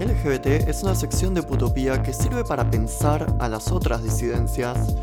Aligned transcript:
LGBT 0.00 0.66
es 0.66 0.82
una 0.82 0.94
sección 0.94 1.34
de 1.34 1.42
Putopía 1.42 2.02
que 2.02 2.14
sirve 2.14 2.42
para 2.42 2.70
pensar 2.70 3.26
a 3.38 3.50
las 3.50 3.70
otras 3.70 4.02
disidencias, 4.02 4.96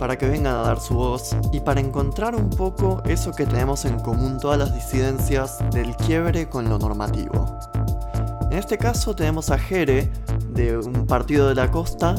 para 0.00 0.18
que 0.18 0.26
vengan 0.26 0.56
a 0.56 0.62
dar 0.62 0.80
su 0.80 0.94
voz 0.94 1.36
y 1.52 1.60
para 1.60 1.78
encontrar 1.78 2.34
un 2.34 2.50
poco 2.50 3.00
eso 3.06 3.30
que 3.30 3.46
tenemos 3.46 3.84
en 3.84 4.00
común 4.00 4.40
todas 4.40 4.58
las 4.58 4.74
disidencias 4.74 5.58
del 5.70 5.94
quiebre 5.94 6.48
con 6.48 6.68
lo 6.68 6.76
normativo. 6.76 7.46
En 8.50 8.58
este 8.58 8.78
caso 8.78 9.14
tenemos 9.14 9.48
a 9.50 9.58
Jere, 9.58 10.10
de 10.50 10.76
un 10.76 11.06
partido 11.06 11.48
de 11.48 11.54
la 11.54 11.70
costa, 11.70 12.16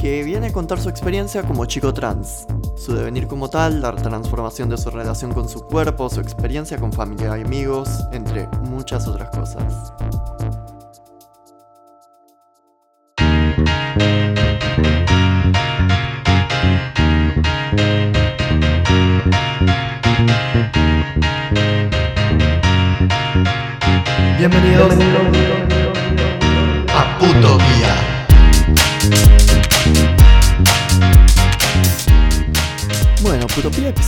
que 0.00 0.22
viene 0.22 0.46
a 0.46 0.52
contar 0.54 0.80
su 0.80 0.88
experiencia 0.88 1.42
como 1.42 1.66
chico 1.66 1.92
trans, 1.92 2.46
su 2.78 2.94
devenir 2.94 3.26
como 3.26 3.50
tal, 3.50 3.82
la 3.82 3.94
transformación 3.94 4.70
de 4.70 4.78
su 4.78 4.88
relación 4.88 5.34
con 5.34 5.50
su 5.50 5.60
cuerpo, 5.66 6.08
su 6.08 6.20
experiencia 6.20 6.78
con 6.78 6.94
familia 6.94 7.36
y 7.36 7.42
amigos, 7.42 7.90
entre 8.12 8.48
muchas 8.70 9.06
otras 9.06 9.28
cosas. 9.36 9.92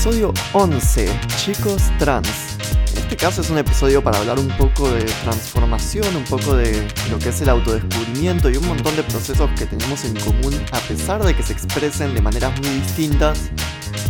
Episodio 0.01 0.33
11, 0.55 1.11
chicos 1.37 1.83
trans. 1.99 2.57
En 2.93 3.01
este 3.01 3.19
caso 3.19 3.43
es 3.43 3.51
un 3.51 3.59
episodio 3.59 4.03
para 4.03 4.19
hablar 4.19 4.39
un 4.39 4.49
poco 4.57 4.91
de 4.91 5.05
transformación, 5.05 6.17
un 6.17 6.25
poco 6.25 6.57
de 6.57 6.89
lo 7.11 7.19
que 7.19 7.29
es 7.29 7.43
el 7.43 7.51
autodescubrimiento 7.51 8.49
y 8.49 8.57
un 8.57 8.67
montón 8.67 8.97
de 8.97 9.03
procesos 9.03 9.51
que 9.59 9.67
tenemos 9.67 10.03
en 10.07 10.19
común 10.21 10.55
a 10.73 10.79
pesar 10.89 11.23
de 11.23 11.37
que 11.37 11.43
se 11.43 11.53
expresen 11.53 12.15
de 12.15 12.23
maneras 12.23 12.59
muy 12.63 12.71
distintas. 12.81 13.51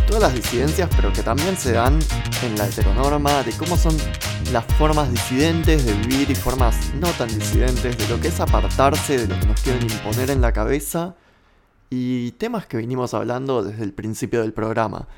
Todas 0.07 0.21
las 0.21 0.33
disidencias, 0.33 0.89
pero 0.95 1.11
que 1.11 1.23
también 1.23 1.57
se 1.57 1.73
dan 1.73 1.99
en 2.41 2.57
la 2.57 2.67
heteronorma, 2.67 3.43
de 3.43 3.51
cómo 3.51 3.75
son 3.75 3.97
las 4.53 4.63
formas 4.75 5.11
disidentes 5.11 5.85
de 5.85 5.91
vivir 5.91 6.31
y 6.31 6.35
formas 6.35 6.93
no 7.01 7.09
tan 7.09 7.27
disidentes, 7.37 7.97
de 7.97 8.07
lo 8.07 8.17
que 8.21 8.29
es 8.29 8.39
apartarse 8.39 9.17
de 9.17 9.27
lo 9.27 9.37
que 9.37 9.45
nos 9.45 9.59
quieren 9.59 9.83
imponer 9.83 10.29
en 10.29 10.39
la 10.39 10.53
cabeza 10.53 11.15
y 11.89 12.31
temas 12.31 12.65
que 12.65 12.77
vinimos 12.77 13.13
hablando 13.13 13.61
desde 13.61 13.83
el 13.83 13.91
principio 13.91 14.39
del 14.39 14.53
programa. 14.53 15.09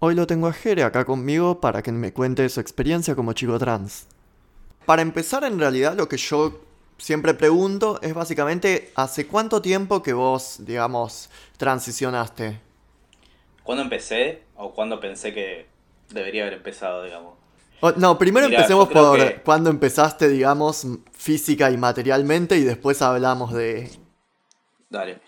Hoy 0.00 0.14
lo 0.14 0.28
tengo 0.28 0.46
a 0.46 0.52
Jere 0.52 0.84
acá 0.84 1.04
conmigo 1.04 1.60
para 1.60 1.82
que 1.82 1.90
me 1.90 2.12
cuente 2.12 2.48
su 2.48 2.60
experiencia 2.60 3.16
como 3.16 3.32
chico 3.32 3.58
trans. 3.58 4.06
Para 4.86 5.02
empezar, 5.02 5.42
en 5.42 5.58
realidad 5.58 5.96
lo 5.96 6.08
que 6.08 6.16
yo 6.16 6.60
siempre 6.98 7.34
pregunto 7.34 7.98
es 8.00 8.14
básicamente, 8.14 8.92
¿hace 8.94 9.26
cuánto 9.26 9.60
tiempo 9.60 10.00
que 10.00 10.12
vos, 10.12 10.58
digamos, 10.60 11.30
transicionaste? 11.56 12.60
¿Cuándo 13.64 13.82
empecé 13.82 14.44
o 14.54 14.72
cuándo 14.72 15.00
pensé 15.00 15.34
que 15.34 15.66
debería 16.10 16.42
haber 16.42 16.54
empezado, 16.54 17.02
digamos? 17.02 17.34
no, 17.96 18.18
primero 18.18 18.46
empecemos 18.46 18.88
por 18.88 19.42
cuándo 19.42 19.68
empezaste, 19.68 20.28
digamos, 20.28 20.86
física 21.10 21.72
y 21.72 21.76
materialmente 21.76 22.56
y 22.56 22.62
después 22.62 23.02
hablamos 23.02 23.52
de... 23.52 23.90
Dale. 24.88 25.20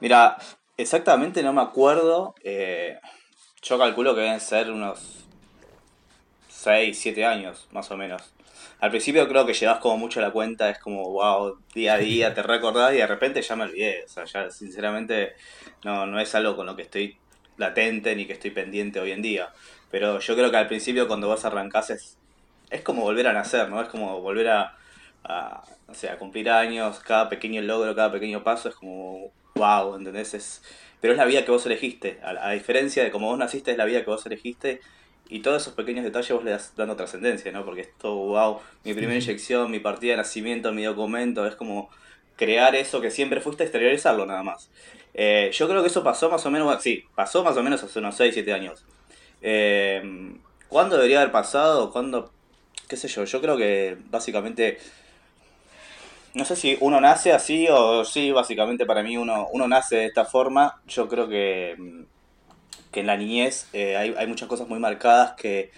Mira, 0.00 0.36
exactamente 0.76 1.44
no 1.44 1.52
me 1.52 1.62
acuerdo. 1.62 2.34
Eh, 2.42 2.98
yo 3.62 3.78
calculo 3.78 4.14
que 4.14 4.22
deben 4.22 4.40
ser 4.40 4.70
unos 4.70 5.24
6, 6.48 6.98
7 6.98 7.24
años, 7.24 7.68
más 7.72 7.90
o 7.90 7.96
menos. 7.96 8.22
Al 8.80 8.90
principio 8.90 9.28
creo 9.28 9.44
que 9.44 9.52
llevas 9.52 9.78
como 9.78 9.98
mucho 9.98 10.20
la 10.20 10.30
cuenta, 10.30 10.70
es 10.70 10.78
como, 10.78 11.10
wow, 11.10 11.58
día 11.74 11.94
a 11.94 11.98
día 11.98 12.34
te 12.34 12.42
recordás 12.42 12.94
y 12.94 12.96
de 12.96 13.06
repente 13.06 13.42
ya 13.42 13.56
me 13.56 13.64
olvidé. 13.64 14.04
O 14.04 14.08
sea, 14.08 14.24
ya 14.24 14.50
sinceramente 14.50 15.34
no, 15.84 16.06
no 16.06 16.18
es 16.18 16.34
algo 16.34 16.56
con 16.56 16.66
lo 16.66 16.76
que 16.76 16.82
estoy 16.82 17.18
latente 17.58 18.16
ni 18.16 18.26
que 18.26 18.32
estoy 18.32 18.50
pendiente 18.50 19.00
hoy 19.00 19.12
en 19.12 19.22
día. 19.22 19.50
Pero 19.90 20.18
yo 20.20 20.34
creo 20.34 20.50
que 20.50 20.56
al 20.56 20.66
principio 20.66 21.08
cuando 21.08 21.28
vas 21.28 21.44
a 21.44 21.48
arrancar 21.48 21.84
es, 21.90 22.16
es 22.70 22.82
como 22.82 23.02
volver 23.02 23.26
a 23.26 23.32
nacer, 23.34 23.68
¿no? 23.68 23.82
Es 23.82 23.88
como 23.88 24.20
volver 24.20 24.48
a, 24.48 24.78
a, 25.24 25.62
o 25.86 25.94
sea, 25.94 26.14
a 26.14 26.18
cumplir 26.18 26.48
años, 26.48 27.00
cada 27.00 27.28
pequeño 27.28 27.60
logro, 27.62 27.94
cada 27.94 28.10
pequeño 28.12 28.42
paso 28.42 28.70
es 28.70 28.74
como, 28.74 29.30
wow, 29.56 29.96
¿entendés? 29.96 30.34
Es, 30.34 30.62
pero 31.00 31.12
es 31.12 31.18
la 31.18 31.24
vida 31.24 31.44
que 31.44 31.50
vos 31.50 31.64
elegiste. 31.66 32.18
A, 32.22 32.52
diferencia 32.52 33.02
de 33.02 33.10
como 33.10 33.28
vos 33.28 33.38
naciste, 33.38 33.70
es 33.70 33.76
la 33.76 33.84
vida 33.84 34.04
que 34.04 34.10
vos 34.10 34.24
elegiste. 34.26 34.80
Y 35.28 35.40
todos 35.40 35.62
esos 35.62 35.74
pequeños 35.74 36.04
detalles 36.04 36.32
vos 36.32 36.44
le 36.44 36.50
das 36.50 36.72
dando 36.76 36.96
trascendencia, 36.96 37.52
¿no? 37.52 37.64
Porque 37.64 37.82
esto, 37.82 38.14
wow, 38.14 38.58
mi 38.84 38.94
primera 38.94 39.14
inyección, 39.14 39.70
mi 39.70 39.78
partida 39.78 40.12
de 40.12 40.16
nacimiento, 40.18 40.72
mi 40.72 40.82
documento, 40.82 41.46
es 41.46 41.54
como 41.54 41.88
crear 42.36 42.74
eso 42.74 43.00
que 43.00 43.10
siempre 43.10 43.40
fuiste, 43.40 43.62
exteriorizarlo 43.62 44.26
nada 44.26 44.42
más. 44.42 44.70
Eh, 45.14 45.50
yo 45.52 45.68
creo 45.68 45.82
que 45.82 45.88
eso 45.88 46.02
pasó 46.02 46.30
más 46.30 46.44
o 46.46 46.50
menos, 46.50 46.82
sí, 46.82 47.04
pasó 47.14 47.44
más 47.44 47.56
o 47.56 47.62
menos 47.62 47.82
hace 47.82 47.98
unos 48.00 48.16
6, 48.16 48.34
7 48.34 48.52
años. 48.52 48.84
Eh, 49.40 50.02
¿Cuándo 50.68 50.96
debería 50.96 51.20
haber 51.20 51.32
pasado? 51.32 51.92
¿Cuándo? 51.92 52.32
¿Qué 52.88 52.96
sé 52.96 53.08
yo? 53.08 53.24
Yo 53.24 53.40
creo 53.40 53.56
que 53.56 53.96
básicamente. 54.10 54.78
No 56.32 56.44
sé 56.44 56.54
si 56.54 56.76
uno 56.80 57.00
nace 57.00 57.32
así 57.32 57.66
o 57.68 58.04
sí, 58.04 58.30
básicamente 58.30 58.86
para 58.86 59.02
mí 59.02 59.16
uno, 59.16 59.48
uno 59.52 59.66
nace 59.66 59.96
de 59.96 60.06
esta 60.06 60.24
forma. 60.24 60.80
Yo 60.86 61.08
creo 61.08 61.28
que, 61.28 61.76
que 62.92 63.00
en 63.00 63.06
la 63.06 63.16
niñez 63.16 63.68
eh, 63.72 63.96
hay, 63.96 64.14
hay, 64.16 64.26
muchas 64.26 64.48
cosas 64.48 64.68
muy 64.68 64.78
marcadas 64.78 65.32
que 65.32 65.72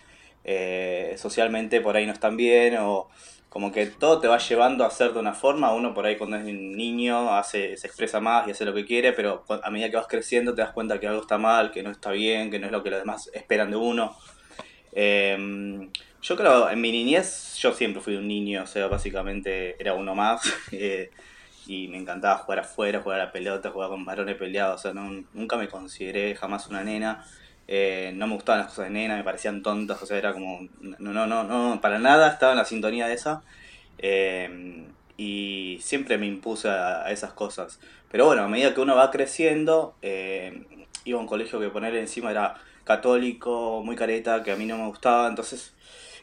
eh, 0.45 1.15
socialmente 1.19 1.81
por 1.81 1.97
ahí 1.97 2.05
no 2.07 2.13
están 2.13 2.37
bien 2.37 2.77
o 2.79 3.09
como 3.53 3.71
que 3.71 3.87
todo 3.87 4.19
te 4.19 4.29
va 4.29 4.39
llevando 4.39 4.83
a 4.83 4.87
hacer 4.87 5.13
de 5.13 5.21
una 5.21 5.35
forma. 5.35 5.75
Uno 5.75 5.93
por 5.93 6.07
ahí 6.07 6.17
cuando 6.17 6.39
es 6.39 6.45
niño 6.45 7.35
hace, 7.35 7.77
se 7.77 7.87
expresa 7.87 8.19
más 8.19 8.49
y 8.49 8.51
hace 8.51 8.65
lo 8.65 8.73
que 8.73 8.87
quiere, 8.87 9.13
pero 9.13 9.45
a 9.63 9.71
medida 9.71 9.91
que 9.91 9.97
vas 9.97 10.07
creciendo 10.07 10.55
te 10.55 10.63
das 10.63 10.73
cuenta 10.73 10.99
que 10.99 11.07
algo 11.07 11.21
está 11.21 11.37
mal, 11.37 11.71
que 11.71 11.83
no 11.83 11.91
está 11.91 12.13
bien, 12.13 12.51
que 12.51 12.59
no 12.59 12.67
es 12.67 12.73
lo 12.73 12.83
que 12.83 12.91
los 12.91 13.01
demás 13.01 13.31
esperan 13.35 13.71
de 13.71 13.77
uno. 13.77 14.17
Em, 14.93 15.91
yo 16.23 16.37
creo, 16.37 16.71
en 16.71 16.81
mi 16.81 16.93
niñez 16.93 17.57
yo 17.59 17.75
siempre 17.75 18.01
fui 18.01 18.15
un 18.15 18.29
niño, 18.29 18.63
o 18.63 18.67
sea, 18.67 18.87
básicamente 18.87 19.77
era 19.81 19.95
uno 19.95 20.15
más. 20.15 20.43
Eh, 20.73 21.11
y 21.65 21.87
me 21.87 21.99
encantaba 21.99 22.39
jugar 22.39 22.61
afuera, 22.61 23.03
jugar 23.03 23.21
a 23.21 23.27
la 23.27 23.33
pelota, 23.33 23.71
jugar 23.71 23.89
con 23.89 24.05
varones 24.05 24.37
peleados. 24.37 24.81
O 24.81 24.83
sea, 24.83 24.93
nunca 24.95 25.57
me 25.57 25.69
consideré 25.69 26.35
jamás 26.35 26.67
una 26.67 26.83
nena. 26.83 27.25
Eh, 27.69 28.13
no 28.17 28.27
me 28.27 28.35
gustaban 28.35 28.63
las 28.63 28.71
cosas 28.71 28.87
de 28.87 28.91
nena, 28.91 29.17
me 29.17 29.23
parecían 29.23 29.63
tontas, 29.63 30.03
o 30.03 30.07
sea, 30.07 30.19
era 30.19 30.33
como, 30.33 30.67
no, 30.81 31.13
no, 31.13 31.27
no, 31.27 31.45
no, 31.45 31.81
para 31.81 32.01
nada 32.01 32.29
estaba 32.33 32.53
en 32.53 32.59
la 32.59 32.65
sintonía 32.65 33.07
de 33.07 33.15
esa. 33.15 33.43
Eh, 33.99 34.87
y 35.17 35.79
siempre 35.81 36.19
me 36.19 36.27
impuse 36.27 36.69
a, 36.69 37.11
esas 37.13 37.33
cosas. 37.33 37.79
Pero 38.11 38.27
bueno, 38.27 38.43
a 38.43 38.49
medida 38.49 38.75
que 38.75 38.81
uno 38.81 38.97
va 38.97 39.11
creciendo, 39.13 39.95
iba 40.03 41.19
a 41.19 41.21
un 41.21 41.29
colegio 41.29 41.61
que 41.61 41.69
ponerle 41.69 42.01
encima 42.01 42.31
era 42.33 42.57
católico, 42.85 43.83
muy 43.85 43.95
careta, 43.95 44.43
que 44.43 44.53
a 44.53 44.57
mí 44.57 44.67
no 44.67 44.79
me 44.79 44.87
gustaba, 44.87 45.29
entonces 45.29 45.75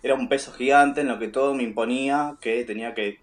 era 0.03 0.15
un 0.15 0.29
peso 0.29 0.51
gigante 0.51 1.01
en 1.01 1.07
lo 1.07 1.19
que 1.19 1.27
todo 1.27 1.53
me 1.53 1.63
imponía, 1.63 2.35
que 2.41 2.63
tenía 2.63 2.93
que 2.93 3.19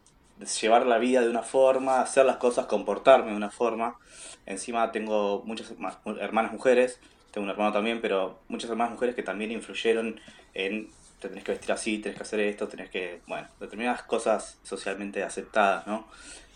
llevar 0.60 0.87
la 0.87 0.98
vida 0.98 1.20
de 1.20 1.31
una 1.31 1.42
forma, 1.42 2.00
hacer 2.00 2.26
las 2.26 2.37
cosas, 2.37 2.66
comportarme 2.66 3.31
de 3.31 3.37
una 3.37 3.50
forma. 3.50 3.98
Encima 4.44 4.92
tengo 4.92 5.42
muchas 5.44 5.72
hermanas 6.20 6.53
mujeres, 6.53 7.00
tengo 7.31 7.44
un 7.44 7.50
hermano 7.50 7.72
también, 7.72 8.00
pero 8.00 8.38
muchas 8.48 8.70
más 8.76 8.91
mujeres 8.91 9.15
que 9.15 9.22
también 9.22 9.50
influyeron 9.50 10.20
en 10.54 10.88
te 11.20 11.28
tenés 11.28 11.44
que 11.44 11.53
vestir 11.53 11.72
así, 11.72 11.98
tenés 11.98 12.16
que 12.16 12.22
hacer 12.22 12.41
esto, 12.41 12.69
tenés 12.69 12.91
que, 12.91 13.20
bueno, 13.26 13.48
determinadas 13.59 14.03
cosas 14.03 14.59
socialmente 14.62 15.22
aceptadas, 15.22 15.86
¿no? 15.86 16.06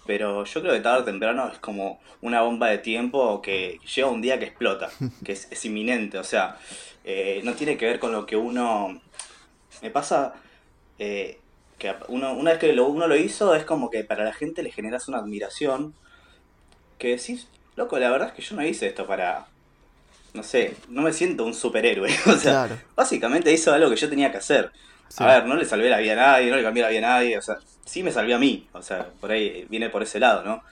Pero 0.06 0.44
yo 0.44 0.60
creo 0.60 0.74
que 0.74 0.80
tarde 0.80 1.02
o 1.02 1.04
temprano 1.04 1.48
es 1.52 1.58
como 1.58 2.00
una 2.20 2.42
bomba 2.42 2.68
de 2.68 2.78
tiempo 2.78 3.40
que 3.40 3.78
llega 3.94 4.08
un 4.08 4.20
día 4.20 4.38
que 4.38 4.46
explota, 4.46 4.90
que 5.24 5.32
es, 5.32 5.64
inminente, 5.64 6.18
o 6.18 6.24
sea, 6.24 6.56
eh, 7.04 7.40
no 7.44 7.54
tiene 7.54 7.76
que 7.76 7.86
ver 7.86 7.98
con 7.98 8.12
lo 8.12 8.26
que 8.26 8.36
uno... 8.36 9.00
Me 9.82 9.90
pasa 9.90 10.34
eh, 10.98 11.38
que 11.78 11.94
uno, 12.08 12.32
una 12.34 12.50
vez 12.50 12.60
que 12.60 12.72
lo, 12.72 12.86
uno 12.86 13.06
lo 13.06 13.16
hizo 13.16 13.54
es 13.54 13.64
como 13.64 13.90
que 13.90 14.04
para 14.04 14.24
la 14.24 14.32
gente 14.32 14.62
le 14.62 14.70
generas 14.70 15.08
una 15.08 15.18
admiración 15.18 15.94
que 16.98 17.08
decís, 17.08 17.48
loco, 17.76 17.98
la 17.98 18.10
verdad 18.10 18.28
es 18.28 18.34
que 18.34 18.42
yo 18.42 18.56
no 18.56 18.64
hice 18.64 18.86
esto 18.86 19.06
para, 19.06 19.46
no 20.34 20.42
sé, 20.42 20.76
no 20.88 21.02
me 21.02 21.12
siento 21.12 21.44
un 21.44 21.54
superhéroe. 21.54 22.10
O 22.26 22.36
sea, 22.36 22.68
básicamente 22.94 23.52
hizo 23.52 23.72
algo 23.72 23.90
que 23.90 23.96
yo 23.96 24.08
tenía 24.08 24.30
que 24.30 24.38
hacer. 24.38 24.70
A 25.16 25.26
ver, 25.26 25.46
no 25.46 25.56
le 25.56 25.64
salvé 25.64 25.90
la 25.90 25.98
vida 25.98 26.12
a 26.12 26.16
nadie, 26.16 26.50
no 26.50 26.56
le 26.56 26.62
cambié 26.62 26.84
la 26.84 26.90
vida 26.90 26.98
a 26.98 27.18
nadie, 27.18 27.36
o 27.36 27.42
sea, 27.42 27.58
sí 27.84 28.04
me 28.04 28.12
salvé 28.12 28.32
a 28.32 28.38
mí, 28.38 28.68
o 28.72 28.80
sea, 28.80 29.08
por 29.20 29.32
ahí 29.32 29.66
viene 29.68 29.90
por 29.90 30.04
ese 30.04 30.20
lado, 30.20 30.44
¿no? 30.44 30.62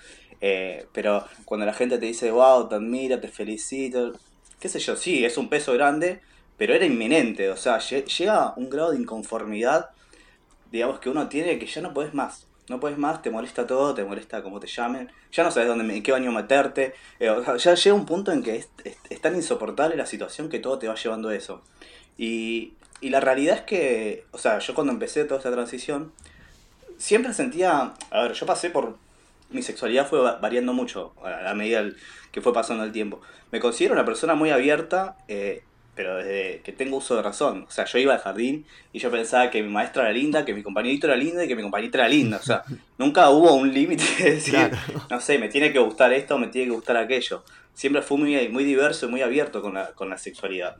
Eh, 0.40 0.86
pero 0.92 1.26
cuando 1.44 1.66
la 1.66 1.72
gente 1.72 1.98
te 1.98 2.06
dice, 2.06 2.30
wow, 2.30 2.68
te 2.68 2.76
admiro, 2.76 3.18
te 3.18 3.26
felicito, 3.26 4.12
qué 4.60 4.68
sé 4.68 4.78
yo, 4.78 4.94
sí, 4.94 5.24
es 5.24 5.36
un 5.38 5.48
peso 5.48 5.72
grande, 5.72 6.20
pero 6.58 6.74
era 6.74 6.84
inminente, 6.84 7.48
o 7.50 7.56
sea, 7.56 7.78
llega 7.78 8.52
un 8.56 8.68
grado 8.68 8.90
de 8.90 8.98
inconformidad, 8.98 9.90
digamos, 10.70 10.98
que 10.98 11.08
uno 11.08 11.28
tiene 11.28 11.58
que 11.58 11.66
ya 11.66 11.80
no 11.80 11.94
puedes 11.94 12.12
más 12.12 12.48
no 12.68 12.80
puedes 12.80 12.98
más, 12.98 13.22
te 13.22 13.30
molesta 13.30 13.66
todo, 13.66 13.94
te 13.94 14.04
molesta 14.04 14.42
cómo 14.42 14.60
te 14.60 14.66
llamen, 14.66 15.10
ya 15.32 15.42
no 15.42 15.50
sabes 15.50 15.68
dónde, 15.68 15.94
en 15.94 16.02
qué 16.02 16.12
baño 16.12 16.32
meterte, 16.32 16.94
eh, 17.18 17.34
ya 17.58 17.74
llega 17.74 17.94
un 17.94 18.06
punto 18.06 18.32
en 18.32 18.42
que 18.42 18.56
es, 18.56 19.20
tan 19.20 19.34
insoportable 19.34 19.96
la 19.96 20.06
situación 20.06 20.48
que 20.48 20.58
todo 20.58 20.78
te 20.78 20.88
va 20.88 20.94
llevando 20.94 21.30
a 21.30 21.34
eso. 21.34 21.62
Y, 22.16 22.74
y 23.00 23.10
la 23.10 23.20
realidad 23.20 23.56
es 23.56 23.62
que, 23.62 24.24
o 24.32 24.38
sea, 24.38 24.58
yo 24.58 24.74
cuando 24.74 24.92
empecé 24.92 25.24
toda 25.24 25.38
esta 25.38 25.52
transición, 25.52 26.12
siempre 26.98 27.32
sentía, 27.32 27.94
a 28.10 28.22
ver, 28.22 28.32
yo 28.32 28.46
pasé 28.46 28.70
por 28.70 28.96
mi 29.50 29.62
sexualidad 29.62 30.06
fue 30.06 30.20
variando 30.20 30.74
mucho 30.74 31.14
a 31.24 31.54
medida 31.54 31.82
que 32.32 32.42
fue 32.42 32.52
pasando 32.52 32.84
el 32.84 32.92
tiempo. 32.92 33.22
Me 33.50 33.60
considero 33.60 33.94
una 33.94 34.04
persona 34.04 34.34
muy 34.34 34.50
abierta, 34.50 35.16
eh, 35.26 35.62
pero 35.98 36.18
desde 36.18 36.60
que 36.60 36.70
tengo 36.70 36.98
uso 36.98 37.16
de 37.16 37.22
razón. 37.22 37.64
O 37.66 37.72
sea, 37.72 37.84
yo 37.84 37.98
iba 37.98 38.14
al 38.14 38.20
jardín 38.20 38.64
y 38.92 39.00
yo 39.00 39.10
pensaba 39.10 39.50
que 39.50 39.64
mi 39.64 39.68
maestra 39.68 40.04
era 40.04 40.12
linda, 40.12 40.44
que 40.44 40.54
mi 40.54 40.62
compañerito 40.62 41.08
era 41.08 41.16
lindo 41.16 41.42
y 41.42 41.48
que 41.48 41.56
mi 41.56 41.62
compañita 41.62 41.98
era 41.98 42.08
linda. 42.08 42.36
O 42.36 42.42
sea, 42.44 42.62
nunca 42.98 43.28
hubo 43.30 43.52
un 43.54 43.74
límite 43.74 44.04
de 44.16 44.34
decir, 44.34 44.70
no 45.10 45.20
sé, 45.20 45.40
me 45.40 45.48
tiene 45.48 45.72
que 45.72 45.80
gustar 45.80 46.12
esto, 46.12 46.38
me 46.38 46.46
tiene 46.46 46.68
que 46.68 46.74
gustar 46.74 46.96
aquello. 46.96 47.42
Siempre 47.74 48.00
fui 48.02 48.16
muy, 48.16 48.48
muy 48.48 48.62
diverso 48.62 49.06
y 49.06 49.08
muy 49.08 49.22
abierto 49.22 49.60
con 49.60 49.74
la, 49.74 49.88
con 49.88 50.08
la 50.08 50.18
sexualidad. 50.18 50.76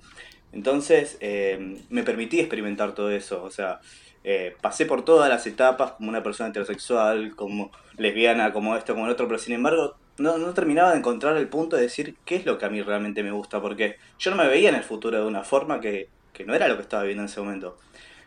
Entonces, 0.53 1.19
eh, 1.21 1.83
me 1.91 2.05
permití 2.05 2.39
experimentar 2.39 2.95
todo 2.95 3.11
eso. 3.11 3.43
O 3.43 3.51
sea, 3.51 3.81
eh, 4.23 4.55
pasé 4.61 4.87
por 4.87 5.05
todas 5.05 5.29
las 5.29 5.45
etapas 5.49 5.95
como 5.95 6.11
una 6.11 6.23
persona 6.23 6.51
heterosexual, 6.51 7.35
como 7.35 7.73
lesbiana, 7.97 8.53
como 8.53 8.77
esto, 8.77 8.95
como 8.95 9.07
el 9.07 9.13
otro, 9.15 9.27
pero 9.27 9.41
sin 9.41 9.55
embargo 9.55 9.97
no, 10.19 10.39
no 10.39 10.55
terminaba 10.55 10.93
de 10.93 10.99
encontrar 10.99 11.37
el 11.37 11.49
punto 11.49 11.77
de 11.77 11.83
decir 11.83 12.17
qué 12.25 12.37
es 12.37 12.47
lo 12.47 12.59
que 12.59 12.67
a 12.67 12.71
mí 12.71 12.83
realmente 12.83 13.23
me 13.23 13.31
gusta, 13.31 13.61
porque 13.61 13.97
yo 14.19 14.31
no 14.31 14.37
me 14.37 14.49
veía 14.49 14.69
en 14.69 14.75
el 14.75 14.83
futuro 14.83 15.21
de 15.21 15.27
una 15.27 15.45
forma 15.45 15.81
que, 15.81 16.09
no 16.47 16.55
era 16.55 16.69
lo 16.69 16.77
que 16.77 16.83
estaba 16.83 17.03
viviendo 17.03 17.23
en 17.23 17.29
ese 17.29 17.41
momento. 17.41 17.77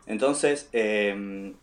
Entonces, 0.06 0.68
eh, 0.74 1.54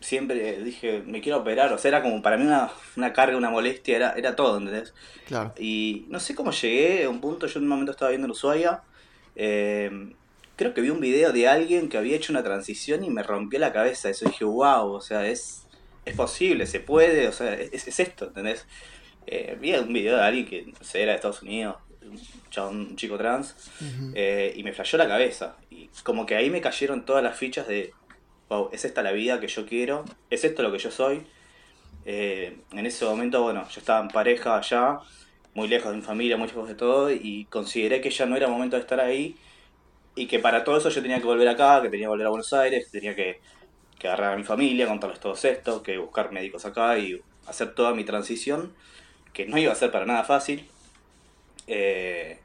siempre 0.00 0.62
dije, 0.62 1.02
me 1.06 1.20
quiero 1.20 1.38
operar, 1.38 1.72
o 1.72 1.78
sea, 1.78 1.88
era 1.88 2.02
como 2.02 2.20
para 2.20 2.36
mí 2.36 2.44
una, 2.44 2.70
una 2.96 3.12
carga, 3.12 3.36
una 3.36 3.48
molestia, 3.48 3.96
era, 3.96 4.12
era 4.12 4.36
todo, 4.36 4.58
¿entendés? 4.58 4.92
Claro. 5.26 5.54
Y 5.58 6.04
no 6.08 6.20
sé 6.20 6.34
cómo 6.34 6.50
llegué 6.50 7.04
a 7.04 7.08
un 7.08 7.20
punto, 7.20 7.46
yo 7.46 7.58
en 7.58 7.64
un 7.64 7.70
momento 7.70 7.92
estaba 7.92 8.10
viendo 8.10 8.26
en 8.26 8.32
Ushuaia, 8.32 8.82
eh, 9.36 10.12
creo 10.56 10.74
que 10.74 10.80
vi 10.80 10.90
un 10.90 11.00
video 11.00 11.32
de 11.32 11.48
alguien 11.48 11.88
que 11.88 11.98
había 11.98 12.16
hecho 12.16 12.32
una 12.32 12.42
transición 12.42 13.04
y 13.04 13.10
me 13.10 13.22
rompió 13.22 13.58
la 13.58 13.72
cabeza. 13.72 14.08
Eso 14.10 14.26
dije, 14.26 14.44
wow, 14.44 14.92
o 14.92 15.00
sea, 15.00 15.26
es, 15.26 15.66
es 16.04 16.14
posible, 16.14 16.66
se 16.66 16.80
puede, 16.80 17.28
o 17.28 17.32
sea, 17.32 17.54
es, 17.54 17.88
es 17.88 18.00
esto, 18.00 18.26
¿entendés? 18.26 18.66
Eh, 19.26 19.56
vi 19.60 19.74
un 19.74 19.92
video 19.92 20.16
de 20.16 20.22
alguien 20.22 20.46
que, 20.46 20.66
no 20.66 20.84
sé, 20.84 21.02
era 21.02 21.12
de 21.12 21.16
Estados 21.16 21.42
Unidos, 21.42 21.76
un, 22.56 22.96
chico 22.96 23.16
trans, 23.16 23.54
eh, 24.14 24.52
y 24.56 24.62
me 24.62 24.72
flasheó 24.72 24.98
la 24.98 25.08
cabeza. 25.08 25.56
Y 25.70 25.88
como 26.02 26.26
que 26.26 26.34
ahí 26.34 26.50
me 26.50 26.60
cayeron 26.60 27.04
todas 27.04 27.22
las 27.22 27.36
fichas 27.36 27.66
de, 27.68 27.92
wow, 28.48 28.68
es 28.72 28.84
esta 28.84 29.02
la 29.02 29.12
vida 29.12 29.40
que 29.40 29.48
yo 29.48 29.66
quiero, 29.66 30.04
es 30.30 30.44
esto 30.44 30.62
lo 30.62 30.72
que 30.72 30.78
yo 30.78 30.90
soy. 30.90 31.22
Eh, 32.04 32.58
en 32.72 32.86
ese 32.86 33.04
momento, 33.04 33.42
bueno, 33.42 33.66
yo 33.68 33.80
estaba 33.80 34.00
en 34.00 34.08
pareja 34.08 34.58
allá, 34.58 34.98
muy 35.54 35.68
lejos 35.68 35.90
de 35.90 35.98
mi 35.98 36.02
familia, 36.02 36.36
muy 36.36 36.48
lejos 36.48 36.68
de 36.68 36.74
todo, 36.74 37.10
y 37.10 37.46
consideré 37.50 38.00
que 38.00 38.10
ya 38.10 38.26
no 38.26 38.36
era 38.36 38.48
momento 38.48 38.76
de 38.76 38.82
estar 38.82 39.00
ahí 39.00 39.36
y 40.14 40.26
que 40.26 40.38
para 40.38 40.64
todo 40.64 40.76
eso 40.76 40.88
yo 40.90 41.00
tenía 41.00 41.18
que 41.18 41.24
volver 41.24 41.48
acá, 41.48 41.80
que 41.80 41.88
tenía 41.88 42.04
que 42.04 42.10
volver 42.10 42.26
a 42.26 42.30
Buenos 42.30 42.52
Aires, 42.52 42.84
que 42.84 42.98
tenía 42.98 43.14
que, 43.14 43.40
que 43.98 44.08
agarrar 44.08 44.34
a 44.34 44.36
mi 44.36 44.44
familia, 44.44 44.86
contarles 44.86 45.20
todo 45.20 45.34
esto, 45.34 45.82
que 45.82 45.98
buscar 45.98 46.32
médicos 46.32 46.64
acá 46.66 46.98
y 46.98 47.20
hacer 47.46 47.74
toda 47.74 47.94
mi 47.94 48.04
transición, 48.04 48.74
que 49.32 49.46
no 49.46 49.58
iba 49.58 49.72
a 49.72 49.76
ser 49.76 49.90
para 49.90 50.06
nada 50.06 50.24
fácil. 50.24 50.68
Eh, 51.66 52.38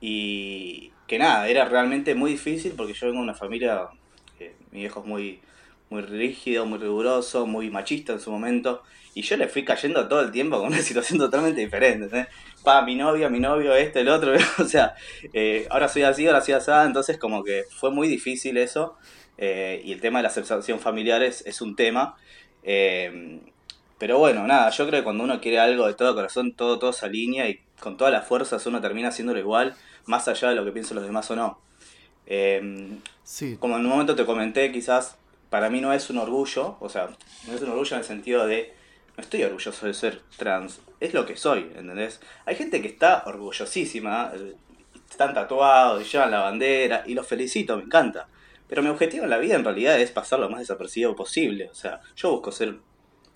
y 0.00 0.92
que 1.06 1.18
nada, 1.18 1.48
era 1.48 1.64
realmente 1.64 2.14
muy 2.14 2.32
difícil 2.32 2.74
porque 2.76 2.92
yo 2.92 3.06
vengo 3.06 3.18
de 3.18 3.24
una 3.24 3.34
familia, 3.34 3.88
mi 4.70 4.80
viejo 4.80 5.00
es 5.00 5.06
muy, 5.06 5.40
muy 5.90 6.02
rígido, 6.02 6.66
muy 6.66 6.78
riguroso, 6.78 7.46
muy 7.46 7.70
machista 7.70 8.12
en 8.12 8.20
su 8.20 8.30
momento. 8.30 8.82
Y 9.14 9.22
yo 9.22 9.36
le 9.36 9.48
fui 9.48 9.64
cayendo 9.64 10.06
todo 10.06 10.20
el 10.20 10.30
tiempo 10.30 10.58
con 10.58 10.68
una 10.68 10.78
situación 10.82 11.18
totalmente 11.18 11.60
diferente. 11.60 12.28
Pa, 12.62 12.82
mi 12.82 12.94
novio, 12.94 13.30
mi 13.30 13.40
novio, 13.40 13.74
este, 13.74 14.00
el 14.00 14.08
otro. 14.08 14.34
o 14.58 14.64
sea, 14.64 14.94
eh, 15.32 15.66
ahora 15.70 15.88
soy 15.88 16.02
así, 16.02 16.26
ahora 16.26 16.40
soy 16.40 16.54
así. 16.54 16.70
Entonces, 16.84 17.18
como 17.18 17.42
que 17.42 17.64
fue 17.70 17.90
muy 17.90 18.06
difícil 18.08 18.56
eso. 18.58 18.96
Eh, 19.38 19.80
y 19.84 19.92
el 19.92 20.00
tema 20.00 20.18
de 20.18 20.24
la 20.24 20.28
aceptación 20.28 20.78
familiar 20.78 21.22
es, 21.22 21.44
es 21.46 21.60
un 21.60 21.74
tema. 21.74 22.16
Pero 23.98 24.18
bueno, 24.18 24.46
nada, 24.46 24.70
yo 24.70 24.86
creo 24.86 25.00
que 25.00 25.04
cuando 25.04 25.24
uno 25.24 25.40
quiere 25.40 25.58
algo 25.58 25.86
de 25.86 25.94
todo 25.94 26.14
corazón, 26.14 26.52
todo, 26.52 26.78
todo 26.78 26.92
se 26.92 27.06
alinea 27.06 27.48
y 27.48 27.60
con 27.80 27.96
todas 27.96 28.12
las 28.12 28.26
fuerzas 28.26 28.64
uno 28.66 28.80
termina 28.80 29.08
haciéndolo 29.08 29.38
igual, 29.38 29.74
más 30.06 30.28
allá 30.28 30.50
de 30.50 30.54
lo 30.54 30.64
que 30.64 30.72
piensen 30.72 30.96
los 30.96 31.04
demás 31.04 31.30
o 31.30 31.36
no. 31.36 31.58
sí. 33.24 33.56
Como 33.58 33.76
en 33.76 33.84
un 33.84 33.90
momento 33.90 34.14
te 34.14 34.24
comenté, 34.24 34.70
quizás 34.72 35.16
para 35.50 35.70
mí 35.70 35.80
no 35.80 35.92
es 35.92 36.10
un 36.10 36.18
orgullo, 36.18 36.76
o 36.80 36.88
sea, 36.88 37.08
no 37.46 37.54
es 37.54 37.60
un 37.62 37.70
orgullo 37.70 37.96
en 37.96 38.00
el 38.00 38.06
sentido 38.06 38.46
de 38.46 38.74
no 39.16 39.22
estoy 39.22 39.42
orgulloso 39.42 39.86
de 39.86 39.94
ser 39.94 40.22
trans, 40.36 40.80
es 41.00 41.14
lo 41.14 41.26
que 41.26 41.36
soy, 41.36 41.70
¿entendés? 41.74 42.20
Hay 42.46 42.54
gente 42.54 42.80
que 42.80 42.88
está 42.88 43.24
orgullosísima, 43.26 44.30
eh, 44.34 44.54
están 45.10 45.34
tatuados 45.34 46.02
y 46.02 46.08
llevan 46.08 46.30
la 46.30 46.40
bandera, 46.40 47.02
y 47.06 47.14
los 47.14 47.26
felicito, 47.26 47.76
me 47.76 47.84
encanta. 47.84 48.28
Pero 48.68 48.82
mi 48.82 48.88
objetivo 48.90 49.24
en 49.24 49.30
la 49.30 49.38
vida 49.38 49.56
en 49.56 49.64
realidad 49.64 49.98
es 49.98 50.10
pasar 50.10 50.38
lo 50.38 50.50
más 50.50 50.60
desapercibido 50.60 51.16
posible. 51.16 51.68
O 51.70 51.74
sea, 51.74 52.00
yo 52.14 52.30
busco 52.32 52.52
ser 52.52 52.76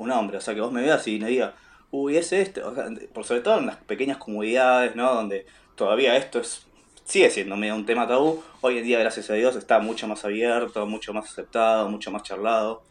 un 0.03 0.11
hombre, 0.11 0.39
o 0.39 0.41
sea, 0.41 0.55
que 0.55 0.61
vos 0.61 0.73
me 0.73 0.83
veas 0.83 1.07
y 1.09 1.19
me 1.19 1.29
digas, 1.29 1.55
uy, 1.91 2.17
es 2.17 2.33
este. 2.33 2.63
O 2.63 2.75
sea, 2.75 2.87
por 3.13 3.25
sobre 3.25 3.41
todo 3.41 3.59
en 3.59 3.67
las 3.67 3.77
pequeñas 3.77 4.19
comunidades, 4.19 4.97
¿no? 4.97 5.15
Donde 5.15 5.47
todavía 5.77 6.17
esto 6.17 6.41
es 6.41 6.67
sigue 7.05 7.31
siendo 7.31 7.57
medio 7.57 7.75
un 7.75 7.87
tema 7.87 8.07
tabú. 8.07 8.43
Hoy 8.61 8.79
en 8.79 8.85
día, 8.85 8.99
gracias 8.99 9.29
a 9.31 9.35
Dios, 9.35 9.57
está 9.57 9.81
mucho 9.81 10.07
más 10.09 10.25
abierto, 10.25 10.87
mucho 10.87 11.13
más 11.13 11.31
aceptado, 11.31 11.89
mucho 11.89 12.11
más 12.11 12.23
charlado 12.23 12.83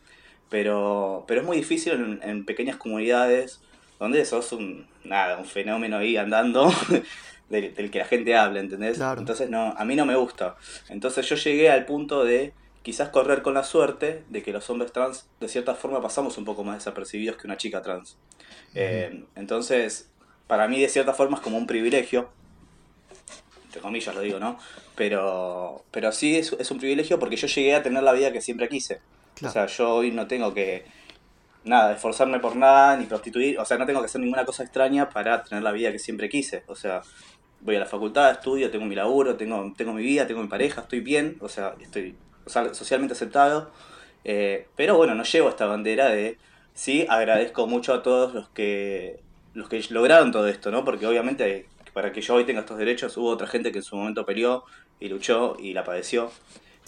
pero, 0.52 1.24
pero 1.28 1.40
es 1.40 1.48
muy 1.48 1.56
difícil 1.56 2.20
en, 2.22 2.46
pequeñas 2.46 2.76
comunidades 2.76 3.62
donde 3.98 4.26
sos 4.26 4.52
un, 4.52 4.86
nada, 5.06 5.38
un 5.38 5.46
fenómeno 5.46 5.98
ahí 5.98 6.18
andando 6.18 6.70
del, 7.50 7.74
que 7.90 8.00
la 8.00 8.06
gente 8.06 8.36
habla, 8.36 8.60
¿entendés? 8.60 9.00
Entonces 9.00 9.50
no, 9.50 9.74
a 9.78 9.86
mí 9.86 9.96
no 9.96 10.06
me 10.06 10.16
gusta. 10.16 10.58
Entonces 10.90 11.26
yo 11.30 11.38
llegué 11.38 11.72
al 11.72 11.86
punto 11.86 12.26
de 12.26 12.52
quizás 12.84 13.10
correr 13.10 13.42
con 13.42 13.54
la 13.54 13.64
suerte 13.64 14.24
de 14.30 14.44
que 14.44 14.52
los 14.52 14.70
hombres 14.70 14.92
trans 14.92 15.28
de 15.40 15.48
cierta 15.48 15.76
forma 15.76 16.02
pasamos 16.02 16.38
un 16.38 16.46
poco 16.46 16.64
más 16.64 16.78
desapercibidos 16.78 17.38
que 17.38 17.48
una 17.48 17.58
chica 17.58 17.82
trans. 17.82 18.18
Eh, 18.74 19.26
entonces, 19.36 20.10
para 20.48 20.68
mí 20.68 20.80
de 20.80 20.90
cierta 20.90 21.14
forma 21.14 21.38
es 21.38 21.44
como 21.44 21.58
un 21.58 21.68
privilegio, 21.68 22.30
entre 23.66 23.82
comillas 23.82 24.14
lo 24.16 24.22
digo, 24.22 24.40
¿no? 24.40 24.58
Pero, 24.96 25.84
pero 25.92 26.12
sí 26.12 26.38
es, 26.38 26.54
es 26.54 26.72
un 26.72 26.80
privilegio 26.80 27.20
porque 27.20 27.36
yo 27.36 27.48
llegué 27.48 27.76
a 27.76 27.84
tener 27.84 28.04
la 28.04 28.14
vida 28.14 28.32
que 28.32 28.42
siempre 28.42 28.68
quise. 28.68 29.02
O 29.44 29.50
sea, 29.50 29.66
yo 29.66 29.96
hoy 29.96 30.12
no 30.12 30.28
tengo 30.28 30.54
que, 30.54 30.86
nada, 31.64 31.94
esforzarme 31.94 32.40
por 32.40 32.56
nada, 32.56 32.98
ni 32.98 33.06
prostituir, 33.06 33.60
o 33.60 33.66
sea, 33.66 33.78
no 33.78 33.86
tengo 33.86 34.00
que 34.00 34.06
hacer 34.06 34.22
ninguna 34.22 34.46
cosa 34.46 34.64
extraña 34.64 35.10
para 35.10 35.44
tener 35.44 35.64
la 35.64 35.72
vida 35.72 35.92
que 35.92 36.00
siempre 36.00 36.30
quise. 36.30 36.64
O 36.68 36.76
sea, 36.76 37.02
voy 37.62 37.76
a 37.76 37.80
la 37.80 37.86
facultad, 37.86 38.32
estudio, 38.32 38.72
tengo 38.72 38.86
mi 38.86 38.96
laburo, 38.96 39.36
tengo, 39.36 39.74
tengo 39.76 39.94
mi 39.94 40.04
vida, 40.04 40.28
tengo 40.28 40.42
mi 40.42 40.48
pareja, 40.48 40.82
estoy 40.82 41.02
bien, 41.02 41.38
o 41.40 41.50
sea, 41.50 41.76
estoy 41.80 42.16
socialmente 42.52 43.14
aceptado. 43.14 43.72
Eh, 44.24 44.68
pero 44.76 44.98
bueno, 44.98 45.16
no 45.16 45.24
llevo 45.24 45.50
esta 45.50 45.66
bandera 45.66 46.10
de, 46.10 46.38
sí, 46.74 47.06
agradezco 47.10 47.66
mucho 47.68 47.94
a 47.94 48.04
todos 48.04 48.34
los 48.34 48.50
que, 48.50 49.20
los 49.54 49.68
que 49.68 49.84
lograron 49.90 50.32
todo 50.32 50.48
esto, 50.48 50.72
¿no? 50.72 50.86
Porque 50.86 51.08
obviamente 51.08 51.68
para 51.94 52.12
que 52.12 52.22
yo 52.22 52.36
hoy 52.36 52.46
tenga 52.46 52.62
estos 52.62 52.78
derechos 52.78 53.18
hubo 53.18 53.30
otra 53.30 53.48
gente 53.48 53.72
que 53.72 53.80
en 53.80 53.84
su 53.84 53.96
momento 53.96 54.26
peleó 54.26 54.64
y 55.00 55.10
luchó 55.10 55.58
y 55.60 55.74
la 55.74 55.84
padeció. 55.84 56.32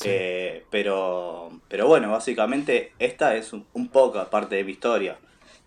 Eh, 0.05 0.65
pero, 0.69 1.51
pero 1.67 1.87
bueno, 1.87 2.09
básicamente 2.11 2.93
esta 2.99 3.35
es 3.35 3.53
un, 3.53 3.87
poco 3.89 4.19
aparte 4.19 4.55
de 4.55 4.63
mi 4.63 4.71
historia. 4.71 5.17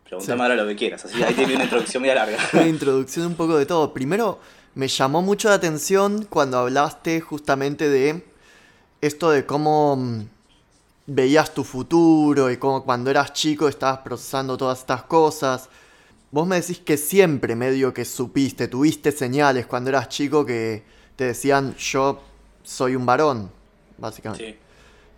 Pregúntame 0.05 0.43
ahora 0.43 0.55
lo 0.57 0.67
que 0.67 0.77
quieras, 0.77 1.05
así 1.05 1.23
ahí 1.23 1.35
tiene 1.35 1.55
una 1.55 1.65
introducción 1.65 2.03
muy 2.03 2.15
larga. 2.15 2.39
Una 2.53 2.69
introducción 2.69 3.27
un 3.27 3.35
poco 3.35 3.57
de 3.57 3.67
todo. 3.67 3.93
Primero, 3.93 4.39
me 4.75 4.89
llamó 4.89 5.23
mucho 5.23 5.49
la 5.49 5.55
atención 5.55 6.25
cuando 6.29 6.59
hablaste 6.59 7.21
justamente 7.21 7.89
de 7.89 8.23
esto 9.01 9.31
de 9.31 9.47
cómo 9.47 9.97
mm, 9.97 10.29
veías 11.07 11.55
tu 11.55 11.65
futuro 11.65 12.51
y 12.51 12.57
cómo 12.57 12.85
cuando 12.85 13.11
eras 13.11 13.33
chico 13.33 13.69
estabas 13.69 13.99
procesando 13.99 14.57
todas 14.57 14.81
estas 14.81 15.03
cosas. 15.05 15.69
Vos 16.31 16.47
me 16.47 16.61
decís 16.61 16.81
que 16.81 16.97
siempre 16.97 17.55
medio 17.55 17.95
que 17.95 18.05
supiste, 18.05 18.69
tuviste 18.69 19.13
señales 19.13 19.67
cuando 19.67 19.91
eras 19.91 20.09
chico 20.09 20.45
que 20.45 20.83
te 21.15 21.25
decían 21.25 21.75
yo 21.77 22.21
soy 22.63 22.97
un 22.97 23.07
varón 23.07 23.51
básicamente. 23.99 24.59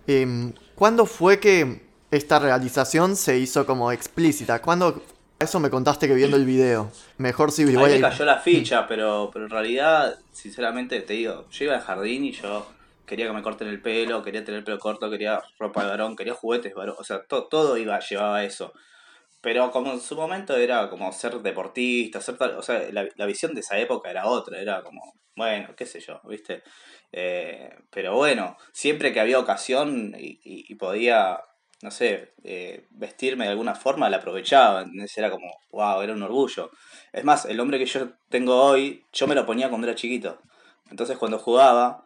Em, 0.06 0.52
¿Cuándo 0.74 1.06
fue 1.06 1.40
que 1.40 1.88
esta 2.10 2.38
realización 2.38 3.16
se 3.16 3.38
hizo 3.38 3.66
como 3.66 3.90
explícita? 3.90 4.62
¿Cuándo 4.62 5.02
eso 5.38 5.60
me 5.60 5.70
contaste 5.70 6.08
que 6.08 6.14
viendo 6.14 6.36
el 6.36 6.44
video. 6.44 6.90
Mejor 7.18 7.52
si 7.52 7.64
voy 7.64 7.74
me 7.74 8.00
cayó 8.00 8.24
la 8.24 8.38
ficha, 8.38 8.86
pero, 8.88 9.30
pero 9.32 9.44
en 9.44 9.50
realidad, 9.50 10.18
sinceramente, 10.32 11.00
te 11.00 11.12
digo, 11.12 11.46
yo 11.50 11.64
iba 11.64 11.76
al 11.76 11.80
jardín 11.80 12.24
y 12.24 12.32
yo 12.32 12.66
quería 13.08 13.26
que 13.26 13.32
me 13.32 13.42
corten 13.42 13.66
el 13.68 13.82
pelo, 13.82 14.22
quería 14.22 14.44
tener 14.44 14.58
el 14.58 14.64
pelo 14.64 14.78
corto, 14.78 15.10
quería 15.10 15.42
ropa 15.58 15.82
de 15.82 15.90
varón, 15.90 16.14
quería 16.14 16.34
juguetes 16.34 16.74
varón, 16.74 16.96
o 16.98 17.04
sea, 17.04 17.24
todo 17.26 17.76
iba, 17.76 17.98
llevaba 17.98 18.44
eso. 18.44 18.72
Pero 19.40 19.70
como 19.70 19.92
en 19.92 20.00
su 20.00 20.16
momento 20.16 20.56
era 20.56 20.90
como 20.90 21.12
ser 21.12 21.40
deportista, 21.40 22.20
ser 22.20 22.36
o 22.40 22.62
sea, 22.62 22.88
la, 22.92 23.08
la 23.16 23.26
visión 23.26 23.54
de 23.54 23.60
esa 23.60 23.78
época 23.78 24.10
era 24.10 24.26
otra, 24.26 24.60
era 24.60 24.82
como, 24.82 25.14
bueno, 25.36 25.74
qué 25.76 25.86
sé 25.86 26.00
yo, 26.00 26.20
¿viste? 26.24 26.62
Eh, 27.12 27.70
pero 27.90 28.16
bueno, 28.16 28.56
siempre 28.72 29.12
que 29.12 29.20
había 29.20 29.38
ocasión 29.38 30.14
y, 30.18 30.74
podía, 30.74 31.40
no 31.82 31.90
sé, 31.90 32.34
eh, 32.44 32.86
vestirme 32.90 33.44
de 33.44 33.50
alguna 33.52 33.74
forma, 33.74 34.10
la 34.10 34.18
aprovechaba. 34.18 34.84
Era 35.16 35.30
como, 35.30 35.48
wow, 35.70 36.02
era 36.02 36.12
un 36.12 36.22
orgullo. 36.22 36.70
Es 37.12 37.24
más, 37.24 37.44
el 37.46 37.60
hombre 37.60 37.78
que 37.78 37.86
yo 37.86 38.10
tengo 38.28 38.62
hoy, 38.62 39.04
yo 39.12 39.26
me 39.26 39.34
lo 39.34 39.46
ponía 39.46 39.68
cuando 39.68 39.86
era 39.86 39.96
chiquito. 39.96 40.40
Entonces 40.90 41.16
cuando 41.18 41.38
jugaba, 41.38 42.04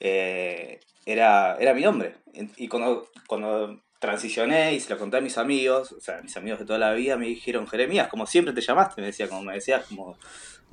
eh, 0.00 0.80
era, 1.04 1.56
era 1.58 1.74
mi 1.74 1.86
hombre. 1.86 2.16
Y 2.56 2.68
cuando, 2.68 3.08
cuando 3.26 3.80
transicioné 3.98 4.74
y 4.74 4.80
se 4.80 4.90
lo 4.90 4.98
conté 4.98 5.16
a 5.16 5.20
mis 5.20 5.38
amigos, 5.38 5.92
o 5.92 6.00
sea, 6.00 6.20
mis 6.22 6.36
amigos 6.36 6.58
de 6.58 6.66
toda 6.66 6.78
la 6.78 6.92
vida 6.92 7.16
me 7.16 7.26
dijeron, 7.26 7.66
Jeremías, 7.66 8.08
como 8.08 8.26
siempre 8.26 8.52
te 8.52 8.60
llamaste, 8.60 9.00
me 9.00 9.08
decía, 9.08 9.28
como 9.28 9.42
me 9.42 9.54
decías, 9.54 9.84
como, 9.86 10.18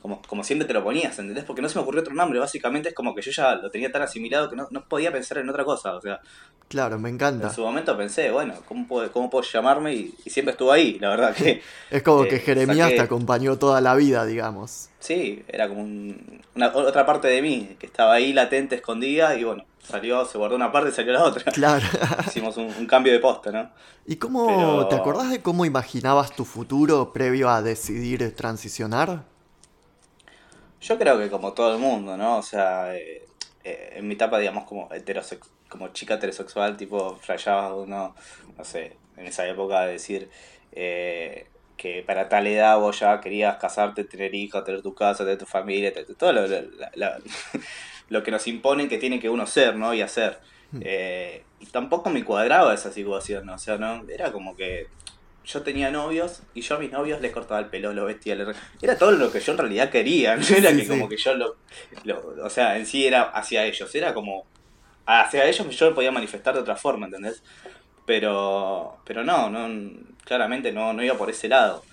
como, 0.01 0.21
como 0.21 0.43
siempre 0.43 0.67
te 0.67 0.73
lo 0.73 0.83
ponías, 0.83 1.17
¿entendés? 1.17 1.45
Porque 1.45 1.61
no 1.61 1.69
se 1.69 1.77
me 1.77 1.83
ocurrió 1.83 2.01
otro 2.01 2.13
nombre, 2.13 2.37
básicamente 2.37 2.89
es 2.89 2.95
como 2.95 3.15
que 3.15 3.21
yo 3.21 3.31
ya 3.31 3.55
lo 3.55 3.71
tenía 3.71 3.89
tan 3.89 4.01
asimilado 4.01 4.49
que 4.49 4.55
no, 4.57 4.67
no 4.69 4.83
podía 4.85 5.13
pensar 5.13 5.37
en 5.37 5.49
otra 5.49 5.63
cosa, 5.63 5.95
o 5.95 6.01
sea. 6.01 6.19
Claro, 6.67 6.99
me 6.99 7.09
encanta. 7.09 7.47
En 7.47 7.53
su 7.53 7.61
momento 7.61 7.95
pensé, 7.95 8.29
bueno, 8.29 8.55
¿cómo 8.67 8.85
puedo, 8.85 9.09
cómo 9.13 9.29
puedo 9.29 9.45
llamarme? 9.45 9.93
Y, 9.93 10.13
siempre 10.25 10.51
estuvo 10.51 10.73
ahí, 10.73 10.99
la 10.99 11.09
verdad 11.09 11.33
que... 11.33 11.61
es 11.89 12.03
como 12.03 12.23
que 12.23 12.39
Jeremías 12.39 12.89
te 12.89 12.99
acompañó 12.99 13.57
toda 13.57 13.79
la 13.79 13.95
vida, 13.95 14.25
digamos. 14.25 14.89
Sí, 14.99 15.43
era 15.47 15.69
como 15.69 15.83
una, 15.83 16.67
otra 16.75 17.05
parte 17.05 17.29
de 17.29 17.41
mí, 17.41 17.77
que 17.79 17.85
estaba 17.85 18.13
ahí 18.13 18.33
latente, 18.33 18.75
escondida, 18.75 19.35
y 19.37 19.45
bueno, 19.45 19.63
salió, 19.87 20.25
se 20.25 20.37
guardó 20.37 20.57
una 20.57 20.71
parte 20.71 20.89
y 20.89 20.93
salió 20.93 21.13
la 21.13 21.23
otra. 21.23 21.51
Claro. 21.51 21.85
Hicimos 22.27 22.57
un, 22.57 22.85
cambio 22.87 23.13
de 23.13 23.19
posta, 23.19 23.51
¿no? 23.51 23.69
¿Y 24.05 24.17
cómo, 24.17 24.85
te 24.89 24.95
acordás 24.95 25.29
de 25.29 25.41
cómo 25.41 25.63
imaginabas 25.63 26.35
tu 26.35 26.43
futuro 26.43 27.13
previo 27.13 27.49
a 27.49 27.61
decidir 27.61 28.35
transicionar? 28.35 29.31
Yo 30.83 30.99
creo 30.99 31.17
que 31.17 31.29
como 31.29 31.53
todo 31.53 31.73
el 31.73 31.79
mundo, 31.79 32.17
¿no? 32.17 32.39
O 32.39 32.43
sea, 32.43 32.93
eh, 32.93 33.25
eh, 33.63 33.93
en 33.95 34.05
mi 34.05 34.15
etapa, 34.15 34.37
digamos, 34.37 34.65
como 34.65 34.89
como 35.69 35.87
chica 35.93 36.15
heterosexual, 36.15 36.75
tipo, 36.75 37.15
flayaba 37.15 37.73
uno, 37.73 38.13
no 38.57 38.63
sé, 38.65 38.97
en 39.15 39.25
esa 39.25 39.47
época 39.47 39.85
de 39.85 39.93
decir 39.93 40.29
eh, 40.73 41.47
que 41.77 42.03
para 42.03 42.27
tal 42.27 42.47
edad 42.47 42.77
vos 42.77 42.99
ya 42.99 43.21
querías 43.21 43.55
casarte, 43.57 44.03
tener 44.03 44.35
hijos, 44.35 44.63
tener 44.65 44.81
tu 44.81 44.93
casa, 44.93 45.23
tener 45.23 45.39
tu 45.39 45.45
familia, 45.45 45.93
todo 46.17 46.33
lo, 46.33 46.47
lo, 48.09 48.23
que 48.23 48.31
nos 48.31 48.45
imponen 48.47 48.89
que 48.89 48.97
tiene 48.97 49.21
que 49.21 49.29
uno 49.29 49.47
ser, 49.47 49.77
¿no? 49.77 49.93
Y 49.93 50.01
hacer. 50.01 50.39
Hmm. 50.71 50.81
y 51.59 51.65
tampoco 51.67 52.09
me 52.09 52.25
cuadraba 52.25 52.73
esa 52.73 52.91
situación, 52.91 53.45
¿no? 53.45 53.53
O 53.55 53.59
sea, 53.59 53.77
no, 53.77 54.03
era 54.09 54.31
como 54.31 54.55
que 54.55 54.87
yo 55.45 55.61
tenía 55.61 55.91
novios 55.91 56.41
y 56.53 56.61
yo 56.61 56.75
a 56.75 56.79
mis 56.79 56.91
novios 56.91 57.21
les 57.21 57.31
cortaba 57.31 57.59
el 57.59 57.67
pelo, 57.67 57.93
lo 57.93 58.05
vestía. 58.05 58.37
Era 58.81 58.97
todo 58.97 59.11
lo 59.11 59.31
que 59.31 59.39
yo 59.39 59.51
en 59.51 59.57
realidad 59.57 59.89
quería. 59.89 60.35
No 60.53 60.55
era 60.55 60.75
que 60.75 60.87
como 60.87 61.09
que 61.09 61.17
yo 61.17 61.33
lo, 61.35 61.55
O 62.43 62.49
sea, 62.49 62.77
en 62.77 62.85
sí 62.85 63.05
era 63.05 63.23
hacia 63.23 63.65
ellos. 63.65 63.93
Era 63.95 64.13
como. 64.13 64.45
Hacia 65.05 65.45
ellos 65.45 65.67
yo 65.77 65.89
lo 65.89 65.95
podía 65.95 66.11
manifestar 66.11 66.53
de 66.53 66.61
otra 66.61 66.75
forma, 66.75 67.07
¿entendés? 67.07 67.43
Pero. 68.05 68.97
Pero 69.05 69.23
no, 69.23 69.49
no 69.49 69.91
claramente 70.23 70.71
no, 70.71 70.93
no 70.93 71.03
iba 71.03 71.17
por 71.17 71.29
ese 71.29 71.49
lado. 71.49 71.83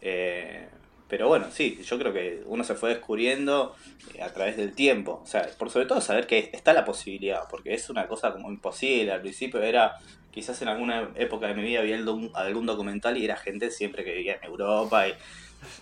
Eh, 0.00 0.68
pero 1.08 1.28
bueno, 1.28 1.46
sí, 1.52 1.80
yo 1.84 1.98
creo 1.98 2.12
que 2.12 2.42
uno 2.46 2.64
se 2.64 2.74
fue 2.74 2.90
descubriendo 2.90 3.76
eh, 4.14 4.22
a 4.22 4.32
través 4.32 4.56
del 4.56 4.74
tiempo. 4.74 5.20
O 5.22 5.26
sea, 5.26 5.48
por 5.56 5.70
sobre 5.70 5.86
todo 5.86 6.00
saber 6.00 6.26
que 6.26 6.50
está 6.52 6.72
la 6.72 6.84
posibilidad, 6.84 7.42
porque 7.48 7.74
es 7.74 7.88
una 7.88 8.08
cosa 8.08 8.32
como 8.32 8.50
imposible. 8.50 9.12
Al 9.12 9.20
principio 9.20 9.62
era 9.62 9.96
quizás 10.36 10.60
en 10.60 10.68
alguna 10.68 11.08
época 11.14 11.46
de 11.46 11.54
mi 11.54 11.62
vida 11.62 11.80
había 11.80 11.96
algún 11.96 12.66
documental 12.66 13.16
y 13.16 13.24
era 13.24 13.38
gente 13.38 13.70
siempre 13.70 14.04
que 14.04 14.12
vivía 14.12 14.34
en 14.34 14.44
Europa 14.44 15.08
y 15.08 15.14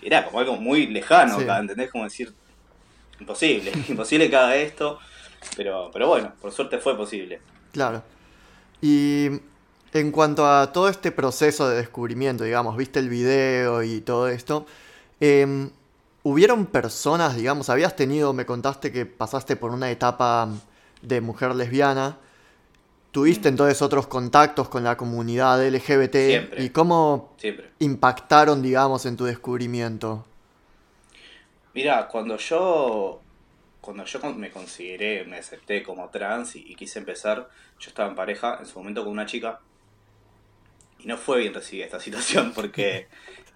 era 0.00 0.24
como 0.24 0.38
algo 0.38 0.56
muy 0.56 0.86
lejano 0.86 1.38
acá, 1.38 1.58
¿entendés? 1.58 1.90
Como 1.90 2.04
decir, 2.04 2.32
imposible, 3.18 3.72
imposible 3.88 4.30
que 4.30 4.36
haga 4.36 4.54
esto, 4.54 5.00
pero, 5.56 5.90
pero 5.92 6.06
bueno, 6.06 6.34
por 6.40 6.52
suerte 6.52 6.78
fue 6.78 6.96
posible. 6.96 7.40
Claro. 7.72 8.04
Y 8.80 9.26
en 9.92 10.12
cuanto 10.12 10.46
a 10.46 10.72
todo 10.72 10.88
este 10.88 11.10
proceso 11.10 11.68
de 11.68 11.78
descubrimiento, 11.78 12.44
digamos, 12.44 12.76
viste 12.76 13.00
el 13.00 13.08
video 13.08 13.82
y 13.82 14.02
todo 14.02 14.28
esto, 14.28 14.66
eh, 15.18 15.68
¿hubieron 16.22 16.66
personas, 16.66 17.34
digamos, 17.34 17.70
habías 17.70 17.96
tenido, 17.96 18.32
me 18.32 18.46
contaste 18.46 18.92
que 18.92 19.04
pasaste 19.04 19.56
por 19.56 19.72
una 19.72 19.90
etapa 19.90 20.48
de 21.02 21.20
mujer 21.20 21.56
lesbiana, 21.56 22.18
¿Tuviste 23.14 23.48
entonces 23.48 23.80
otros 23.80 24.08
contactos 24.08 24.68
con 24.68 24.82
la 24.82 24.96
comunidad 24.96 25.64
LGBT? 25.64 26.58
¿Y 26.58 26.70
cómo 26.70 27.36
impactaron, 27.78 28.60
digamos, 28.60 29.06
en 29.06 29.16
tu 29.16 29.24
descubrimiento? 29.24 30.26
Mira, 31.74 32.08
cuando 32.08 32.36
yo 32.38 33.20
cuando 33.80 34.04
yo 34.04 34.18
me 34.34 34.50
consideré, 34.50 35.24
me 35.26 35.36
acepté 35.36 35.84
como 35.84 36.08
trans 36.08 36.56
y, 36.56 36.74
quise 36.74 36.98
empezar, 36.98 37.48
yo 37.78 37.88
estaba 37.88 38.08
en 38.08 38.16
pareja 38.16 38.56
en 38.58 38.66
su 38.66 38.80
momento 38.80 39.04
con 39.04 39.12
una 39.12 39.26
chica 39.26 39.60
y 40.98 41.06
no 41.06 41.16
fue 41.16 41.38
bien 41.38 41.54
recibida 41.54 41.84
esta 41.84 42.00
situación 42.08 42.52
porque 42.52 43.06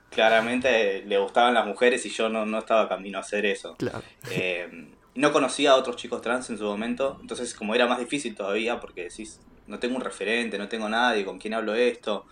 claramente 0.08 1.02
le 1.04 1.18
gustaban 1.18 1.54
las 1.54 1.66
mujeres 1.66 2.06
y 2.06 2.10
yo 2.10 2.28
no, 2.28 2.46
no 2.46 2.60
estaba 2.60 2.88
camino 2.88 3.18
a 3.18 3.22
hacer 3.22 3.44
eso. 3.44 3.74
Claro. 3.74 4.04
Eh, 4.30 4.88
no 5.18 5.32
conocía 5.32 5.72
a 5.72 5.74
otros 5.74 5.96
chicos 5.96 6.22
trans 6.22 6.48
en 6.48 6.58
su 6.58 6.64
momento, 6.64 7.18
entonces 7.20 7.52
como 7.52 7.74
era 7.74 7.88
más 7.88 7.98
difícil 7.98 8.36
todavía, 8.36 8.78
porque 8.78 9.02
decís, 9.02 9.40
no 9.66 9.80
tengo 9.80 9.96
un 9.96 10.00
referente, 10.00 10.58
no 10.58 10.68
tengo 10.68 10.88
nadie 10.88 11.24
con 11.24 11.40
quien 11.40 11.54
hablo 11.54 11.74
esto. 11.74 12.24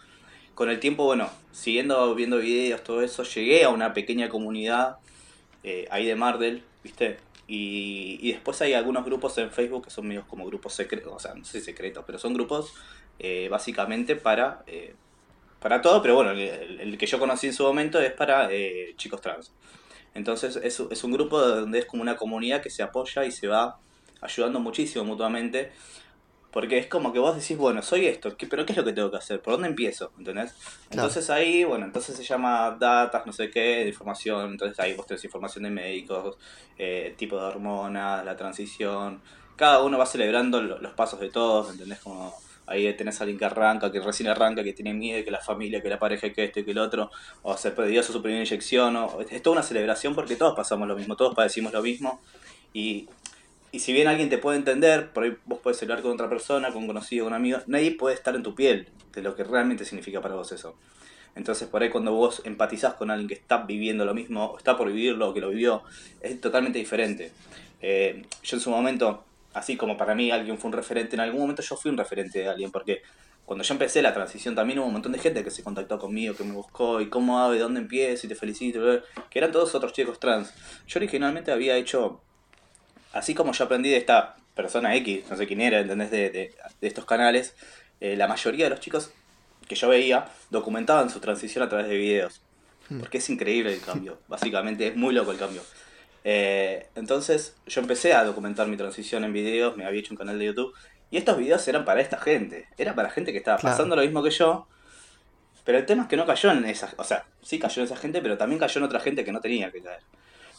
Con 0.54 0.70
el 0.70 0.78
tiempo, 0.78 1.04
bueno, 1.04 1.28
siguiendo 1.50 2.14
viendo 2.14 2.38
videos, 2.38 2.84
todo 2.84 3.02
eso, 3.02 3.24
llegué 3.24 3.64
a 3.64 3.70
una 3.70 3.92
pequeña 3.92 4.28
comunidad 4.28 4.98
eh, 5.64 5.88
ahí 5.90 6.06
de 6.06 6.14
Mardel, 6.14 6.62
¿viste? 6.84 7.18
Y, 7.48 8.20
y, 8.22 8.32
después 8.32 8.62
hay 8.62 8.74
algunos 8.74 9.04
grupos 9.04 9.36
en 9.38 9.50
Facebook 9.50 9.84
que 9.84 9.90
son 9.90 10.06
medios 10.06 10.24
como 10.26 10.46
grupos 10.46 10.72
secretos, 10.72 11.12
o 11.12 11.18
sea, 11.18 11.34
no 11.34 11.44
sé 11.44 11.60
secretos, 11.60 12.04
pero 12.06 12.18
son 12.20 12.34
grupos 12.34 12.72
eh, 13.18 13.48
básicamente 13.50 14.14
para, 14.14 14.62
eh, 14.68 14.94
para 15.58 15.82
todo, 15.82 16.00
pero 16.02 16.14
bueno, 16.14 16.30
el, 16.30 16.40
el, 16.80 16.98
que 16.98 17.06
yo 17.06 17.18
conocí 17.18 17.48
en 17.48 17.52
su 17.52 17.64
momento 17.64 18.00
es 18.00 18.12
para 18.12 18.48
chicos 18.96 19.20
trans. 19.20 19.52
Entonces 20.16 20.56
es, 20.56 20.80
es 20.80 21.04
un 21.04 21.12
grupo 21.12 21.40
donde 21.40 21.78
es 21.78 21.86
como 21.86 22.02
una 22.02 22.16
comunidad 22.16 22.62
que 22.62 22.70
se 22.70 22.82
apoya 22.82 23.24
y 23.24 23.30
se 23.30 23.48
va 23.48 23.78
ayudando 24.20 24.60
muchísimo 24.60 25.04
mutuamente. 25.04 25.72
Porque 26.50 26.78
es 26.78 26.86
como 26.86 27.12
que 27.12 27.18
vos 27.18 27.36
decís, 27.36 27.58
bueno, 27.58 27.82
soy 27.82 28.06
esto, 28.06 28.34
pero 28.48 28.64
¿qué 28.64 28.72
es 28.72 28.78
lo 28.78 28.84
que 28.84 28.94
tengo 28.94 29.10
que 29.10 29.18
hacer? 29.18 29.42
¿Por 29.42 29.52
dónde 29.52 29.68
empiezo? 29.68 30.12
¿Entendés? 30.16 30.54
Entonces 30.90 31.28
ahí, 31.28 31.64
bueno, 31.64 31.84
entonces 31.84 32.16
se 32.16 32.24
llama 32.24 32.74
datas, 32.80 33.26
no 33.26 33.32
sé 33.34 33.50
qué, 33.50 33.84
de 33.84 33.88
información. 33.88 34.52
Entonces 34.52 34.80
ahí 34.80 34.94
vos 34.94 35.06
tenés 35.06 35.22
información 35.22 35.64
de 35.64 35.70
médicos, 35.70 36.38
eh, 36.78 37.14
tipo 37.18 37.36
de 37.38 37.44
hormonas, 37.44 38.24
la 38.24 38.36
transición. 38.36 39.20
Cada 39.54 39.82
uno 39.82 39.98
va 39.98 40.06
celebrando 40.06 40.62
los 40.62 40.94
pasos 40.94 41.20
de 41.20 41.28
todos, 41.28 41.72
¿entendés? 41.72 41.98
Como 41.98 42.34
Ahí 42.66 42.92
tenés 42.94 43.20
a 43.20 43.24
alguien 43.24 43.38
que 43.38 43.44
arranca, 43.44 43.92
que 43.92 44.00
recién 44.00 44.28
arranca, 44.28 44.64
que 44.64 44.72
tiene 44.72 44.92
miedo, 44.92 45.24
que 45.24 45.30
la 45.30 45.40
familia, 45.40 45.82
que 45.82 45.88
la 45.88 45.98
pareja, 45.98 46.32
que 46.32 46.44
esto 46.44 46.60
y 46.60 46.64
que 46.64 46.72
el 46.72 46.78
otro, 46.78 47.10
o 47.42 47.56
se 47.56 47.70
perdió 47.70 48.02
su 48.02 48.20
primera 48.20 48.42
inyección, 48.42 48.96
o, 48.96 49.20
es 49.20 49.42
toda 49.42 49.54
una 49.54 49.62
celebración 49.62 50.14
porque 50.14 50.36
todos 50.36 50.56
pasamos 50.56 50.88
lo 50.88 50.96
mismo, 50.96 51.16
todos 51.16 51.34
padecimos 51.34 51.72
lo 51.72 51.82
mismo. 51.82 52.20
Y, 52.72 53.08
y 53.72 53.78
si 53.78 53.92
bien 53.92 54.08
alguien 54.08 54.28
te 54.28 54.38
puede 54.38 54.58
entender, 54.58 55.10
por 55.12 55.24
ahí 55.24 55.36
vos 55.44 55.60
puedes 55.62 55.80
hablar 55.82 56.02
con 56.02 56.12
otra 56.12 56.28
persona, 56.28 56.72
con 56.72 56.82
un 56.82 56.86
conocido, 56.88 57.26
con 57.26 57.32
un 57.32 57.36
amigo, 57.36 57.58
nadie 57.66 57.92
puede 57.92 58.14
estar 58.14 58.34
en 58.34 58.42
tu 58.42 58.54
piel 58.54 58.88
de 59.12 59.22
lo 59.22 59.36
que 59.36 59.44
realmente 59.44 59.84
significa 59.84 60.20
para 60.20 60.34
vos 60.34 60.50
eso. 60.52 60.74
Entonces 61.36 61.68
por 61.68 61.82
ahí 61.82 61.90
cuando 61.90 62.12
vos 62.12 62.42
empatizás 62.44 62.94
con 62.94 63.10
alguien 63.10 63.28
que 63.28 63.34
está 63.34 63.58
viviendo 63.58 64.04
lo 64.04 64.14
mismo, 64.14 64.46
o 64.46 64.58
está 64.58 64.76
por 64.76 64.88
vivirlo, 64.88 65.28
o 65.28 65.34
que 65.34 65.40
lo 65.40 65.50
vivió, 65.50 65.82
es 66.20 66.40
totalmente 66.40 66.78
diferente. 66.78 67.30
Eh, 67.80 68.24
yo 68.42 68.56
en 68.56 68.60
su 68.60 68.70
momento 68.70 69.25
así 69.56 69.78
como 69.78 69.96
para 69.96 70.14
mí 70.14 70.30
alguien 70.30 70.58
fue 70.58 70.68
un 70.68 70.76
referente, 70.76 71.16
en 71.16 71.20
algún 71.20 71.40
momento 71.40 71.62
yo 71.62 71.76
fui 71.76 71.90
un 71.90 71.96
referente 71.96 72.40
de 72.40 72.48
alguien, 72.48 72.70
porque 72.70 73.00
cuando 73.46 73.64
yo 73.64 73.72
empecé 73.72 74.02
la 74.02 74.12
transición 74.12 74.54
también 74.54 74.78
hubo 74.78 74.86
un 74.86 74.92
montón 74.92 75.12
de 75.12 75.18
gente 75.18 75.42
que 75.42 75.50
se 75.50 75.62
contactó 75.62 75.98
conmigo, 75.98 76.34
que 76.34 76.44
me 76.44 76.52
buscó, 76.52 77.00
y 77.00 77.08
cómo 77.08 77.40
hago, 77.40 77.54
y 77.54 77.58
dónde 77.58 77.80
empiezo, 77.80 78.26
y 78.26 78.28
te 78.28 78.34
felicito, 78.34 79.00
que 79.30 79.38
eran 79.38 79.52
todos 79.52 79.74
otros 79.74 79.94
chicos 79.94 80.20
trans. 80.20 80.52
Yo 80.86 80.98
originalmente 80.98 81.52
había 81.52 81.74
hecho, 81.76 82.20
así 83.14 83.34
como 83.34 83.52
yo 83.52 83.64
aprendí 83.64 83.88
de 83.88 83.96
esta 83.96 84.36
persona 84.54 84.94
X, 84.96 85.24
no 85.30 85.36
sé 85.36 85.46
quién 85.46 85.62
era, 85.62 85.80
¿entendés? 85.80 86.10
De, 86.10 86.28
de, 86.28 86.54
estos 86.82 87.06
canales, 87.06 87.54
eh, 88.00 88.14
la 88.14 88.28
mayoría 88.28 88.66
de 88.66 88.70
los 88.70 88.80
chicos 88.80 89.10
que 89.66 89.74
yo 89.74 89.88
veía 89.88 90.26
documentaban 90.50 91.08
su 91.08 91.20
transición 91.20 91.64
a 91.64 91.68
través 91.70 91.88
de 91.88 91.96
videos. 91.96 92.42
Hmm. 92.90 92.98
Porque 93.00 93.18
es 93.18 93.30
increíble 93.30 93.72
el 93.72 93.80
cambio, 93.80 94.18
básicamente 94.28 94.88
es 94.88 94.96
muy 94.96 95.14
loco 95.14 95.32
el 95.32 95.38
cambio. 95.38 95.62
Eh, 96.28 96.88
entonces 96.96 97.54
yo 97.68 97.80
empecé 97.80 98.12
a 98.12 98.24
documentar 98.24 98.66
mi 98.66 98.76
transición 98.76 99.22
en 99.22 99.32
videos, 99.32 99.76
me 99.76 99.86
había 99.86 100.00
hecho 100.00 100.12
un 100.12 100.18
canal 100.18 100.36
de 100.40 100.46
YouTube. 100.46 100.74
Y 101.08 101.18
estos 101.18 101.38
videos 101.38 101.66
eran 101.68 101.84
para 101.84 102.00
esta 102.00 102.18
gente, 102.18 102.66
era 102.76 102.96
para 102.96 103.10
gente 103.10 103.30
que 103.30 103.38
estaba 103.38 103.58
pasando 103.58 103.94
lo 103.94 104.02
mismo 104.02 104.24
que 104.24 104.30
yo. 104.30 104.66
Pero 105.64 105.78
el 105.78 105.86
tema 105.86 106.02
es 106.02 106.08
que 106.08 106.16
no 106.16 106.26
cayó 106.26 106.50
en 106.50 106.64
esa, 106.64 106.92
o 106.96 107.04
sea, 107.04 107.26
sí 107.42 107.60
cayó 107.60 107.80
en 107.80 107.86
esa 107.86 107.96
gente, 107.96 108.20
pero 108.20 108.36
también 108.36 108.58
cayó 108.58 108.80
en 108.80 108.84
otra 108.86 108.98
gente 108.98 109.24
que 109.24 109.30
no 109.30 109.40
tenía 109.40 109.70
que 109.70 109.80
caer. 109.80 110.00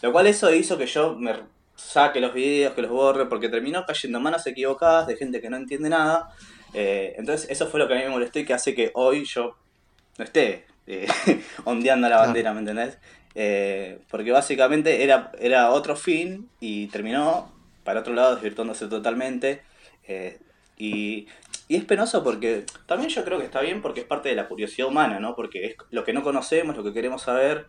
Lo 0.01 0.13
cual 0.13 0.27
eso 0.27 0.53
hizo 0.53 0.77
que 0.77 0.85
yo 0.85 1.17
me 1.17 1.35
saque 1.75 2.21
los 2.21 2.33
videos, 2.33 2.73
que 2.73 2.81
los 2.81 2.91
borre, 2.91 3.25
porque 3.25 3.49
terminó 3.49 3.85
cayendo 3.85 4.19
en 4.19 4.23
manos 4.23 4.47
equivocadas 4.47 5.05
de 5.05 5.17
gente 5.17 5.41
que 5.41 5.49
no 5.49 5.57
entiende 5.57 5.89
nada. 5.89 6.29
Eh, 6.73 7.13
entonces 7.17 7.49
eso 7.49 7.67
fue 7.67 7.81
lo 7.81 7.89
que 7.89 7.93
a 7.93 7.97
mí 7.97 8.03
me 8.03 8.09
molestó 8.09 8.39
y 8.39 8.45
que 8.45 8.53
hace 8.53 8.73
que 8.73 8.91
hoy 8.93 9.25
yo 9.25 9.57
no 10.17 10.23
esté 10.23 10.65
eh, 10.85 11.07
ondeando 11.65 12.07
la 12.07 12.19
bandera, 12.19 12.53
¿me 12.53 12.59
entendés? 12.59 12.97
Eh, 13.35 13.99
porque 14.09 14.31
básicamente 14.31 15.03
era, 15.03 15.31
era 15.39 15.71
otro 15.71 15.95
fin 15.95 16.49
y 16.59 16.87
terminó 16.87 17.51
para 17.83 18.01
otro 18.01 18.13
lado 18.13 18.35
desvirtuándose 18.35 18.87
totalmente. 18.87 19.61
Eh, 20.07 20.39
y, 20.77 21.27
y, 21.67 21.75
es 21.75 21.85
penoso 21.85 22.23
porque 22.23 22.65
también 22.85 23.09
yo 23.09 23.23
creo 23.23 23.39
que 23.39 23.45
está 23.45 23.61
bien 23.61 23.81
porque 23.81 24.01
es 24.01 24.05
parte 24.05 24.29
de 24.29 24.35
la 24.35 24.47
curiosidad 24.47 24.87
humana, 24.87 25.19
¿no? 25.19 25.35
Porque 25.35 25.65
es 25.65 25.75
lo 25.91 26.03
que 26.03 26.13
no 26.13 26.23
conocemos, 26.23 26.75
lo 26.75 26.83
que 26.83 26.93
queremos 26.93 27.23
saber. 27.23 27.67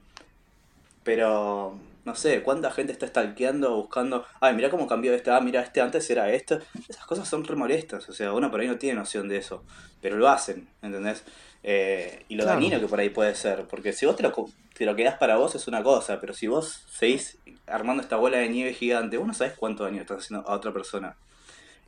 Pero 1.05 1.79
no 2.09 2.15
sé, 2.15 2.43
cuánta 2.43 2.71
gente 2.71 2.91
está 2.93 3.07
stalkeando, 3.07 3.77
buscando, 3.77 4.25
ay, 4.41 4.55
mira 4.55 4.71
cómo 4.71 4.87
cambió 4.87 5.13
este, 5.13 5.31
ah, 5.31 5.41
mira, 5.41 5.61
este 5.61 5.83
antes 5.83 6.09
era 6.09 6.33
esto. 6.33 6.59
Esas 6.89 7.05
cosas 7.05 7.29
son 7.29 7.45
re 7.45 7.55
molestas, 7.55 8.09
o 8.09 8.15
sea, 8.15 8.33
uno 8.33 8.51
por 8.51 8.61
ahí 8.61 8.67
no 8.67 8.79
tiene 8.79 8.99
noción 8.99 9.29
de 9.29 9.37
eso, 9.37 9.63
pero 10.01 10.17
lo 10.17 10.27
hacen, 10.27 10.71
¿entendés? 10.81 11.23
Eh, 11.63 12.25
y 12.29 12.37
lo 12.37 12.45
dañino 12.45 12.81
que 12.81 12.87
por 12.87 13.01
ahí 13.01 13.11
puede 13.11 13.35
ser, 13.35 13.67
porque 13.67 13.93
si 13.93 14.07
vos 14.07 14.17
te 14.17 14.23
lo, 14.23 14.33
te 14.75 14.87
lo 14.87 14.95
quedás 14.95 15.19
para 15.19 15.37
vos 15.37 15.55
es 15.55 15.67
una 15.67 15.83
cosa, 15.83 16.21
pero 16.21 16.33
si 16.33 16.47
vos 16.47 16.85
seguís 16.91 17.39
armando 17.67 18.03
esta 18.03 18.17
bola 18.17 18.39
de 18.39 18.49
nieve 18.49 18.73
gigante, 18.75 19.17
vos 19.17 19.27
no 19.27 19.35
sabés 19.35 19.55
cuánto 19.55 19.85
daño 19.85 20.01
estás 20.01 20.19
haciendo 20.19 20.49
a 20.49 20.55
otra 20.55 20.73
persona. 20.73 21.17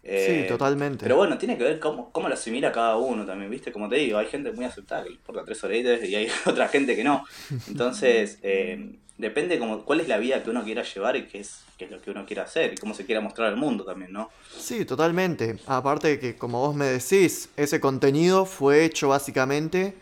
Sí, 0.02 0.08
eh, 0.10 0.46
totalmente. 0.48 1.04
Pero 1.04 1.16
bueno, 1.16 1.36
tiene 1.38 1.58
que 1.58 1.64
ver 1.64 1.78
cómo, 1.78 2.10
cómo 2.10 2.28
lo 2.28 2.34
asimila 2.34 2.72
cada 2.72 2.96
uno 2.96 3.26
también, 3.26 3.50
¿viste? 3.50 3.72
Como 3.72 3.88
te 3.88 3.96
digo, 3.96 4.18
hay 4.18 4.26
gente 4.26 4.52
muy 4.52 4.64
aceptada 4.64 5.02
que 5.02 5.10
le 5.10 5.16
importa 5.16 5.44
tres 5.44 5.62
horitas 5.64 6.02
y 6.04 6.14
hay 6.14 6.28
otra 6.46 6.68
gente 6.68 6.96
que 6.96 7.04
no. 7.04 7.24
Entonces, 7.68 8.38
eh, 8.42 8.96
depende 9.18 9.58
como 9.58 9.84
cuál 9.84 10.00
es 10.00 10.08
la 10.08 10.18
vida 10.18 10.42
que 10.42 10.50
uno 10.50 10.64
quiera 10.64 10.82
llevar 10.82 11.16
y 11.16 11.26
qué 11.26 11.40
es, 11.40 11.60
qué 11.76 11.84
es 11.84 11.90
lo 11.90 12.00
que 12.00 12.10
uno 12.10 12.24
quiera 12.24 12.44
hacer 12.44 12.72
y 12.72 12.76
cómo 12.76 12.94
se 12.94 13.04
quiera 13.04 13.20
mostrar 13.20 13.48
al 13.48 13.56
mundo 13.56 13.84
también, 13.84 14.12
¿no? 14.12 14.30
Sí, 14.58 14.84
totalmente. 14.84 15.58
Aparte 15.66 16.08
de 16.08 16.18
que, 16.18 16.36
como 16.36 16.60
vos 16.60 16.74
me 16.74 16.86
decís, 16.86 17.50
ese 17.56 17.80
contenido 17.80 18.46
fue 18.46 18.84
hecho 18.84 19.08
básicamente 19.08 19.94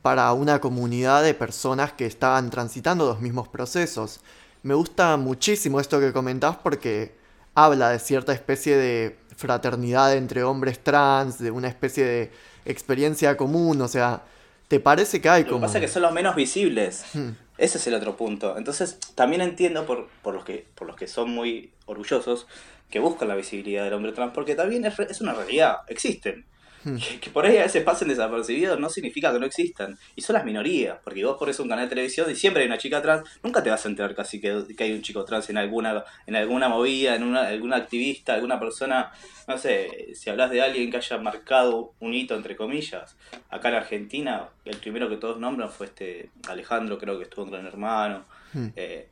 para 0.00 0.32
una 0.32 0.60
comunidad 0.60 1.22
de 1.22 1.34
personas 1.34 1.92
que 1.92 2.06
estaban 2.06 2.50
transitando 2.50 3.06
los 3.06 3.20
mismos 3.20 3.48
procesos. 3.48 4.20
Me 4.62 4.74
gusta 4.74 5.16
muchísimo 5.16 5.80
esto 5.80 6.00
que 6.00 6.12
comentás 6.12 6.56
porque 6.56 7.14
habla 7.54 7.90
de 7.90 7.98
cierta 7.98 8.32
especie 8.32 8.76
de 8.76 9.16
fraternidad 9.42 10.16
entre 10.16 10.44
hombres 10.44 10.78
trans, 10.78 11.38
de 11.38 11.50
una 11.50 11.68
especie 11.68 12.04
de 12.04 12.30
experiencia 12.64 13.36
común, 13.36 13.80
o 13.80 13.88
sea, 13.88 14.22
¿te 14.68 14.78
parece 14.78 15.20
que 15.20 15.28
hay 15.28 15.42
como... 15.44 15.56
Lo 15.56 15.60
que 15.60 15.66
pasa 15.66 15.78
es 15.78 15.84
que 15.84 15.90
son 15.92 16.02
los 16.02 16.12
menos 16.12 16.36
visibles. 16.36 17.04
Hmm. 17.12 17.30
Ese 17.58 17.78
es 17.78 17.86
el 17.88 17.94
otro 17.94 18.16
punto. 18.16 18.56
Entonces, 18.56 18.98
también 19.14 19.42
entiendo 19.42 19.84
por, 19.84 20.08
por, 20.22 20.34
los 20.34 20.44
que, 20.44 20.66
por 20.74 20.86
los 20.86 20.96
que 20.96 21.06
son 21.06 21.30
muy 21.30 21.70
orgullosos 21.86 22.46
que 22.88 23.00
buscan 23.00 23.28
la 23.28 23.34
visibilidad 23.34 23.84
del 23.84 23.94
hombre 23.94 24.12
trans, 24.12 24.32
porque 24.32 24.54
también 24.54 24.84
es, 24.84 24.98
es 24.98 25.20
una 25.20 25.32
realidad, 25.32 25.78
existen. 25.88 26.44
Hmm. 26.84 26.96
Que, 27.20 27.30
por 27.30 27.46
ahí 27.46 27.56
a 27.58 27.62
veces 27.62 27.84
pasen 27.84 28.08
desapercibidos 28.08 28.78
no 28.78 28.88
significa 28.88 29.32
que 29.32 29.38
no 29.38 29.46
existan. 29.46 29.98
Y 30.16 30.22
son 30.22 30.34
las 30.34 30.44
minorías, 30.44 30.98
porque 31.02 31.24
vos 31.24 31.36
pones 31.38 31.58
un 31.60 31.68
canal 31.68 31.86
de 31.86 31.90
televisión 31.90 32.30
y 32.30 32.34
siempre 32.34 32.62
hay 32.62 32.68
una 32.68 32.78
chica 32.78 33.00
trans, 33.00 33.28
nunca 33.42 33.62
te 33.62 33.70
vas 33.70 33.84
a 33.84 33.88
enterar 33.88 34.14
casi 34.14 34.40
que, 34.40 34.64
que 34.76 34.84
hay 34.84 34.92
un 34.92 35.02
chico 35.02 35.24
trans 35.24 35.48
en 35.50 35.58
alguna, 35.58 36.04
en 36.26 36.36
alguna 36.36 36.68
movida, 36.68 37.14
en 37.14 37.22
una, 37.22 37.46
alguna 37.48 37.76
activista, 37.76 38.34
alguna 38.34 38.58
persona, 38.58 39.12
no 39.46 39.58
sé, 39.58 40.14
si 40.14 40.30
hablas 40.30 40.50
de 40.50 40.62
alguien 40.62 40.90
que 40.90 40.96
haya 40.96 41.18
marcado 41.18 41.92
un 42.00 42.14
hito 42.14 42.34
entre 42.34 42.56
comillas. 42.56 43.16
Acá 43.50 43.68
en 43.68 43.74
Argentina, 43.76 44.48
el 44.64 44.76
primero 44.78 45.08
que 45.08 45.16
todos 45.16 45.38
nombran 45.38 45.70
fue 45.70 45.86
este 45.86 46.30
Alejandro, 46.48 46.98
creo 46.98 47.18
que 47.18 47.24
estuvo 47.24 47.44
en 47.44 47.50
Gran 47.52 47.66
Hermano. 47.66 48.24
Hmm. 48.52 48.68
Eh, 48.76 49.08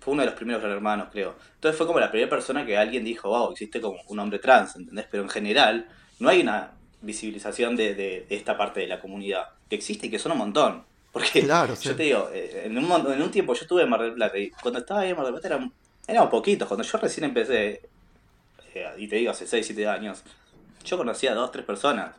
fue 0.00 0.14
uno 0.14 0.22
de 0.22 0.26
los 0.26 0.34
primeros 0.34 0.62
Gran 0.62 0.74
Hermanos, 0.74 1.08
creo. 1.12 1.36
Entonces 1.54 1.76
fue 1.76 1.86
como 1.86 2.00
la 2.00 2.10
primera 2.10 2.30
persona 2.30 2.64
que 2.64 2.76
alguien 2.76 3.04
dijo, 3.04 3.28
wow, 3.28 3.52
existe 3.52 3.80
como 3.80 3.98
un 4.08 4.18
hombre 4.18 4.38
trans, 4.38 4.76
¿entendés? 4.76 5.06
Pero 5.10 5.22
en 5.22 5.28
general, 5.28 5.88
no 6.18 6.28
hay 6.30 6.40
una 6.40 6.72
visibilización 7.02 7.76
de, 7.76 7.94
de, 7.94 8.26
esta 8.30 8.56
parte 8.56 8.80
de 8.80 8.86
la 8.86 9.00
comunidad, 9.00 9.48
que 9.68 9.76
existe 9.76 10.06
y 10.06 10.10
que 10.10 10.18
son 10.18 10.32
un 10.32 10.38
montón. 10.38 10.84
Porque 11.12 11.42
claro, 11.42 11.74
yo 11.74 11.96
te 11.96 12.02
digo, 12.04 12.30
eh, 12.32 12.62
en 12.66 12.78
un, 12.78 13.12
en 13.12 13.22
un 13.22 13.30
tiempo 13.30 13.54
yo 13.54 13.62
estuve 13.62 13.82
en 13.82 13.88
Mar 13.90 14.02
del 14.02 14.14
Plata 14.14 14.38
y 14.38 14.50
cuando 14.50 14.78
estaba 14.80 15.00
ahí 15.00 15.10
en 15.10 15.16
Mar 15.16 15.24
del 15.24 15.34
Plata 15.34 15.48
eran, 15.48 15.72
eran 16.06 16.30
poquitos. 16.30 16.68
Cuando 16.68 16.84
yo 16.84 16.98
recién 16.98 17.24
empecé, 17.24 17.82
eh, 18.74 18.86
y 18.96 19.08
te 19.08 19.16
digo 19.16 19.32
hace 19.32 19.46
6, 19.46 19.66
7 19.66 19.88
años, 19.88 20.22
yo 20.84 20.96
conocía 20.96 21.32
a 21.32 21.34
dos, 21.34 21.50
tres 21.50 21.64
personas. 21.64 22.14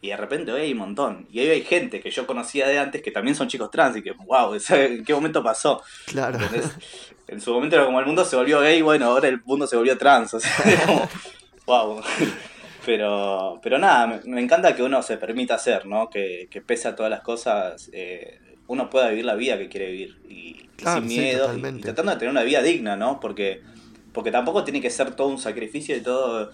Y 0.00 0.08
de 0.08 0.16
repente 0.16 0.52
hoy 0.52 0.60
hay 0.60 0.72
un 0.72 0.78
montón. 0.78 1.26
Y 1.32 1.40
ahí 1.40 1.48
hay 1.48 1.62
gente 1.62 2.00
que 2.00 2.10
yo 2.10 2.26
conocía 2.26 2.68
de 2.68 2.78
antes 2.78 3.02
que 3.02 3.10
también 3.10 3.34
son 3.34 3.48
chicos 3.48 3.70
trans 3.70 3.96
y 3.96 4.02
que, 4.02 4.12
wow, 4.12 4.54
¿en 4.54 5.04
qué 5.04 5.12
momento 5.12 5.42
pasó? 5.42 5.82
Claro. 6.06 6.38
En 7.26 7.40
su 7.40 7.52
momento 7.52 7.76
era 7.76 7.84
como 7.84 7.98
el 8.00 8.06
mundo 8.06 8.24
se 8.24 8.36
volvió 8.36 8.60
gay, 8.60 8.80
bueno, 8.80 9.06
ahora 9.06 9.28
el 9.28 9.42
mundo 9.44 9.66
se 9.66 9.76
volvió 9.76 9.98
trans. 9.98 10.32
O 10.38 10.40
sea, 10.40 10.86
como, 10.86 11.08
wow. 11.66 12.02
Pero, 12.88 13.60
pero 13.62 13.78
nada, 13.78 14.18
me, 14.24 14.40
encanta 14.40 14.74
que 14.74 14.82
uno 14.82 15.02
se 15.02 15.18
permita 15.18 15.56
hacer, 15.56 15.84
¿no? 15.84 16.08
Que, 16.08 16.48
que 16.50 16.62
pese 16.62 16.88
a 16.88 16.96
todas 16.96 17.10
las 17.10 17.20
cosas, 17.20 17.90
eh, 17.92 18.40
uno 18.66 18.88
pueda 18.88 19.10
vivir 19.10 19.26
la 19.26 19.34
vida 19.34 19.58
que 19.58 19.68
quiere 19.68 19.90
vivir. 19.90 20.18
Y, 20.26 20.70
sin 20.82 21.06
miedo, 21.06 21.54
y, 21.54 21.80
tratando 21.82 22.12
de 22.12 22.18
tener 22.18 22.30
una 22.30 22.44
vida 22.44 22.62
digna, 22.62 22.96
¿no? 22.96 23.20
Porque, 23.20 23.60
porque 24.14 24.30
tampoco 24.30 24.64
tiene 24.64 24.80
que 24.80 24.88
ser 24.88 25.14
todo 25.14 25.28
un 25.28 25.38
sacrificio 25.38 25.94
y 25.98 26.00
todo 26.00 26.50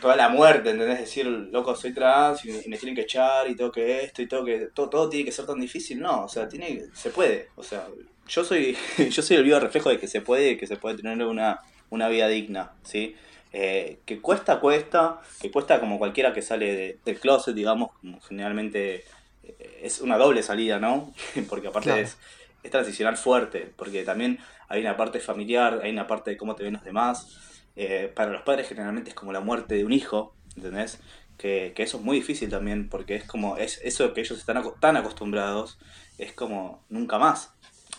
toda 0.00 0.16
la 0.16 0.28
muerte, 0.28 0.70
¿entendés? 0.70 0.98
Decir, 0.98 1.26
loco, 1.26 1.76
soy 1.76 1.94
trans 1.94 2.44
y 2.44 2.68
me 2.68 2.76
tienen 2.76 2.96
que 2.96 3.02
echar 3.02 3.48
y 3.48 3.54
todo 3.54 3.70
que 3.70 4.02
esto 4.02 4.22
y 4.22 4.26
todo 4.26 4.44
que 4.44 4.70
todo, 4.74 4.90
todo 4.90 5.08
tiene 5.08 5.24
que 5.24 5.30
ser 5.30 5.46
tan 5.46 5.60
difícil, 5.60 6.00
no, 6.00 6.24
o 6.24 6.28
sea, 6.28 6.48
tiene 6.48 6.86
se 6.94 7.10
puede, 7.10 7.50
o 7.54 7.62
sea, 7.62 7.86
yo 8.26 8.42
soy 8.42 8.76
yo 9.10 9.22
soy 9.22 9.36
el 9.36 9.44
vivo 9.44 9.60
reflejo 9.60 9.88
de 9.88 10.00
que 10.00 10.08
se 10.08 10.20
puede, 10.20 10.56
que 10.56 10.66
se 10.66 10.74
puede 10.74 10.96
tener 10.96 11.24
una, 11.24 11.60
una 11.90 12.08
vida 12.08 12.26
digna, 12.26 12.72
¿sí? 12.82 13.14
Eh, 13.52 14.00
que 14.04 14.20
cuesta, 14.20 14.60
cuesta, 14.60 15.20
que 15.40 15.50
cuesta 15.50 15.80
como 15.80 15.98
cualquiera 15.98 16.34
que 16.34 16.42
sale 16.42 16.98
del 17.04 17.18
closet, 17.18 17.54
digamos, 17.54 17.92
como 18.00 18.20
generalmente 18.20 19.04
eh, 19.42 19.80
es 19.82 20.00
una 20.00 20.18
doble 20.18 20.42
salida, 20.42 20.78
¿no? 20.78 21.14
porque 21.48 21.68
aparte 21.68 22.00
es, 22.00 22.18
es 22.62 22.70
transicionar 22.70 23.16
fuerte, 23.16 23.72
porque 23.76 24.02
también 24.02 24.38
hay 24.68 24.82
una 24.82 24.96
parte 24.96 25.20
familiar, 25.20 25.80
hay 25.82 25.90
una 25.92 26.06
parte 26.06 26.30
de 26.30 26.36
cómo 26.36 26.56
te 26.56 26.64
ven 26.64 26.74
los 26.74 26.84
demás. 26.84 27.38
Eh, 27.76 28.12
para 28.14 28.30
los 28.30 28.42
padres 28.42 28.68
generalmente 28.68 29.10
es 29.10 29.16
como 29.16 29.32
la 29.32 29.40
muerte 29.40 29.76
de 29.76 29.84
un 29.84 29.92
hijo, 29.92 30.34
¿entendés? 30.56 31.00
Que, 31.38 31.72
que, 31.74 31.84
eso 31.84 31.98
es 31.98 32.02
muy 32.02 32.16
difícil 32.16 32.50
también, 32.50 32.88
porque 32.88 33.14
es 33.14 33.24
como, 33.24 33.56
es 33.56 33.80
eso 33.82 34.12
que 34.12 34.20
ellos 34.20 34.38
están 34.38 34.62
tan 34.80 34.96
acostumbrados, 34.96 35.78
es 36.18 36.32
como 36.32 36.82
nunca 36.88 37.18
más 37.18 37.54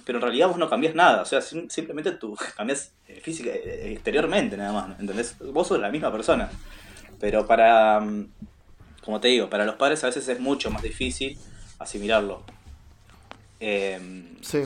pero 0.09 0.17
en 0.17 0.23
realidad 0.23 0.47
vos 0.47 0.57
no 0.57 0.67
cambias 0.67 0.95
nada, 0.95 1.21
o 1.21 1.25
sea, 1.25 1.39
simplemente 1.39 2.13
tú 2.13 2.35
cambias 2.57 2.93
eh, 3.07 3.21
física, 3.21 3.51
eh, 3.51 3.91
exteriormente 3.91 4.57
nada 4.57 4.73
más, 4.73 4.99
¿entendés? 4.99 5.35
Vos 5.37 5.67
sos 5.67 5.79
la 5.79 5.91
misma 5.91 6.11
persona. 6.11 6.49
Pero 7.19 7.45
para, 7.45 7.99
mm, 7.99 8.27
como 9.03 9.19
te 9.19 9.27
digo, 9.27 9.51
para 9.51 9.65
los 9.65 9.75
padres 9.75 10.03
a 10.03 10.07
veces 10.07 10.27
es 10.27 10.39
mucho 10.39 10.71
más 10.71 10.81
difícil 10.81 11.37
asimilarlo. 11.77 12.41
Em, 13.59 14.35
sí. 14.41 14.63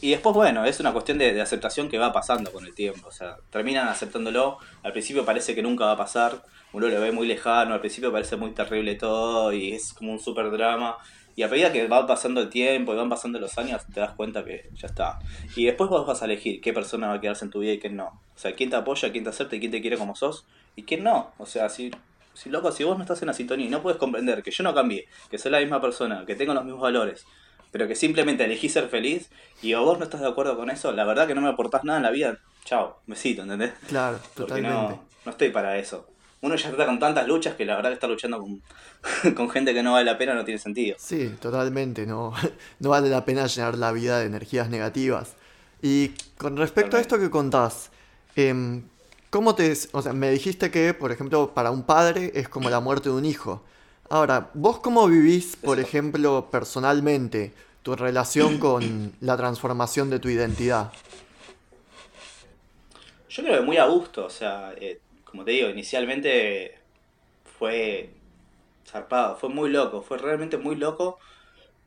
Y 0.00 0.12
después, 0.12 0.34
bueno, 0.34 0.64
es 0.64 0.80
una 0.80 0.94
cuestión 0.94 1.18
de, 1.18 1.38
aceptación 1.38 1.90
que 1.90 1.98
va 1.98 2.10
pasando 2.10 2.50
con 2.50 2.64
el 2.64 2.74
tiempo. 2.74 3.08
O 3.08 3.12
sea, 3.12 3.36
terminan 3.50 3.88
aceptándolo. 3.88 4.56
Al 4.82 4.92
principio 4.92 5.22
parece 5.26 5.54
que 5.54 5.62
nunca 5.62 5.84
va 5.84 5.92
a 5.92 5.96
pasar. 5.98 6.42
Uno 6.72 6.88
lo 6.88 6.98
ve 6.98 7.12
muy 7.12 7.26
lejano. 7.26 7.74
Al 7.74 7.80
principio 7.80 8.10
parece 8.10 8.36
muy 8.36 8.52
terrible 8.52 8.94
todo. 8.94 9.52
Y 9.52 9.72
es 9.74 9.92
como 9.92 10.12
un 10.12 10.18
super 10.18 10.50
drama. 10.50 10.96
Y 11.38 11.44
a 11.44 11.48
medida 11.48 11.72
que 11.72 11.86
va 11.86 12.04
pasando 12.04 12.40
el 12.40 12.48
tiempo 12.48 12.92
y 12.92 12.96
van 12.96 13.08
pasando 13.08 13.38
los 13.38 13.56
años, 13.58 13.86
te 13.94 14.00
das 14.00 14.10
cuenta 14.10 14.44
que 14.44 14.70
ya 14.74 14.88
está. 14.88 15.20
Y 15.54 15.66
después 15.66 15.88
vos 15.88 16.04
vas 16.04 16.20
a 16.20 16.24
elegir 16.24 16.60
qué 16.60 16.72
persona 16.72 17.06
va 17.06 17.14
a 17.14 17.20
quedarse 17.20 17.44
en 17.44 17.52
tu 17.52 17.60
vida 17.60 17.74
y 17.74 17.78
quién 17.78 17.94
no. 17.94 18.06
O 18.34 18.38
sea, 18.38 18.56
quién 18.56 18.70
te 18.70 18.74
apoya, 18.74 19.12
quién 19.12 19.22
te 19.22 19.30
acepta 19.30 19.54
y 19.54 19.60
quién 19.60 19.70
te 19.70 19.80
quiere 19.80 19.96
como 19.96 20.16
sos 20.16 20.46
y 20.74 20.82
quién 20.82 21.04
no. 21.04 21.30
O 21.38 21.46
sea, 21.46 21.68
si, 21.68 21.92
si 22.34 22.50
loco, 22.50 22.72
si 22.72 22.82
vos 22.82 22.96
no 22.96 23.04
estás 23.04 23.22
en 23.22 23.28
la 23.28 23.34
sintonía 23.34 23.66
y 23.66 23.68
no 23.68 23.82
puedes 23.82 24.00
comprender 24.00 24.42
que 24.42 24.50
yo 24.50 24.64
no 24.64 24.74
cambié, 24.74 25.06
que 25.30 25.38
soy 25.38 25.52
la 25.52 25.60
misma 25.60 25.80
persona, 25.80 26.26
que 26.26 26.34
tengo 26.34 26.54
los 26.54 26.64
mismos 26.64 26.82
valores, 26.82 27.24
pero 27.70 27.86
que 27.86 27.94
simplemente 27.94 28.44
elegí 28.44 28.68
ser 28.68 28.88
feliz 28.88 29.30
y 29.62 29.74
vos 29.74 29.96
no 29.96 30.02
estás 30.02 30.20
de 30.20 30.26
acuerdo 30.26 30.56
con 30.56 30.70
eso, 30.70 30.90
la 30.90 31.04
verdad 31.04 31.28
que 31.28 31.36
no 31.36 31.40
me 31.40 31.50
aportás 31.50 31.84
nada 31.84 31.98
en 31.98 32.02
la 32.02 32.10
vida, 32.10 32.40
chao, 32.64 32.98
besito, 33.06 33.42
¿entendés? 33.42 33.74
Claro, 33.86 34.18
totalmente. 34.34 34.98
No 35.24 35.30
estoy 35.30 35.50
para 35.50 35.78
eso 35.78 36.08
uno 36.40 36.54
ya 36.54 36.68
está 36.68 36.86
con 36.86 36.98
tantas 36.98 37.26
luchas 37.26 37.54
que 37.54 37.64
la 37.64 37.76
verdad 37.76 37.90
que 37.90 37.94
está 37.94 38.06
luchando 38.06 38.38
con, 39.36 39.50
gente 39.50 39.74
que 39.74 39.82
no 39.82 39.92
vale 39.92 40.04
la 40.04 40.18
pena 40.18 40.34
no 40.34 40.44
tiene 40.44 40.58
sentido. 40.58 40.96
Sí, 40.98 41.34
totalmente, 41.40 42.06
no, 42.06 42.32
no 42.78 42.90
vale 42.90 43.08
la 43.08 43.24
pena 43.24 43.46
llenar 43.46 43.76
la 43.76 43.92
vida 43.92 44.20
de 44.20 44.26
energías 44.26 44.68
negativas. 44.68 45.34
Y 45.82 46.10
con 46.36 46.56
respecto 46.56 46.96
a 46.96 47.00
esto 47.00 47.18
que 47.18 47.30
contás, 47.30 47.90
eh, 48.36 48.82
¿cómo 49.30 49.54
te... 49.54 49.72
O 49.92 50.02
sea, 50.02 50.12
me 50.12 50.30
dijiste 50.30 50.70
que, 50.70 50.94
por 50.94 51.12
ejemplo, 51.12 51.54
para 51.54 51.70
un 51.70 51.82
padre 51.82 52.32
es 52.34 52.48
como 52.48 52.70
la 52.70 52.80
muerte 52.80 53.08
de 53.08 53.14
un 53.16 53.24
hijo. 53.24 53.62
Ahora, 54.10 54.50
¿vos 54.54 54.80
cómo 54.80 55.06
vivís, 55.06 55.56
por 55.56 55.78
ejemplo, 55.78 56.48
personalmente, 56.50 57.52
tu 57.82 57.94
relación 57.94 58.58
con 58.60 59.12
la 59.20 59.36
transformación 59.36 60.10
de 60.10 60.18
tu 60.18 60.28
identidad? 60.28 60.92
Yo 63.28 63.42
creo 63.42 63.60
que 63.60 63.66
muy 63.66 63.76
a 63.76 63.84
gusto, 63.84 64.24
o 64.24 64.30
sea, 64.30 64.72
eh, 64.80 65.00
como 65.30 65.44
te 65.44 65.52
digo, 65.52 65.68
inicialmente 65.68 66.78
fue 67.58 68.10
zarpado, 68.86 69.36
fue 69.36 69.48
muy 69.48 69.70
loco, 69.70 70.02
fue 70.02 70.18
realmente 70.18 70.56
muy 70.56 70.76
loco. 70.76 71.18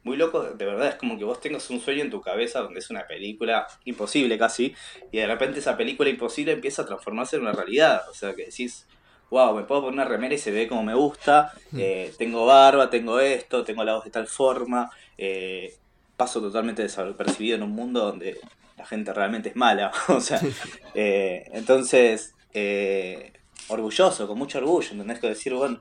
Muy 0.04 0.17
loco, 0.17 0.41
de 0.41 0.65
verdad, 0.65 0.88
es 0.88 0.95
como 0.95 1.15
que 1.15 1.23
vos 1.23 1.39
tengas 1.39 1.69
un 1.69 1.80
sueño 1.80 2.01
en 2.01 2.10
tu 2.10 2.21
cabeza 2.21 2.62
donde 2.62 2.80
es 2.80 2.89
una 2.89 3.06
película 3.06 3.67
imposible 3.86 4.36
casi, 4.39 4.73
y 5.12 5.17
de 5.19 5.27
repente 5.27 5.60
esa 5.60 5.77
película 5.77 6.10
imposible 6.10 6.54
empieza 6.54 6.82
a 6.82 6.88
transformarse 6.88 7.36
en 7.36 7.43
una 7.43 7.51
realidad. 7.51 8.01
O 8.10 8.13
sea, 8.15 8.34
que 8.34 8.45
decís, 8.45 8.88
wow, 9.30 9.56
me 9.56 9.63
puedo 9.63 9.82
poner 9.82 9.93
una 9.93 10.06
remera 10.06 10.34
y 10.34 10.39
se 10.39 10.51
ve 10.51 10.67
como 10.67 10.84
me 10.84 10.95
gusta, 10.95 11.54
mm. 11.71 11.80
eh, 11.80 12.13
tengo 12.17 12.47
barba, 12.47 12.89
tengo 12.89 13.19
esto, 13.19 13.63
tengo 13.63 13.84
la 13.84 13.93
voz 13.93 14.06
de 14.06 14.12
tal 14.12 14.27
forma, 14.27 14.89
eh, 15.19 15.75
paso 16.17 16.41
totalmente 16.41 16.82
desapercibido 16.82 17.56
en 17.56 17.63
un 17.63 17.71
mundo 17.71 18.01
donde 18.01 18.39
la 18.77 18.86
gente 18.86 19.13
realmente 19.13 19.49
es 19.49 19.56
mala. 19.56 19.91
o 20.08 20.19
sea, 20.19 20.41
eh, 20.95 21.45
entonces 21.54 22.34
eh, 22.54 23.34
orgulloso, 23.68 24.28
con 24.28 24.38
mucho 24.38 24.58
orgullo, 24.58 24.92
¿entendés? 24.92 25.20
Que 25.20 25.28
decir, 25.28 25.54
bueno, 25.54 25.80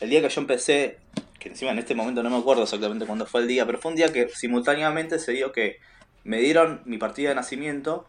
el 0.00 0.10
día 0.10 0.20
que 0.20 0.28
yo 0.28 0.40
empecé, 0.40 0.98
que 1.38 1.48
encima 1.48 1.72
en 1.72 1.78
este 1.78 1.94
momento 1.94 2.22
no 2.22 2.30
me 2.30 2.36
acuerdo 2.36 2.64
exactamente 2.64 3.06
cuándo 3.06 3.26
fue 3.26 3.42
el 3.42 3.48
día, 3.48 3.66
pero 3.66 3.78
fue 3.78 3.90
un 3.90 3.96
día 3.96 4.12
que 4.12 4.28
simultáneamente 4.28 5.18
se 5.18 5.32
dio 5.32 5.52
que 5.52 5.78
me 6.24 6.38
dieron 6.38 6.82
mi 6.84 6.98
partida 6.98 7.30
de 7.30 7.34
nacimiento 7.36 8.06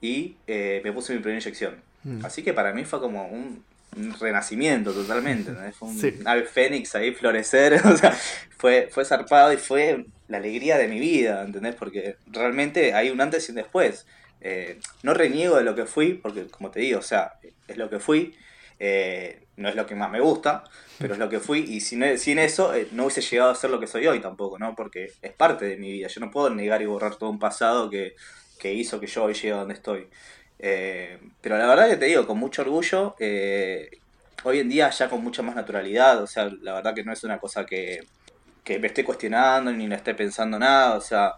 y 0.00 0.36
eh, 0.46 0.80
me 0.84 0.92
puse 0.92 1.14
mi 1.14 1.20
primera 1.20 1.40
inyección. 1.40 1.76
Mm. 2.04 2.24
Así 2.24 2.42
que 2.42 2.52
para 2.52 2.72
mí 2.72 2.84
fue 2.84 3.00
como 3.00 3.26
un, 3.26 3.64
renacimiento 4.18 4.92
totalmente, 4.92 5.52
Fue 5.78 5.88
un 5.88 6.26
ave 6.26 6.42
fénix 6.42 6.96
ahí 6.96 7.12
florecer, 7.12 7.74
o 7.86 7.96
sea, 7.96 8.10
fue, 8.56 8.88
fue 8.90 9.04
zarpado 9.04 9.52
y 9.52 9.56
fue 9.56 10.06
la 10.26 10.38
alegría 10.38 10.78
de 10.78 10.88
mi 10.88 10.98
vida, 10.98 11.44
¿entendés? 11.44 11.76
Porque 11.76 12.16
realmente 12.26 12.92
hay 12.92 13.10
un 13.10 13.20
antes 13.20 13.48
y 13.48 13.52
un 13.52 13.56
después. 13.56 14.04
Eh, 14.46 14.78
no 15.02 15.14
reniego 15.14 15.56
de 15.56 15.64
lo 15.64 15.74
que 15.74 15.86
fui, 15.86 16.12
porque 16.12 16.46
como 16.48 16.70
te 16.70 16.80
digo, 16.80 16.98
o 16.98 17.02
sea, 17.02 17.32
es 17.66 17.78
lo 17.78 17.88
que 17.88 17.98
fui, 17.98 18.36
eh, 18.78 19.40
no 19.56 19.70
es 19.70 19.74
lo 19.74 19.86
que 19.86 19.94
más 19.94 20.10
me 20.10 20.20
gusta, 20.20 20.64
pero 20.98 21.14
es 21.14 21.18
lo 21.18 21.30
que 21.30 21.40
fui 21.40 21.60
y 21.60 21.80
sin, 21.80 22.02
eso 22.02 22.74
eh, 22.74 22.88
no 22.92 23.04
hubiese 23.04 23.22
llegado 23.22 23.50
a 23.50 23.54
ser 23.54 23.70
lo 23.70 23.80
que 23.80 23.86
soy 23.86 24.06
hoy 24.06 24.20
tampoco, 24.20 24.58
¿no? 24.58 24.74
Porque 24.76 25.12
es 25.22 25.32
parte 25.32 25.64
de 25.64 25.78
mi 25.78 25.90
vida, 25.92 26.08
yo 26.08 26.20
no 26.20 26.30
puedo 26.30 26.50
negar 26.50 26.82
y 26.82 26.86
borrar 26.86 27.16
todo 27.16 27.30
un 27.30 27.38
pasado 27.38 27.88
que, 27.88 28.16
que 28.58 28.74
hizo 28.74 29.00
que 29.00 29.06
yo 29.06 29.24
hoy 29.24 29.32
llegue 29.32 29.52
a 29.52 29.56
donde 29.56 29.74
estoy. 29.74 30.08
pero 30.58 31.56
la 31.58 31.66
verdad 31.66 31.88
que 31.88 31.96
te 31.96 32.04
digo, 32.04 32.26
con 32.26 32.38
mucho 32.38 32.62
orgullo, 32.62 33.16
hoy 33.18 34.58
en 34.58 34.68
día 34.68 34.90
ya 34.90 35.08
con 35.08 35.22
mucha 35.24 35.40
más 35.42 35.54
naturalidad, 35.56 36.22
o 36.22 36.26
sea, 36.26 36.50
la 36.60 36.74
verdad 36.74 36.94
que 36.94 37.02
no 37.02 37.14
es 37.14 37.24
una 37.24 37.38
cosa 37.38 37.64
que, 37.64 38.00
que 38.62 38.78
me 38.78 38.88
esté 38.88 39.04
cuestionando 39.04 39.72
ni 39.72 39.86
le 39.86 39.96
esté 39.96 40.14
pensando 40.14 40.58
nada, 40.58 40.96
o 40.96 41.00
sea, 41.00 41.34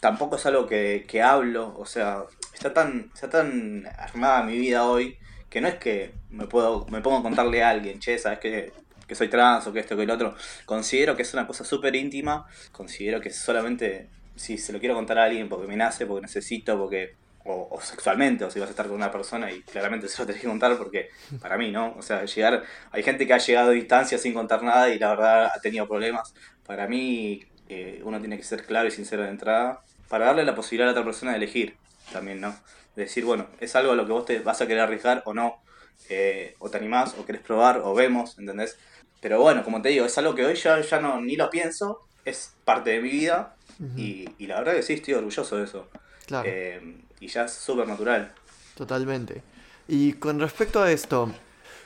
tampoco 0.00 0.36
es 0.36 0.46
algo 0.46 0.66
que, 0.66 1.04
que 1.06 1.22
hablo, 1.22 1.74
o 1.76 1.84
sea, 1.84 2.24
está 2.58 2.74
tan, 2.74 3.10
está 3.14 3.30
tan 3.30 3.88
armada 3.96 4.42
mi 4.42 4.58
vida 4.58 4.84
hoy 4.84 5.16
que 5.48 5.60
no 5.60 5.68
es 5.68 5.76
que 5.76 6.12
me 6.30 6.46
puedo 6.46 6.86
me 6.88 7.00
pongo 7.00 7.18
a 7.18 7.22
contarle 7.22 7.62
a 7.62 7.70
alguien, 7.70 8.00
che, 8.00 8.18
sabes 8.18 8.38
que, 8.40 8.72
que 9.06 9.14
soy 9.14 9.28
trans 9.28 9.66
o 9.66 9.72
que 9.72 9.80
esto 9.80 9.96
que 9.96 10.02
el 10.02 10.10
otro. 10.10 10.34
Considero 10.66 11.16
que 11.16 11.22
es 11.22 11.32
una 11.32 11.46
cosa 11.46 11.64
súper 11.64 11.94
íntima, 11.96 12.46
considero 12.72 13.20
que 13.20 13.30
solamente 13.30 14.08
si 14.36 14.58
se 14.58 14.72
lo 14.72 14.80
quiero 14.80 14.94
contar 14.94 15.18
a 15.18 15.24
alguien 15.24 15.48
porque 15.48 15.66
me 15.66 15.76
nace, 15.76 16.04
porque 16.04 16.22
necesito, 16.22 16.76
porque 16.78 17.14
o, 17.44 17.80
sexualmente, 17.80 18.44
o 18.44 18.50
si 18.50 18.60
vas 18.60 18.68
a 18.68 18.72
estar 18.72 18.86
con 18.86 18.96
una 18.96 19.10
persona 19.10 19.50
y 19.50 19.62
claramente 19.62 20.06
se 20.08 20.20
lo 20.20 20.26
tenés 20.26 20.42
que 20.42 20.48
contar 20.48 20.76
porque 20.76 21.08
para 21.40 21.56
mí, 21.56 21.70
¿no? 21.70 21.94
O 21.96 22.02
sea, 22.02 22.24
llegar, 22.26 22.62
hay 22.90 23.02
gente 23.02 23.26
que 23.26 23.32
ha 23.32 23.38
llegado 23.38 23.70
a 23.70 23.72
distancia 23.72 24.18
sin 24.18 24.34
contar 24.34 24.62
nada 24.62 24.90
y 24.90 24.98
la 24.98 25.10
verdad 25.10 25.50
ha 25.54 25.60
tenido 25.60 25.88
problemas. 25.88 26.34
Para 26.66 26.86
mí, 26.86 27.42
eh, 27.68 28.02
uno 28.04 28.20
tiene 28.20 28.36
que 28.36 28.42
ser 28.42 28.66
claro 28.66 28.88
y 28.88 28.90
sincero 28.90 29.22
de 29.22 29.30
entrada 29.30 29.80
para 30.08 30.26
darle 30.26 30.44
la 30.44 30.54
posibilidad 30.54 30.88
a 30.88 30.92
la 30.92 31.00
otra 31.00 31.04
persona 31.04 31.30
de 31.30 31.38
elegir 31.38 31.76
también, 32.12 32.40
¿no? 32.40 32.54
decir, 32.98 33.24
bueno, 33.24 33.46
es 33.60 33.74
algo 33.76 33.92
a 33.92 33.94
lo 33.94 34.06
que 34.06 34.12
vos 34.12 34.24
te 34.24 34.40
vas 34.40 34.60
a 34.60 34.66
querer 34.66 34.82
arriesgar 34.82 35.22
o 35.24 35.34
no, 35.34 35.62
eh, 36.08 36.54
o 36.58 36.68
te 36.68 36.78
animás, 36.78 37.14
o 37.18 37.24
querés 37.24 37.42
probar, 37.42 37.80
o 37.84 37.94
vemos, 37.94 38.38
¿entendés? 38.38 38.76
Pero 39.20 39.40
bueno, 39.40 39.64
como 39.64 39.80
te 39.82 39.90
digo, 39.90 40.04
es 40.04 40.18
algo 40.18 40.34
que 40.34 40.44
hoy 40.44 40.54
ya, 40.54 40.80
ya 40.80 41.00
no, 41.00 41.20
ni 41.20 41.36
lo 41.36 41.50
pienso, 41.50 42.06
es 42.24 42.54
parte 42.64 42.90
de 42.90 43.00
mi 43.00 43.10
vida, 43.10 43.54
y, 43.96 44.28
y, 44.38 44.48
la 44.48 44.58
verdad 44.58 44.74
que 44.74 44.82
sí, 44.82 44.94
estoy 44.94 45.14
orgulloso 45.14 45.56
de 45.56 45.64
eso. 45.64 45.88
Claro. 46.26 46.48
Eh, 46.50 46.96
y 47.20 47.28
ya 47.28 47.44
es 47.44 47.52
súper 47.52 47.86
natural. 47.86 48.32
Totalmente. 48.74 49.40
Y 49.86 50.14
con 50.14 50.40
respecto 50.40 50.82
a 50.82 50.90
esto, 50.90 51.32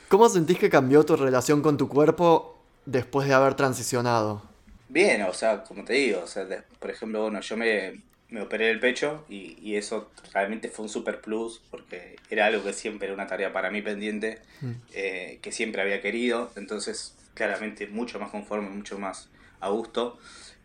¿cómo 0.09 0.27
sentís 0.27 0.57
que 0.57 0.71
cambió 0.71 1.05
tu 1.05 1.15
relación 1.15 1.61
con 1.61 1.77
tu 1.77 1.87
cuerpo 1.87 2.57
después 2.87 3.27
de 3.27 3.35
haber 3.35 3.53
transicionado? 3.53 4.41
Bien, 4.89 5.21
o 5.21 5.33
sea, 5.33 5.63
como 5.63 5.85
te 5.85 5.93
digo, 5.93 6.21
o 6.23 6.27
sea, 6.27 6.47
por 6.79 6.89
ejemplo, 6.89 7.21
bueno, 7.21 7.39
yo 7.41 7.57
me, 7.57 8.01
me 8.33 8.41
operé 8.41 8.71
el 8.71 8.79
pecho 8.79 9.23
y, 9.29 9.75
eso 9.75 10.11
realmente 10.33 10.67
fue 10.67 10.83
un 10.83 10.89
super 10.89 11.21
plus 11.21 11.61
porque 11.69 12.15
era 12.31 12.47
algo 12.47 12.63
que 12.63 12.73
siempre 12.73 13.07
era 13.07 13.13
una 13.13 13.27
tarea 13.27 13.53
para 13.53 13.69
mí 13.69 13.83
pendiente, 13.83 14.39
mm. 14.61 14.71
eh, 14.93 15.39
que 15.41 15.51
siempre 15.51 15.83
había 15.83 16.01
querido, 16.01 16.51
entonces 16.55 17.15
claramente 17.35 17.85
mucho 17.87 18.19
más 18.19 18.31
conforme, 18.31 18.69
mucho 18.69 18.97
más 18.97 19.29
a 19.59 19.69
gusto. 19.69 20.17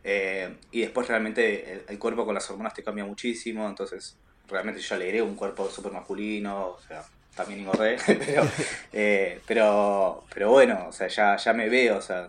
Eh, 0.03 0.55
y 0.73 0.81
después 0.81 1.09
realmente 1.09 1.85
el, 1.87 1.99
cuerpo 1.99 2.25
con 2.25 2.35
las 2.35 2.49
hormonas 2.51 2.73
te 2.73 2.83
cambia 2.83 3.05
muchísimo, 3.05 3.69
entonces 3.69 4.17
realmente 4.49 4.81
yo 4.81 4.95
alegré 4.95 5.21
un 5.21 5.35
cuerpo 5.35 5.69
súper 5.69 5.93
masculino, 5.93 6.69
o 6.69 6.81
sea, 6.81 7.05
también 7.35 7.61
engordé, 7.61 7.99
pero, 8.07 8.49
eh, 8.95 9.41
pero, 9.47 10.25
pero 10.33 10.51
bueno, 10.51 10.87
o 10.89 10.93
sea, 10.93 11.09
ya, 11.09 11.37
ya 11.37 11.53
me 11.53 11.69
veo, 11.69 11.99
o 11.99 12.03
sea, 12.03 12.27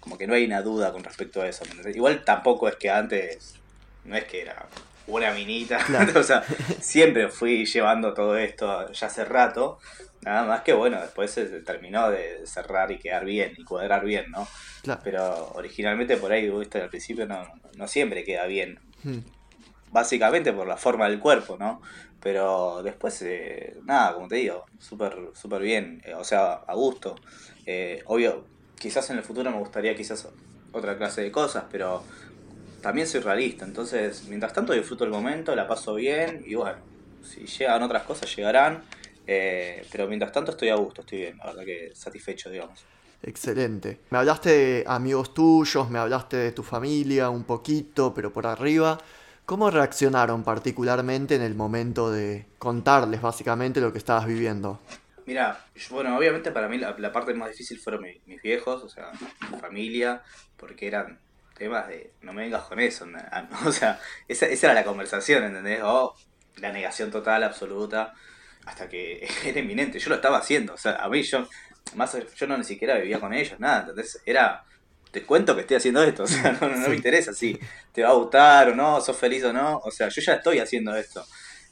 como 0.00 0.16
que 0.16 0.26
no 0.26 0.32
hay 0.32 0.46
una 0.46 0.62
duda 0.62 0.90
con 0.90 1.04
respecto 1.04 1.42
a 1.42 1.48
eso. 1.48 1.64
Igual 1.94 2.24
tampoco 2.24 2.66
es 2.66 2.76
que 2.76 2.88
antes 2.88 3.60
no 4.04 4.16
es 4.16 4.24
que 4.24 4.42
era 4.42 4.66
una 5.06 5.32
minita, 5.32 5.84
o 6.16 6.22
sea, 6.22 6.44
siempre 6.80 7.28
fui 7.28 7.66
llevando 7.66 8.14
todo 8.14 8.36
esto 8.36 8.90
ya 8.92 9.06
hace 9.06 9.24
rato, 9.24 9.78
nada 10.22 10.44
más 10.44 10.62
que 10.62 10.72
bueno, 10.72 11.00
después 11.00 11.30
se 11.30 11.46
terminó 11.60 12.10
de 12.10 12.46
cerrar 12.46 12.90
y 12.92 12.98
quedar 12.98 13.24
bien 13.24 13.54
y 13.56 13.64
cuadrar 13.64 14.04
bien, 14.04 14.30
¿no? 14.30 14.46
Pero 15.02 15.52
originalmente 15.54 16.16
por 16.16 16.32
ahí, 16.32 16.48
viste, 16.48 16.80
al 16.80 16.88
principio 16.88 17.26
no, 17.26 17.42
no 17.76 17.88
siempre 17.88 18.24
queda 18.24 18.46
bien. 18.46 18.78
Hmm. 19.02 19.18
Básicamente 19.90 20.52
por 20.52 20.66
la 20.66 20.76
forma 20.76 21.08
del 21.08 21.18
cuerpo, 21.18 21.56
¿no? 21.58 21.82
Pero 22.22 22.82
después, 22.82 23.20
eh, 23.22 23.76
nada, 23.84 24.14
como 24.14 24.28
te 24.28 24.36
digo, 24.36 24.66
súper 24.78 25.16
super 25.34 25.60
bien, 25.62 26.02
eh, 26.04 26.14
o 26.14 26.24
sea, 26.24 26.52
a 26.52 26.74
gusto. 26.74 27.16
Eh, 27.66 28.02
obvio, 28.06 28.44
quizás 28.78 29.08
en 29.10 29.16
el 29.16 29.22
futuro 29.22 29.50
me 29.50 29.58
gustaría 29.58 29.94
quizás 29.94 30.28
otra 30.72 30.96
clase 30.96 31.22
de 31.22 31.32
cosas, 31.32 31.64
pero 31.70 32.04
también 32.80 33.06
soy 33.06 33.20
realista, 33.20 33.64
entonces 33.64 34.24
mientras 34.28 34.52
tanto 34.52 34.72
disfruto 34.72 35.04
el 35.04 35.10
momento, 35.10 35.54
la 35.54 35.66
paso 35.66 35.94
bien 35.94 36.42
y 36.46 36.54
bueno, 36.54 36.78
si 37.22 37.46
llegan 37.46 37.82
otras 37.82 38.02
cosas 38.04 38.34
llegarán, 38.34 38.82
eh, 39.26 39.86
pero 39.92 40.06
mientras 40.06 40.32
tanto 40.32 40.52
estoy 40.52 40.70
a 40.70 40.76
gusto, 40.76 41.02
estoy 41.02 41.18
bien, 41.18 41.38
la 41.38 41.46
verdad 41.46 41.64
que 41.64 41.92
satisfecho, 41.94 42.50
digamos. 42.50 42.84
Excelente. 43.22 44.00
Me 44.10 44.18
hablaste 44.18 44.50
de 44.50 44.84
amigos 44.86 45.34
tuyos, 45.34 45.90
me 45.90 45.98
hablaste 45.98 46.36
de 46.36 46.52
tu 46.52 46.62
familia 46.62 47.28
un 47.28 47.44
poquito, 47.44 48.14
pero 48.14 48.32
por 48.32 48.46
arriba. 48.46 48.98
¿Cómo 49.44 49.70
reaccionaron 49.70 50.42
particularmente 50.42 51.34
en 51.34 51.42
el 51.42 51.54
momento 51.54 52.10
de 52.10 52.46
contarles 52.58 53.20
básicamente 53.20 53.80
lo 53.80 53.92
que 53.92 53.98
estabas 53.98 54.26
viviendo? 54.26 54.80
Mira, 55.26 55.66
bueno, 55.90 56.16
obviamente 56.16 56.50
para 56.50 56.68
mí 56.68 56.78
la, 56.78 57.12
parte 57.12 57.34
más 57.34 57.50
difícil 57.50 57.78
fueron 57.78 58.02
mis 58.02 58.42
viejos, 58.42 58.82
o 58.82 58.88
sea, 58.88 59.10
mi 59.50 59.58
familia, 59.58 60.22
porque 60.56 60.86
eran 60.86 61.18
temas 61.60 61.86
de 61.88 62.10
no 62.22 62.32
me 62.32 62.42
vengas 62.42 62.62
con 62.62 62.80
eso, 62.80 63.06
o 63.66 63.72
sea, 63.72 64.00
esa, 64.26 64.46
era 64.46 64.72
la 64.72 64.82
conversación, 64.82 65.44
¿entendés? 65.44 65.80
O 65.84 66.16
la 66.56 66.72
negación 66.72 67.10
total, 67.10 67.44
absoluta, 67.44 68.14
hasta 68.64 68.88
que 68.88 69.28
era 69.44 69.60
inminente. 69.60 69.98
Yo 69.98 70.08
lo 70.08 70.16
estaba 70.16 70.38
haciendo, 70.38 70.72
o 70.72 70.78
sea, 70.78 70.96
a 70.96 71.08
mí 71.10 71.22
yo, 71.22 71.46
más 71.94 72.16
yo 72.34 72.46
no 72.46 72.56
ni 72.56 72.64
siquiera 72.64 72.96
vivía 72.96 73.20
con 73.20 73.34
ellos, 73.34 73.60
nada, 73.60 73.80
¿entendés? 73.80 74.22
Era, 74.24 74.64
te 75.10 75.22
cuento 75.24 75.54
que 75.54 75.60
estoy 75.60 75.76
haciendo 75.76 76.02
esto, 76.02 76.22
o 76.24 76.26
sea, 76.26 76.52
no, 76.58 76.88
me 76.88 76.96
interesa 76.96 77.34
si 77.34 77.60
te 77.92 78.02
va 78.02 78.08
a 78.08 78.14
gustar 78.14 78.70
o 78.70 78.74
no, 78.74 78.98
sos 79.02 79.16
feliz 79.18 79.44
o 79.44 79.52
no, 79.52 79.82
o 79.84 79.90
sea, 79.90 80.08
yo 80.08 80.22
ya 80.22 80.34
estoy 80.34 80.60
haciendo 80.60 80.96
esto. 80.96 81.26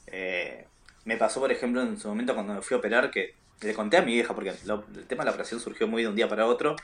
Eh, 0.06 0.66
me 1.06 1.16
pasó, 1.16 1.40
por 1.40 1.50
ejemplo, 1.50 1.80
en 1.80 1.98
su 1.98 2.08
momento 2.08 2.34
cuando 2.34 2.52
me 2.52 2.60
fui 2.60 2.74
a 2.74 2.78
operar, 2.78 3.10
que 3.10 3.34
le 3.62 3.72
conté 3.72 3.96
a 3.96 4.02
mi 4.02 4.12
vieja, 4.12 4.34
porque 4.34 4.50
el 4.50 5.06
tema 5.06 5.22
de 5.22 5.24
la 5.24 5.30
operación 5.30 5.60
surgió 5.60 5.88
muy 5.88 6.02
de 6.02 6.08
un 6.08 6.14
día 6.14 6.28
para 6.28 6.44
otro, 6.44 6.76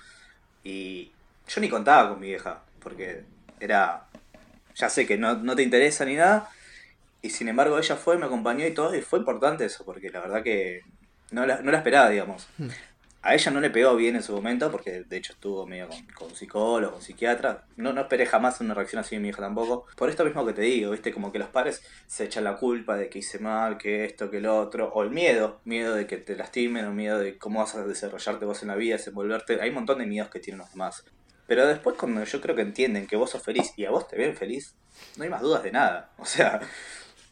y 0.63 1.13
yo 1.47 1.61
ni 1.61 1.69
contaba 1.69 2.09
con 2.09 2.21
mi 2.21 2.29
vieja 2.29 2.63
porque 2.85 3.25
era, 3.59 4.07
ya 4.77 4.89
sé 4.89 5.07
que 5.07 5.19
no, 5.19 5.35
no 5.35 5.57
te 5.57 5.65
interesa 5.65 6.05
ni 6.05 6.15
nada, 6.15 6.49
y 7.23 7.31
sin 7.31 7.49
embargo 7.49 7.79
ella 7.79 7.97
fue, 7.97 8.19
me 8.19 8.27
acompañó 8.27 8.67
y 8.67 8.75
todo, 8.75 8.95
y 8.95 9.01
fue 9.01 9.19
importante 9.19 9.65
eso, 9.65 9.85
porque 9.85 10.11
la 10.11 10.21
verdad 10.21 10.43
que 10.45 10.83
no 11.31 11.47
la, 11.47 11.63
no 11.63 11.73
la 11.73 11.79
esperaba, 11.79 12.11
digamos. 12.11 12.47
Hmm. 12.59 12.69
A 13.23 13.35
ella 13.35 13.51
no 13.51 13.61
le 13.61 13.71
pegó 13.71 13.97
bien 13.97 14.17
en 14.17 14.23
su 14.23 14.35
momento, 14.35 14.71
porque 14.71 15.03
de 15.03 15.17
hecho 15.17 15.33
estuvo 15.33 15.67
medio 15.67 15.89
con, 15.89 16.07
con 16.09 16.37
psicólogo, 16.37 16.93
con 16.93 17.01
psiquiatra. 17.01 17.65
No, 17.77 17.95
no 17.95 18.03
esperé 18.03 18.27
jamás 18.27 18.61
una 18.61 18.75
reacción 18.75 19.01
así 19.01 19.17
de 19.17 19.23
mi 19.23 19.31
hija 19.31 19.41
tampoco. 19.41 19.87
Por 19.97 20.11
esto 20.11 20.27
mismo 20.27 20.45
que 20.45 20.53
te 20.53 20.61
digo, 20.61 20.91
viste, 20.91 21.11
como 21.11 21.33
que 21.33 21.39
los 21.39 21.49
padres 21.49 21.83
se 22.07 22.25
echan 22.25 22.45
la 22.45 22.59
culpa 22.59 22.99
de 22.99 23.09
que 23.09 23.21
hice 23.21 23.39
mal, 23.39 23.79
que 23.79 24.05
esto, 24.05 24.31
que 24.31 24.43
lo 24.43 24.59
otro, 24.59 24.93
o 24.93 25.03
el 25.03 25.09
miedo, 25.09 25.63
miedo 25.65 25.95
de 25.95 26.07
que 26.07 26.19
te 26.19 26.37
lastimen, 26.37 26.85
o 26.85 26.93
miedo 26.93 27.19
de 27.19 27.39
cómo 27.39 27.61
vas 27.61 27.75
a 27.75 27.87
desarrollarte 27.87 28.45
vos 28.45 28.61
en 28.61 28.69
la 28.69 28.77
vida, 28.77 28.97
desenvolverte. 28.99 29.59
Hay 29.63 29.71
un 29.71 29.77
montón 29.77 30.01
de 30.01 30.07
miedos 30.07 30.29
que 30.29 30.41
tienen 30.41 30.59
los 30.59 30.71
demás. 30.71 31.03
Pero 31.47 31.67
después 31.67 31.97
cuando 31.97 32.25
yo 32.25 32.41
creo 32.41 32.57
que 32.57 32.63
entienden 32.63 33.07
que 33.07 33.17
vos 33.17 33.31
sos 33.31 33.43
feliz 33.43 33.73
y 33.77 33.85
a 33.85 33.91
vos 33.91 34.09
te 34.09 34.17
ven 34.17 34.37
feliz, 34.37 34.75
no 35.17 35.25
hay 35.25 35.31
más 35.31 35.43
dudas 35.43 35.63
de 35.63 35.73
nada. 35.73 36.11
O 36.19 36.25
sea, 36.27 36.61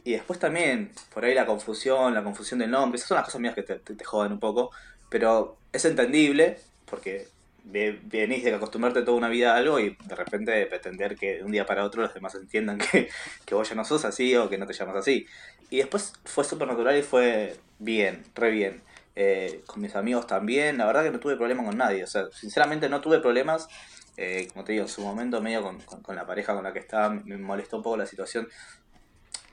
y 0.04 0.12
después 0.12 0.38
también, 0.38 0.92
por 1.14 1.24
ahí 1.24 1.34
la 1.34 1.46
confusión, 1.46 2.14
la 2.14 2.24
confusión 2.24 2.58
del 2.58 2.70
nombre, 2.70 2.96
esas 2.96 3.08
son 3.08 3.16
las 3.16 3.24
cosas 3.24 3.40
mías 3.40 3.54
que 3.54 3.62
te, 3.62 3.76
te, 3.76 4.04
joden 4.04 4.32
un 4.32 4.40
poco, 4.40 4.70
pero 5.08 5.56
es 5.72 5.84
entendible 5.84 6.58
porque 6.86 7.28
venís 7.64 8.42
de 8.42 8.54
acostumbrarte 8.54 9.02
toda 9.02 9.16
una 9.16 9.28
vida 9.28 9.54
a 9.54 9.58
algo 9.58 9.78
y 9.78 9.96
de 10.04 10.14
repente 10.16 10.66
pretender 10.66 11.16
que 11.16 11.36
de 11.36 11.44
un 11.44 11.52
día 11.52 11.64
para 11.64 11.84
otro 11.84 12.02
los 12.02 12.12
demás 12.12 12.34
entiendan 12.34 12.78
que, 12.78 13.08
que 13.44 13.54
vos 13.54 13.68
ya 13.68 13.76
no 13.76 13.84
sos 13.84 14.04
así 14.04 14.34
o 14.34 14.50
que 14.50 14.58
no 14.58 14.66
te 14.66 14.72
llamas 14.72 14.96
así. 14.96 15.26
Y 15.70 15.78
después 15.78 16.12
fue 16.24 16.44
súper 16.44 16.66
natural 16.68 16.98
y 16.98 17.02
fue 17.02 17.56
bien, 17.78 18.24
re 18.34 18.50
bien. 18.50 18.82
Eh, 19.14 19.62
con 19.66 19.82
mis 19.82 19.94
amigos 19.94 20.26
también, 20.26 20.78
la 20.78 20.86
verdad 20.86 21.04
que 21.04 21.10
no 21.10 21.20
tuve 21.20 21.36
problema 21.36 21.62
con 21.64 21.76
nadie, 21.76 22.02
o 22.02 22.06
sea, 22.06 22.30
sinceramente 22.32 22.88
no 22.88 23.02
tuve 23.02 23.20
problemas 23.20 23.68
eh, 24.16 24.48
como 24.52 24.64
te 24.64 24.72
digo, 24.72 24.84
en 24.84 24.88
su 24.88 25.02
momento 25.02 25.40
medio 25.40 25.62
con, 25.62 26.16
la 26.16 26.26
pareja 26.26 26.54
con 26.54 26.64
la 26.64 26.72
que 26.72 26.80
estaba 26.80 27.10
me 27.10 27.36
molestó 27.36 27.78
un 27.78 27.82
poco 27.82 27.96
la 27.96 28.06
situación. 28.06 28.48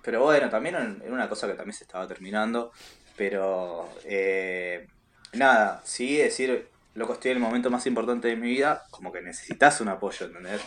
Pero 0.02 0.24
bueno, 0.24 0.50
también 0.50 1.02
era 1.04 1.14
una 1.14 1.30
cosa 1.30 1.48
que 1.48 1.54
también 1.54 1.74
se 1.74 1.84
estaba 1.84 2.08
terminando. 2.08 2.72
Pero 3.16 3.90
eh, 4.06 4.88
nada, 5.34 5.82
sí 5.84 6.18
decir, 6.18 6.70
loco, 6.96 7.14
estoy 7.14 7.32
en 7.32 7.38
el 7.38 7.44
momento 7.44 7.70
más 7.70 7.86
importante 7.86 8.28
de 8.30 8.36
mi 8.36 8.48
vida, 8.48 8.86
como 8.92 9.12
que 9.12 9.22
necesitas 9.22 9.82
un 9.82 9.90
apoyo, 9.90 10.26
¿entendés? 10.26 10.62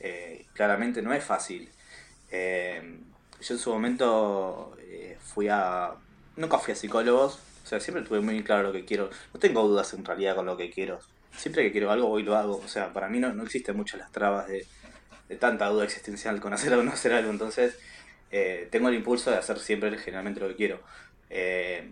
Eh, 0.00 0.46
claramente 0.52 1.00
no 1.00 1.12
es 1.12 1.22
fácil. 1.22 1.70
yo 2.30 3.54
en 3.54 3.58
su 3.58 3.70
momento 3.70 4.76
eh, 4.80 5.16
fui 5.20 5.48
a... 5.48 5.92
Nunca 6.36 6.58
fui 6.58 6.72
a 6.72 6.76
psicólogos, 6.76 7.38
o 7.64 7.66
sea, 7.66 7.78
siempre 7.78 8.04
tuve 8.04 8.20
muy 8.20 8.42
claro 8.42 8.64
lo 8.64 8.72
que 8.72 8.84
quiero. 8.84 9.10
No 9.32 9.40
tengo 9.40 9.66
dudas 9.68 9.92
en 9.94 10.04
realidad 10.04 10.34
con 10.34 10.46
lo 10.46 10.56
que 10.56 10.70
quiero. 10.70 11.00
Siempre 11.36 11.64
que 11.64 11.72
quiero 11.72 11.90
algo, 11.90 12.08
voy 12.08 12.22
y 12.22 12.24
lo 12.24 12.36
hago. 12.36 12.56
O 12.56 12.68
sea, 12.68 12.92
para 12.92 13.08
mí 13.08 13.18
no, 13.18 13.32
no 13.32 13.42
existen 13.42 13.76
muchas 13.76 14.00
las 14.00 14.12
trabas 14.12 14.48
de, 14.48 14.66
de 15.28 15.36
tanta 15.36 15.66
duda 15.68 15.84
existencial 15.84 16.40
con 16.40 16.52
hacer 16.52 16.72
o 16.74 16.82
no 16.82 16.92
hacer 16.92 17.12
algo. 17.12 17.30
Entonces, 17.30 17.78
eh, 18.30 18.68
tengo 18.70 18.88
el 18.88 18.94
impulso 18.94 19.30
de 19.30 19.36
hacer 19.36 19.58
siempre 19.58 19.96
generalmente 19.98 20.40
lo 20.40 20.48
que 20.48 20.56
quiero. 20.56 20.80
Eh, 21.30 21.90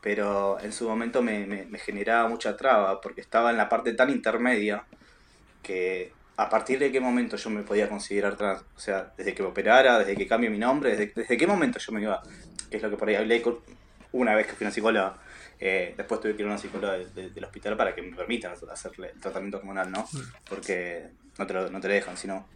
pero 0.00 0.58
en 0.60 0.72
su 0.72 0.88
momento 0.88 1.22
me, 1.22 1.46
me, 1.46 1.78
generaba 1.78 2.28
mucha 2.28 2.56
traba 2.56 3.00
porque 3.00 3.20
estaba 3.20 3.50
en 3.50 3.56
la 3.56 3.68
parte 3.68 3.92
tan 3.92 4.10
intermedia 4.10 4.84
que 5.62 6.12
a 6.36 6.48
partir 6.50 6.78
de 6.80 6.90
qué 6.90 7.00
momento 7.00 7.36
yo 7.36 7.50
me 7.50 7.62
podía 7.62 7.88
considerar 7.88 8.36
trans. 8.36 8.64
O 8.76 8.80
sea, 8.80 9.12
desde 9.16 9.34
que 9.34 9.42
me 9.42 9.50
operara, 9.50 9.98
desde 10.00 10.16
que 10.16 10.26
cambie 10.26 10.50
mi 10.50 10.58
nombre, 10.58 10.96
desde, 10.96 11.12
desde 11.14 11.36
qué 11.36 11.46
momento 11.46 11.78
yo 11.78 11.92
me 11.92 12.02
iba. 12.02 12.22
Que 12.70 12.78
es 12.78 12.82
lo 12.82 12.90
que 12.90 12.96
por 12.96 13.08
ahí 13.08 13.14
hablé 13.14 13.42
una 14.12 14.34
vez 14.34 14.46
que 14.46 14.54
fui 14.54 14.64
a 14.64 14.68
una 14.68 14.74
psicóloga. 14.74 15.18
Eh, 15.64 15.94
después 15.96 16.20
tuve 16.20 16.34
que 16.34 16.42
ir 16.42 16.48
a 16.48 16.50
una 16.50 16.58
psicóloga 16.58 16.98
del 16.98 17.44
hospital 17.44 17.76
para 17.76 17.94
que 17.94 18.02
me 18.02 18.16
permitan 18.16 18.52
hacerle 18.70 19.10
el 19.14 19.20
tratamiento 19.20 19.58
hormonal, 19.58 19.92
¿no? 19.92 20.00
Mm. 20.12 20.18
Porque 20.48 21.06
no 21.38 21.46
te 21.46 21.54
lo, 21.54 21.70
no 21.70 21.80
te 21.80 21.86
lo 21.88 21.94
dejan, 21.94 22.16
sino. 22.16 22.48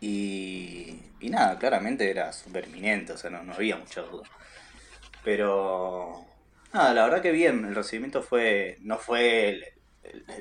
Y, 0.00 1.00
y 1.20 1.30
nada, 1.30 1.58
claramente 1.58 2.08
era 2.08 2.32
súper 2.32 2.66
inminente, 2.68 3.14
o 3.14 3.16
sea, 3.16 3.30
no, 3.30 3.42
no 3.42 3.54
había 3.54 3.76
mucha 3.76 4.02
duda. 4.02 4.28
Pero 5.24 6.24
Nada, 6.74 6.92
la 6.92 7.04
verdad 7.04 7.22
que 7.22 7.30
bien, 7.30 7.64
el 7.64 7.74
recibimiento 7.76 8.20
fue 8.20 8.78
no 8.80 8.98
fue 8.98 9.60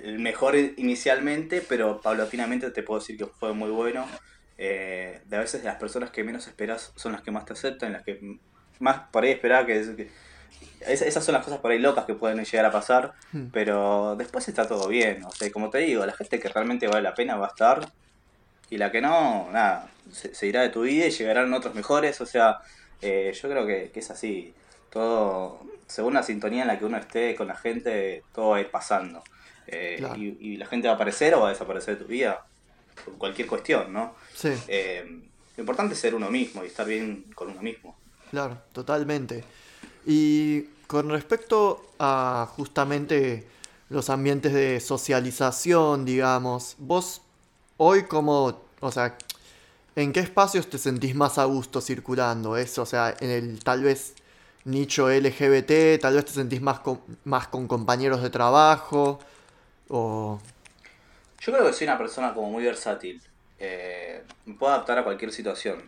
el, 0.03 0.17
mejor 0.17 0.55
inicialmente, 0.55 1.61
pero 1.61 2.01
paulatinamente 2.01 2.71
te 2.71 2.81
puedo 2.81 2.99
decir 2.99 3.17
que 3.17 3.27
fue 3.27 3.53
muy 3.53 3.69
bueno. 3.69 4.07
Eh, 4.57 5.21
de 5.25 5.35
a 5.37 5.39
veces 5.39 5.63
las 5.63 5.75
personas 5.75 6.09
que 6.09 6.23
menos 6.23 6.47
esperas 6.47 6.91
son 6.95 7.11
las 7.11 7.21
que 7.21 7.29
más 7.29 7.45
te 7.45 7.53
aceptan, 7.53 7.93
las 7.93 8.03
que 8.03 8.19
más 8.79 9.09
por 9.11 9.23
ahí 9.23 9.31
esperaba 9.31 9.67
que, 9.67 10.09
esas 10.81 11.23
son 11.23 11.33
las 11.33 11.43
cosas 11.43 11.59
por 11.59 11.71
ahí 11.71 11.79
locas 11.79 12.05
que 12.05 12.13
pueden 12.13 12.43
llegar 12.43 12.65
a 12.65 12.71
pasar, 12.71 13.13
hmm. 13.31 13.47
pero 13.51 14.15
después 14.17 14.47
está 14.47 14.67
todo 14.67 14.87
bien. 14.87 15.23
O 15.23 15.31
sea, 15.31 15.51
como 15.51 15.69
te 15.69 15.79
digo, 15.79 16.05
la 16.05 16.13
gente 16.13 16.39
que 16.39 16.49
realmente 16.49 16.87
vale 16.87 17.01
la 17.01 17.15
pena 17.15 17.35
va 17.35 17.47
a 17.47 17.49
estar 17.49 17.89
y 18.69 18.77
la 18.77 18.91
que 18.91 19.01
no, 19.01 19.49
nada, 19.51 19.89
se, 20.11 20.47
irá 20.47 20.61
de 20.61 20.69
tu 20.69 20.81
vida 20.81 21.05
y 21.05 21.11
llegarán 21.11 21.53
otros 21.53 21.75
mejores. 21.75 22.19
O 22.21 22.25
sea, 22.25 22.59
eh, 23.01 23.33
yo 23.39 23.49
creo 23.49 23.65
que, 23.65 23.91
que 23.93 23.99
es 23.99 24.09
así 24.11 24.53
todo, 24.89 25.59
según 25.87 26.13
la 26.13 26.23
sintonía 26.23 26.61
en 26.61 26.67
la 26.67 26.77
que 26.77 26.85
uno 26.85 26.97
esté 26.97 27.35
con 27.35 27.47
la 27.47 27.55
gente, 27.55 28.23
todo 28.33 28.49
va 28.49 28.57
a 28.57 28.61
ir 28.61 28.69
pasando. 28.69 29.23
Eh, 29.67 30.03
y, 30.39 30.57
la 30.57 30.67
gente 30.67 30.87
va 30.87 30.93
a 30.93 30.95
aparecer 30.95 31.33
o 31.33 31.41
va 31.41 31.47
a 31.47 31.51
desaparecer 31.51 31.97
de 31.97 32.03
tu 32.03 32.09
vida, 32.09 32.45
por 33.03 33.17
cualquier 33.17 33.47
cuestión, 33.47 33.91
¿no? 33.91 34.15
Sí. 34.33 34.49
Eh, 34.67 35.03
lo 35.55 35.61
importante 35.61 35.93
es 35.95 35.99
ser 35.99 36.13
uno 36.13 36.29
mismo 36.29 36.63
y 36.63 36.67
estar 36.67 36.85
bien 36.85 37.25
con 37.33 37.49
uno 37.49 37.61
mismo. 37.61 37.97
Claro, 38.29 38.57
totalmente. 38.71 39.43
Y 40.05 40.63
con 40.87 41.09
respecto 41.09 41.85
a 41.99 42.47
justamente 42.55 43.47
los 43.89 44.09
ambientes 44.09 44.53
de 44.53 44.79
socialización, 44.79 46.05
digamos, 46.05 46.75
vos 46.79 47.21
hoy 47.77 48.03
como, 48.03 48.61
o 48.79 48.91
sea, 48.91 49.17
¿en 49.95 50.11
qué 50.13 50.19
espacios 50.19 50.69
te 50.69 50.77
sentís 50.77 51.15
más 51.15 51.37
a 51.37 51.45
gusto 51.45 51.81
circulando? 51.81 52.57
Eso, 52.57 52.81
o 52.81 52.85
sea, 52.85 53.15
en 53.19 53.29
el 53.29 53.63
tal 53.63 53.83
vez 53.83 54.15
nicho 54.65 55.09
LGBT, 55.09 56.01
tal 56.01 56.15
vez 56.15 56.25
te 56.25 56.31
sentís 56.31 56.61
más 56.61 56.79
con, 56.79 57.01
más 57.23 57.47
con 57.47 57.67
compañeros 57.67 58.21
de 58.21 58.29
trabajo 58.29 59.19
o... 59.89 60.39
Yo 61.41 61.51
creo 61.51 61.67
que 61.67 61.73
soy 61.73 61.87
una 61.87 61.97
persona 61.97 62.33
como 62.33 62.49
muy 62.51 62.63
versátil. 62.63 63.21
Eh, 63.59 64.23
me 64.45 64.53
puedo 64.53 64.71
adaptar 64.71 64.97
a 64.99 65.03
cualquier 65.03 65.31
situación. 65.31 65.83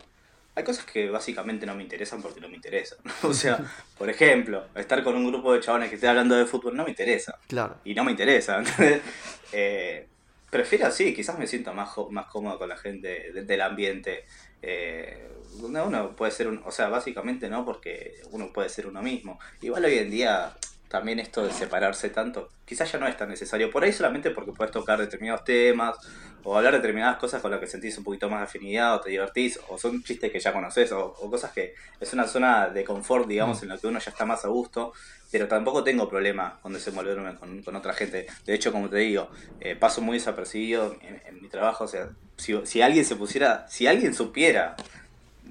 Hay 0.56 0.64
cosas 0.64 0.86
que 0.86 1.10
básicamente 1.10 1.66
no 1.66 1.74
me 1.74 1.82
interesan 1.82 2.22
porque 2.22 2.40
no 2.40 2.48
me 2.48 2.56
interesan. 2.56 2.98
o 3.22 3.34
sea, 3.34 3.60
por 3.98 4.08
ejemplo, 4.08 4.66
estar 4.74 5.04
con 5.04 5.14
un 5.14 5.28
grupo 5.28 5.52
de 5.52 5.60
chabones 5.60 5.90
que 5.90 5.96
esté 5.96 6.08
hablando 6.08 6.34
de 6.34 6.46
fútbol 6.46 6.74
no 6.74 6.84
me 6.84 6.90
interesa. 6.90 7.38
Claro. 7.46 7.76
Y 7.84 7.94
no 7.94 8.02
me 8.04 8.10
interesa. 8.10 8.62
eh, 9.52 10.06
prefiero 10.50 10.86
así, 10.86 11.14
quizás 11.14 11.38
me 11.38 11.46
siento 11.46 11.74
más, 11.74 11.90
más 12.10 12.26
cómodo 12.26 12.58
con 12.58 12.70
la 12.70 12.78
gente 12.78 13.32
del 13.32 13.60
ambiente. 13.60 14.24
Eh, 14.62 15.28
uno 15.60 16.16
puede 16.16 16.32
ser 16.32 16.48
un, 16.48 16.62
o 16.64 16.70
sea, 16.70 16.88
básicamente 16.88 17.50
no, 17.50 17.64
porque 17.64 18.22
uno 18.30 18.50
puede 18.50 18.70
ser 18.70 18.86
uno 18.86 19.02
mismo. 19.02 19.38
Igual 19.60 19.84
hoy 19.84 19.98
en 19.98 20.10
día 20.10 20.56
también 20.88 21.18
esto 21.18 21.44
de 21.44 21.52
separarse 21.52 22.10
tanto, 22.10 22.48
quizás 22.64 22.90
ya 22.90 22.98
no 22.98 23.06
es 23.06 23.16
tan 23.16 23.28
necesario. 23.28 23.70
Por 23.70 23.84
ahí 23.84 23.92
solamente 23.92 24.30
porque 24.30 24.52
puedes 24.52 24.72
tocar 24.72 24.98
determinados 24.98 25.44
temas 25.44 25.96
o 26.44 26.56
hablar 26.56 26.74
determinadas 26.74 27.18
cosas 27.18 27.42
con 27.42 27.50
las 27.50 27.58
que 27.58 27.66
sentís 27.66 27.98
un 27.98 28.04
poquito 28.04 28.28
más 28.30 28.42
afinidad 28.42 28.94
o 28.94 29.00
te 29.00 29.10
divertís 29.10 29.58
o 29.68 29.78
son 29.78 30.02
chistes 30.04 30.30
que 30.30 30.38
ya 30.38 30.52
conoces 30.52 30.92
o, 30.92 31.12
cosas 31.28 31.52
que 31.52 31.74
es 32.00 32.12
una 32.12 32.26
zona 32.26 32.68
de 32.68 32.84
confort, 32.84 33.26
digamos, 33.26 33.62
en 33.62 33.70
la 33.70 33.78
que 33.78 33.88
uno 33.88 33.98
ya 33.98 34.10
está 34.10 34.24
más 34.24 34.44
a 34.44 34.48
gusto. 34.48 34.92
Pero 35.32 35.48
tampoco 35.48 35.82
tengo 35.82 36.08
problema 36.08 36.58
con 36.62 36.72
desenvolverme 36.72 37.34
con, 37.34 37.62
con 37.62 37.74
otra 37.74 37.92
gente. 37.92 38.26
De 38.44 38.54
hecho, 38.54 38.70
como 38.70 38.88
te 38.88 38.98
digo, 38.98 39.28
eh, 39.58 39.74
paso 39.74 40.00
muy 40.00 40.18
desapercibido 40.18 40.96
en, 41.00 41.20
en, 41.26 41.42
mi 41.42 41.48
trabajo. 41.48 41.82
O 41.84 41.88
sea, 41.88 42.10
si, 42.36 42.54
si 42.64 42.80
alguien 42.80 43.04
se 43.04 43.16
pusiera, 43.16 43.66
si 43.68 43.88
alguien 43.88 44.14
supiera 44.14 44.76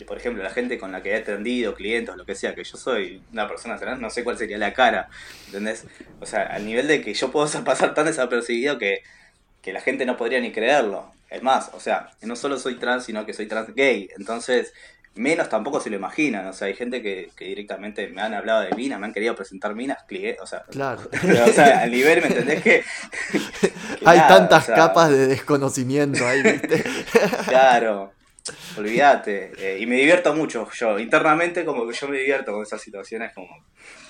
por 0.04 0.18
ejemplo, 0.18 0.44
la 0.44 0.50
gente 0.50 0.78
con 0.78 0.92
la 0.92 1.02
que 1.02 1.12
he 1.12 1.16
atendido, 1.16 1.74
clientes, 1.74 2.16
lo 2.16 2.26
que 2.26 2.36
sea, 2.36 2.54
que 2.54 2.64
yo 2.64 2.78
soy 2.78 3.22
una 3.32 3.48
persona 3.48 3.78
trans, 3.78 4.02
no 4.02 4.10
sé 4.10 4.24
cuál 4.24 4.38
sería 4.38 4.58
la 4.58 4.74
cara, 4.74 5.10
¿entendés? 5.46 5.86
O 6.20 6.26
sea, 6.26 6.44
al 6.44 6.66
nivel 6.66 6.88
de 6.88 7.02
que 7.02 7.14
yo 7.14 7.32
puedo 7.32 7.48
pasar 7.64 7.94
tan 7.94 8.06
desapercibido 8.06 8.78
que, 8.78 9.04
que 9.62 9.72
la 9.72 9.82
gente 9.82 10.06
no 10.06 10.18
podría 10.18 10.40
ni 10.40 10.52
creerlo. 10.52 11.12
Es 11.30 11.42
más, 11.42 11.72
o 11.74 11.80
sea, 11.80 12.12
no 12.22 12.36
solo 12.36 12.60
soy 12.60 12.76
trans, 12.76 13.06
sino 13.06 13.26
que 13.26 13.34
soy 13.34 13.48
trans 13.48 13.74
gay, 13.74 14.10
entonces 14.18 14.74
menos 15.16 15.50
tampoco 15.50 15.80
se 15.80 15.90
lo 15.90 15.96
imaginan. 15.96 16.46
O 16.48 16.54
sea, 16.54 16.68
hay 16.68 16.76
gente 16.76 17.02
que, 17.02 17.32
que 17.36 17.46
directamente 17.46 18.08
me 18.08 18.22
han 18.22 18.34
hablado 18.34 18.62
de 18.62 18.76
minas, 18.76 19.00
me 19.00 19.08
han 19.08 19.14
querido 19.14 19.36
presentar 19.36 19.74
minas, 19.74 19.98
o 20.42 20.46
sea, 20.46 20.64
claro. 20.70 21.02
o 21.48 21.52
sea, 21.52 21.82
al 21.82 21.92
nivel, 21.92 22.22
¿me 22.22 22.28
entendés? 22.28 22.62
Que, 22.62 22.84
hay 24.06 24.20
tantas 24.28 24.66
capas 24.66 25.10
de 25.10 25.28
desconocimiento 25.28 26.28
ahí, 26.28 26.44
¿viste? 26.44 26.84
claro. 27.48 28.14
Olvídate. 28.78 29.52
Eh, 29.58 29.80
y 29.80 29.86
me 29.86 29.96
divierto 29.96 30.34
mucho 30.36 30.70
yo. 30.72 31.00
Internamente 31.00 31.66
como 31.66 31.88
que 31.88 31.94
yo 31.94 32.08
me 32.08 32.18
divierto 32.20 32.52
con 32.52 32.64
esas 32.64 32.82
situaciones 32.82 33.34
como... 33.34 33.48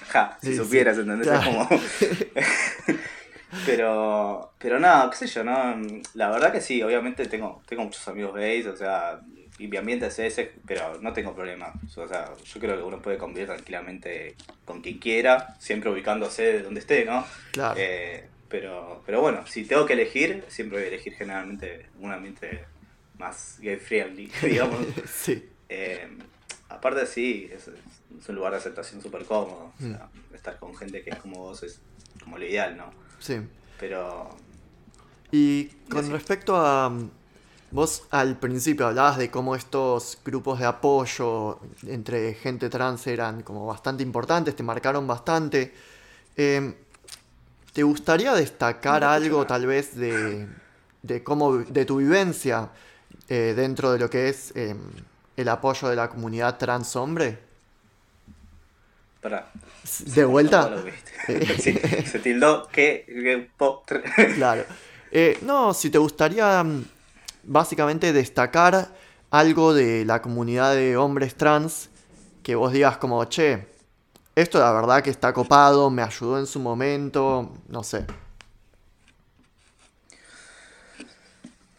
Ja, 0.07 0.37
si 0.41 0.55
supieras, 0.55 0.97
¿entendés? 0.97 1.29
Como... 1.43 1.67
pero, 3.65 4.51
pero 4.57 4.79
nada, 4.79 5.09
qué 5.09 5.17
sé 5.17 5.27
yo, 5.27 5.43
¿no? 5.43 5.75
La 6.13 6.29
verdad 6.29 6.51
que 6.51 6.61
sí, 6.61 6.81
obviamente 6.83 7.25
tengo, 7.25 7.61
tengo 7.67 7.83
muchos 7.83 8.07
amigos 8.07 8.35
gays, 8.35 8.67
o 8.67 8.75
sea, 8.75 9.19
y 9.57 9.67
mi 9.67 9.77
ambiente 9.77 10.07
es 10.07 10.19
ese, 10.19 10.51
pero 10.65 10.99
no 11.01 11.13
tengo 11.13 11.33
problema. 11.33 11.73
O 11.95 12.07
sea, 12.07 12.33
yo 12.43 12.59
creo 12.59 12.77
que 12.77 12.83
uno 12.83 13.01
puede 13.01 13.17
convivir 13.17 13.47
tranquilamente 13.47 14.35
con 14.65 14.81
quien 14.81 14.99
quiera, 14.99 15.55
siempre 15.59 15.89
ubicándose 15.89 16.43
de 16.43 16.61
donde 16.61 16.81
esté, 16.81 17.05
¿no? 17.05 17.25
Claro. 17.51 17.75
Eh, 17.77 18.27
pero, 18.49 19.01
pero 19.05 19.21
bueno, 19.21 19.45
si 19.47 19.65
tengo 19.65 19.85
que 19.85 19.93
elegir, 19.93 20.43
siempre 20.49 20.77
voy 20.77 20.85
a 20.85 20.89
elegir 20.89 21.13
generalmente 21.13 21.87
un 21.99 22.11
ambiente 22.11 22.65
más 23.17 23.57
gay 23.59 23.77
friendly, 23.77 24.31
digamos. 24.41 24.85
sí. 25.07 25.49
Eh, 25.69 26.07
aparte 26.69 27.05
sí, 27.05 27.49
es, 27.51 27.69
un 28.27 28.35
lugar 28.35 28.51
de 28.53 28.59
aceptación 28.59 29.01
súper 29.01 29.25
cómodo. 29.25 29.71
O 29.77 29.81
sea, 29.81 30.09
mm. 30.31 30.35
estar 30.35 30.59
con 30.59 30.75
gente 30.75 31.03
que 31.03 31.11
es 31.11 31.17
como 31.17 31.39
vos 31.39 31.63
es 31.63 31.79
como 32.23 32.37
lo 32.37 32.45
ideal, 32.45 32.77
¿no? 32.77 32.91
Sí. 33.19 33.39
Pero... 33.79 34.29
Y 35.31 35.65
con 35.89 36.09
respecto 36.11 36.55
a... 36.55 36.91
Vos 37.71 38.03
al 38.11 38.37
principio 38.37 38.87
hablabas 38.87 39.17
de 39.17 39.29
cómo 39.29 39.55
estos 39.55 40.17
grupos 40.23 40.59
de 40.59 40.65
apoyo 40.65 41.59
entre 41.85 42.33
gente 42.35 42.69
trans 42.69 43.05
eran 43.07 43.41
como 43.41 43.65
bastante 43.65 44.01
importantes, 44.01 44.55
te 44.55 44.63
marcaron 44.63 45.05
bastante. 45.07 45.73
Eh, 46.37 46.73
¿Te 47.73 47.83
gustaría 47.83 48.33
destacar 48.33 49.03
algo 49.03 49.45
tal 49.45 49.65
vez 49.65 49.93
de, 49.95 50.47
de 51.01 51.23
cómo 51.23 51.57
de 51.57 51.83
tu 51.83 51.97
vivencia 51.97 52.69
eh, 53.29 53.53
dentro 53.55 53.91
de 53.91 53.99
lo 53.99 54.09
que 54.09 54.29
es 54.29 54.55
em, 54.55 54.79
el 55.35 55.49
apoyo 55.49 55.87
de 55.87 55.95
la 55.95 56.09
comunidad 56.09 56.57
trans 56.57 56.95
hombre? 56.95 57.39
¿De 60.05 60.25
vuelta? 60.25 60.83
se 61.27 62.19
tildó 62.21 62.67
que... 62.67 63.49
claro. 64.35 64.63
Eh, 65.11 65.39
no, 65.41 65.73
si 65.73 65.89
te 65.89 65.97
gustaría 65.97 66.63
mm, 66.63 66.85
básicamente 67.43 68.13
destacar 68.13 68.89
algo 69.31 69.73
de 69.73 70.05
la 70.05 70.21
comunidad 70.21 70.75
de 70.75 70.97
hombres 70.97 71.35
trans 71.35 71.89
que 72.43 72.55
vos 72.55 72.71
digas 72.71 72.97
como, 72.97 73.23
che, 73.25 73.67
esto 74.35 74.59
la 74.59 74.71
verdad 74.71 75.01
que 75.01 75.09
está 75.09 75.33
copado, 75.33 75.89
me 75.89 76.03
ayudó 76.03 76.37
en 76.37 76.45
su 76.45 76.59
momento, 76.59 77.51
no 77.69 77.83
sé. 77.83 78.05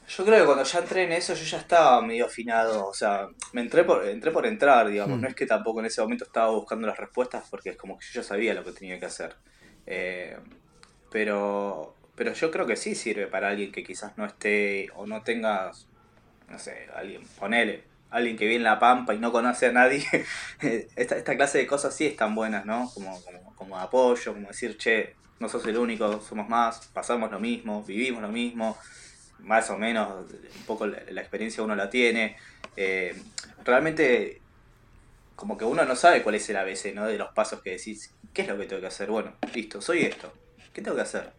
Yo 0.09 0.25
creo 0.25 0.41
que 0.41 0.47
cuando 0.47 0.63
ya 0.63 0.79
entré 0.79 1.03
en 1.03 1.13
eso 1.13 1.35
yo 1.35 1.45
ya 1.45 1.59
estaba 1.59 2.01
medio 2.01 2.27
afinado, 2.27 2.87
o 2.87 2.95
sea, 2.95 3.29
me 3.53 3.61
entré 3.61 3.83
por, 3.83 4.07
entré 4.07 4.31
por 4.31 4.47
entrar, 4.47 4.89
digamos, 4.89 5.19
hmm. 5.19 5.21
no 5.21 5.29
es 5.29 5.35
que 5.35 5.47
tampoco 5.47 5.81
en 5.81 5.87
ese 5.87 6.01
momento 6.01 6.25
estaba 6.25 6.51
buscando 6.51 6.87
las 6.87 6.97
respuestas 6.97 7.45
porque 7.51 7.71
es 7.71 7.77
como 7.77 7.99
que 7.99 8.07
yo 8.07 8.21
ya 8.21 8.23
sabía 8.23 8.55
lo 8.55 8.63
que 8.63 8.73
tenía 8.73 9.01
que 9.01 9.07
hacer. 9.07 9.35
Eh, 9.85 10.37
pero, 11.11 11.97
pero 12.15 12.33
yo 12.35 12.51
creo 12.51 12.67
que 12.67 12.77
sí 12.77 12.95
sirve 12.95 13.27
para 13.27 13.49
alguien 13.49 13.73
que 13.73 13.83
quizás 13.83 14.17
no 14.17 14.25
esté 14.27 14.89
o 14.95 15.07
no 15.07 15.23
tenga, 15.23 15.73
no 16.49 16.59
sé, 16.59 16.89
alguien, 16.95 17.23
ponele, 17.39 17.83
alguien 18.11 18.37
que 18.37 18.45
vive 18.45 18.57
en 18.57 18.63
La 18.63 18.79
Pampa 18.79 19.13
y 19.13 19.19
no 19.19 19.33
conoce 19.33 19.67
a 19.67 19.73
nadie, 19.73 20.05
esta, 20.97 21.17
esta 21.17 21.37
clase 21.37 21.59
de 21.59 21.67
cosas 21.67 21.95
sí 21.95 22.07
están 22.07 22.35
buenas, 22.35 22.65
¿no? 22.65 22.91
Como, 22.95 23.21
como, 23.23 23.55
como 23.57 23.79
apoyo, 23.79 24.35
como 24.35 24.49
decir, 24.49 24.77
che, 24.79 25.17
no 25.41 25.49
sos 25.49 25.67
el 25.67 25.77
único, 25.77 26.21
somos 26.21 26.49
más, 26.49 26.87
pasamos 26.93 27.31
lo 27.31 27.41
mismo, 27.41 27.83
vivimos 27.83 28.23
lo 28.23 28.29
mismo, 28.29 28.79
más 29.41 29.71
o 29.71 29.79
menos, 29.79 30.31
un 30.31 30.63
poco 30.67 30.87
la, 30.87 30.99
experiencia 31.21 31.63
uno 31.63 31.77
la 31.77 31.91
tiene. 31.91 32.37
Eh, 32.77 33.15
realmente, 33.65 34.41
como 35.35 35.57
que 35.57 35.65
uno 35.65 35.85
no 35.85 35.97
sabe 35.97 36.23
cuál 36.23 36.35
es 36.37 36.49
el 36.51 36.57
ABC, 36.57 36.95
¿no? 36.95 37.07
De 37.07 37.19
los 37.19 37.33
pasos 37.33 37.63
que 37.63 37.71
decís, 37.71 38.13
¿qué 38.33 38.43
es 38.43 38.49
lo 38.49 38.59
que 38.59 38.67
tengo 38.67 38.81
que 38.81 38.89
hacer? 38.89 39.11
Bueno, 39.11 39.35
listo, 39.55 39.81
soy 39.81 40.03
esto, 40.03 40.33
¿qué 40.73 40.83
tengo 40.83 40.97
que 40.97 41.03
hacer? 41.03 41.33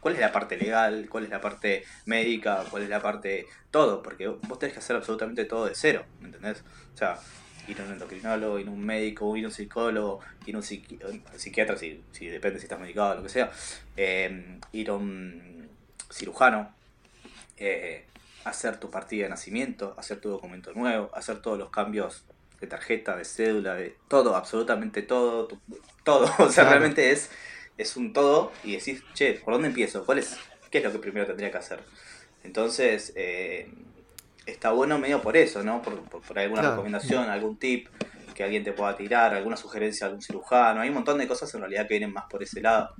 ¿Cuál 0.00 0.14
es 0.14 0.20
la 0.20 0.30
parte 0.30 0.56
legal? 0.56 1.08
¿Cuál 1.08 1.24
es 1.24 1.30
la 1.30 1.40
parte 1.40 1.84
médica? 2.04 2.64
¿Cuál 2.70 2.84
es 2.84 2.88
la 2.88 3.00
parte... 3.00 3.46
todo? 3.72 4.02
Porque 4.02 4.28
vos 4.28 4.58
tenés 4.58 4.72
que 4.72 4.78
hacer 4.78 4.94
absolutamente 4.94 5.46
todo 5.46 5.66
de 5.66 5.74
cero, 5.74 6.04
¿me 6.20 6.26
entendés? 6.26 6.62
O 6.94 6.96
sea, 6.96 7.18
ir 7.66 7.80
a 7.80 7.84
un 7.84 7.92
endocrinólogo, 7.92 8.58
ir 8.60 8.68
a 8.68 8.70
un 8.70 8.84
médico, 8.84 9.36
ir 9.36 9.44
a 9.44 9.48
un 9.48 9.54
psicólogo, 9.54 10.20
ir 10.46 10.54
a 10.54 10.58
un, 10.58 10.62
psiquiatra, 10.62 11.76
si, 11.76 12.04
si, 12.12 12.26
depende 12.26 12.60
si 12.60 12.66
estás 12.66 12.78
medicado 12.78 13.12
o 13.12 13.14
lo 13.16 13.22
que 13.24 13.28
sea, 13.28 13.50
eh, 13.96 14.60
ir 14.72 14.90
a 14.90 14.94
un 14.94 15.68
cirujano, 16.12 16.75
eh, 17.56 18.06
hacer 18.44 18.78
tu 18.78 18.90
partida 18.90 19.24
de 19.24 19.30
nacimiento, 19.30 19.94
hacer 19.96 20.20
tu 20.20 20.30
documento 20.30 20.72
nuevo, 20.72 21.10
hacer 21.14 21.40
todos 21.42 21.58
los 21.58 21.70
cambios 21.70 22.24
de 22.60 22.66
tarjeta, 22.66 23.16
de 23.16 23.24
cédula, 23.24 23.74
de 23.74 23.96
todo, 24.08 24.36
absolutamente 24.36 25.02
todo, 25.02 25.48
todo, 26.04 26.30
o 26.38 26.50
sea, 26.50 26.64
realmente 26.64 27.10
es, 27.10 27.30
es 27.76 27.96
un 27.96 28.12
todo 28.12 28.52
y 28.64 28.76
decís, 28.76 29.02
che, 29.14 29.34
¿por 29.34 29.54
dónde 29.54 29.68
empiezo? 29.68 30.04
¿Cuál 30.06 30.18
es, 30.18 30.36
¿Qué 30.70 30.78
es 30.78 30.84
lo 30.84 30.92
que 30.92 30.98
primero 30.98 31.26
tendría 31.26 31.50
que 31.50 31.58
hacer? 31.58 31.80
Entonces, 32.44 33.12
eh, 33.16 33.68
está 34.46 34.70
bueno 34.70 34.98
medio 34.98 35.20
por 35.20 35.36
eso, 35.36 35.62
¿no? 35.62 35.82
Por, 35.82 36.00
por, 36.02 36.38
alguna 36.38 36.70
recomendación, 36.70 37.28
algún 37.28 37.58
tip 37.58 37.88
que 38.34 38.44
alguien 38.44 38.62
te 38.62 38.72
pueda 38.72 38.96
tirar, 38.96 39.34
alguna 39.34 39.56
sugerencia 39.56 40.06
de 40.06 40.10
algún 40.10 40.22
cirujano. 40.22 40.80
Hay 40.80 40.88
un 40.88 40.94
montón 40.94 41.18
de 41.18 41.26
cosas 41.26 41.52
en 41.54 41.60
realidad 41.60 41.88
que 41.88 41.94
vienen 41.94 42.12
más 42.12 42.26
por 42.30 42.42
ese 42.42 42.60
lado. 42.60 42.90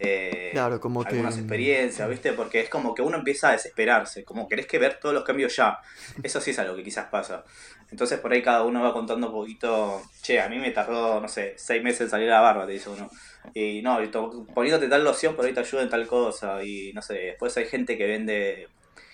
Eh, 0.00 0.50
claro, 0.52 0.80
como 0.80 1.02
algunas 1.02 1.36
experiencias, 1.36 2.08
¿viste? 2.08 2.32
Porque 2.32 2.60
es 2.60 2.68
como 2.68 2.94
que 2.94 3.02
uno 3.02 3.16
empieza 3.16 3.48
a 3.48 3.52
desesperarse, 3.52 4.24
como 4.24 4.48
querés 4.48 4.66
que 4.66 4.78
ver 4.78 4.98
todos 5.00 5.14
los 5.14 5.24
cambios 5.24 5.56
ya. 5.56 5.78
Eso 6.22 6.40
sí 6.40 6.52
es 6.52 6.58
algo 6.58 6.76
que 6.76 6.84
quizás 6.84 7.06
pasa. 7.06 7.44
Entonces 7.90 8.20
por 8.20 8.32
ahí 8.32 8.42
cada 8.42 8.64
uno 8.64 8.82
va 8.82 8.92
contando 8.92 9.28
un 9.28 9.32
poquito, 9.32 10.02
che, 10.22 10.40
a 10.40 10.48
mí 10.48 10.58
me 10.58 10.70
tardó, 10.70 11.20
no 11.20 11.28
sé, 11.28 11.54
seis 11.56 11.82
meses 11.82 12.02
en 12.02 12.10
salir 12.10 12.30
a 12.30 12.34
la 12.34 12.40
barba, 12.40 12.66
te 12.66 12.72
dice 12.72 12.90
uno. 12.90 13.10
Y 13.54 13.82
no, 13.82 13.98
poniéndote 14.54 14.88
tal 14.88 15.04
loción 15.04 15.34
por 15.34 15.46
ahí 15.46 15.54
te 15.54 15.60
ayuda 15.60 15.82
en 15.82 15.88
tal 15.88 16.06
cosa. 16.06 16.62
Y 16.62 16.92
no 16.92 17.02
sé, 17.02 17.14
después 17.14 17.56
hay 17.56 17.66
gente 17.66 17.96
que 17.96 18.06
vende 18.06 18.68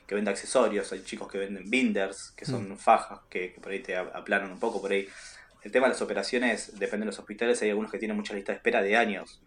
que 0.07 0.15
vende 0.15 0.31
accesorios, 0.31 0.93
hay 0.93 1.03
chicos 1.03 1.31
que 1.31 1.39
venden 1.39 1.71
binders, 1.71 2.33
que 2.37 2.45
son 2.45 2.73
mm. 2.73 2.77
fajas, 2.77 3.21
que, 3.31 3.57
por 3.63 3.73
ahí 3.73 3.81
te 3.81 3.97
aplanan 3.97 4.53
un 4.53 4.61
poco, 4.61 4.81
por 4.81 4.93
ahí. 4.93 5.09
El 5.63 5.73
tema 5.73 5.87
de 5.87 5.95
las 5.95 6.03
operaciones, 6.03 6.79
depende 6.79 7.05
de 7.05 7.07
los 7.07 7.19
hospitales, 7.19 7.63
hay 7.63 7.71
algunos 7.71 7.91
que 7.91 7.99
tienen 7.99 8.17
mucha 8.17 8.35
lista 8.35 8.53
de 8.53 8.57
espera 8.57 8.83
de 8.83 8.97
años. 8.97 9.41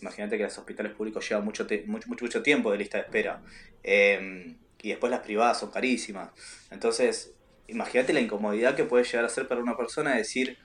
Imagínate 0.00 0.36
que 0.36 0.44
los 0.44 0.58
hospitales 0.58 0.92
públicos 0.92 1.28
llevan 1.28 1.44
mucho, 1.44 1.66
mucho, 1.86 2.08
mucho, 2.08 2.42
tiempo 2.42 2.70
de 2.70 2.78
lista 2.78 2.98
de 2.98 3.04
espera. 3.04 3.42
Em, 3.82 4.56
y 4.80 4.90
después 4.90 5.10
las 5.10 5.20
privadas 5.20 5.58
son 5.58 5.70
carísimas. 5.70 6.30
Entonces, 6.70 7.32
imagínate 7.66 8.12
la 8.12 8.20
incomodidad 8.20 8.74
que 8.74 8.84
puede 8.84 9.04
llegar 9.04 9.24
a 9.24 9.28
ser 9.28 9.48
para 9.48 9.60
una 9.60 9.76
persona 9.76 10.14
decir, 10.14 10.58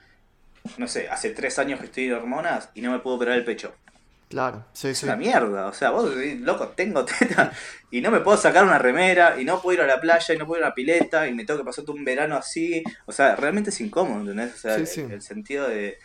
no 0.78 0.88
sé, 0.88 1.08
hace 1.08 1.30
tres 1.30 1.58
años 1.58 1.80
que 1.80 1.86
estoy 1.86 2.04
en 2.06 2.14
hormonas 2.14 2.70
y 2.74 2.80
no 2.80 2.92
me 2.92 2.98
puedo 3.00 3.16
operar 3.16 3.36
el 3.36 3.44
pecho. 3.44 3.74
Claro, 4.28 4.64
sí, 4.72 4.88
es 4.88 5.02
una 5.02 5.16
mierda. 5.16 5.66
O 5.66 5.72
sea, 5.72 5.90
vos, 5.90 6.12
loco, 6.40 6.68
tengo 6.68 7.04
teta 7.04 7.52
y 7.90 8.00
no 8.00 8.10
me 8.10 8.20
puedo 8.20 8.36
sacar 8.36 8.64
una 8.64 8.78
remera 8.78 9.40
y 9.40 9.44
no 9.44 9.60
puedo 9.60 9.74
ir 9.74 9.80
a 9.82 9.86
la 9.86 10.00
playa 10.00 10.34
y 10.34 10.38
no 10.38 10.46
puedo 10.46 10.60
ir 10.60 10.64
a 10.64 10.70
la 10.70 10.74
pileta 10.74 11.28
y 11.28 11.34
me 11.34 11.44
tengo 11.44 11.60
que 11.60 11.64
pasar 11.64 11.84
todo 11.84 11.94
un 11.94 12.04
verano 12.04 12.36
así. 12.36 12.82
O 13.06 13.12
sea, 13.12 13.36
realmente 13.36 13.70
es 13.70 13.80
incómodo, 13.80 14.20
¿entendés? 14.20 14.54
O 14.54 14.56
sea, 14.56 14.74
el, 14.74 15.22
sentido 15.22 15.68
de. 15.68 15.98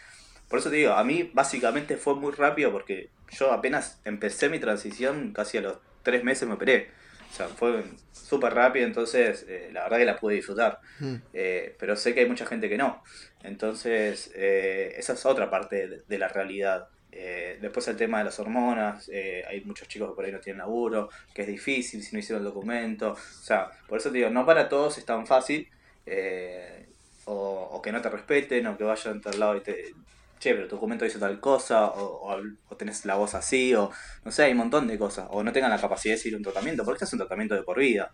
Por 0.49 0.59
eso 0.59 0.69
te 0.69 0.77
digo, 0.77 0.93
a 0.93 1.03
mí 1.03 1.29
básicamente 1.33 1.97
fue 1.97 2.15
muy 2.15 2.33
rápido 2.33 2.71
porque 2.71 3.09
yo 3.31 3.51
apenas 3.51 4.01
empecé 4.05 4.49
mi 4.49 4.59
transición, 4.59 5.31
casi 5.33 5.59
a 5.59 5.61
los 5.61 5.77
tres 6.03 6.23
meses 6.23 6.47
me 6.47 6.55
operé. 6.55 6.89
O 7.31 7.35
sea, 7.35 7.47
fue 7.47 7.83
súper 8.11 8.55
rápido, 8.55 8.87
entonces 8.87 9.45
eh, 9.47 9.69
la 9.71 9.83
verdad 9.83 9.97
que 9.99 10.05
la 10.05 10.17
pude 10.17 10.35
disfrutar. 10.35 10.79
Mm. 10.99 11.15
Eh, 11.33 11.75
pero 11.79 11.95
sé 11.95 12.13
que 12.13 12.21
hay 12.21 12.27
mucha 12.27 12.45
gente 12.45 12.67
que 12.67 12.77
no. 12.77 13.03
Entonces, 13.43 14.31
eh, 14.35 14.95
esa 14.97 15.13
es 15.13 15.25
otra 15.25 15.49
parte 15.49 16.01
de 16.07 16.17
la 16.17 16.27
realidad. 16.27 16.89
Eh, 17.11 17.57
después 17.61 17.87
el 17.87 17.97
tema 17.97 18.19
de 18.19 18.25
las 18.25 18.39
hormonas, 18.39 19.09
hay 19.47 19.61
muchos 19.61 19.87
chicos 19.87 20.09
que 20.09 20.15
por 20.15 20.25
ahí 20.25 20.31
no 20.31 20.39
tienen 20.39 20.59
laburo, 20.59 21.09
que 21.33 21.43
es 21.43 21.47
difícil 21.47 22.03
si 22.03 22.13
no 22.13 22.19
hicieron 22.19 22.43
el 22.43 22.51
documento. 22.51 23.11
O 23.11 23.15
sea, 23.43 23.69
por 23.87 23.99
eso 23.99 24.09
te 24.09 24.17
digo, 24.17 24.29
no 24.29 24.45
para 24.45 24.67
todos 24.67 24.97
es 24.97 25.05
tan 25.05 25.27
fácil, 25.27 25.69
eh, 26.05 26.87
o, 27.25 27.79
que 27.83 27.91
no 27.91 28.01
te 28.01 28.09
respeten, 28.09 28.65
o 28.67 28.77
que 28.77 28.83
vayan 28.83 29.19
a 29.19 29.21
tal 29.21 29.39
lado 29.39 29.55
y 29.55 29.61
te... 29.61 29.93
Che, 30.39 30.53
pero 30.53 30.67
tu 30.67 30.75
documento 30.75 31.05
dice 31.05 31.19
tal 31.19 31.39
cosa, 31.39 31.87
o, 31.87 32.33
o, 32.69 32.75
tenés 32.77 33.05
la 33.05 33.15
voz 33.15 33.35
así, 33.35 33.73
o 33.75 33.91
no 34.23 34.31
sé, 34.31 34.43
hay 34.43 34.53
un 34.53 34.59
montón 34.59 34.87
de 34.87 34.97
cosas, 34.97 35.27
o 35.31 35.43
no 35.43 35.51
tengan 35.51 35.69
la 35.69 35.79
capacidad 35.79 36.13
de 36.13 36.17
decir 36.17 36.35
un 36.35 36.43
tratamiento, 36.43 36.85
porque 36.85 36.97
este 36.97 37.05
es 37.05 37.13
un 37.13 37.19
tratamiento 37.19 37.55
de 37.55 37.63
por 37.63 37.79
vida. 37.79 38.11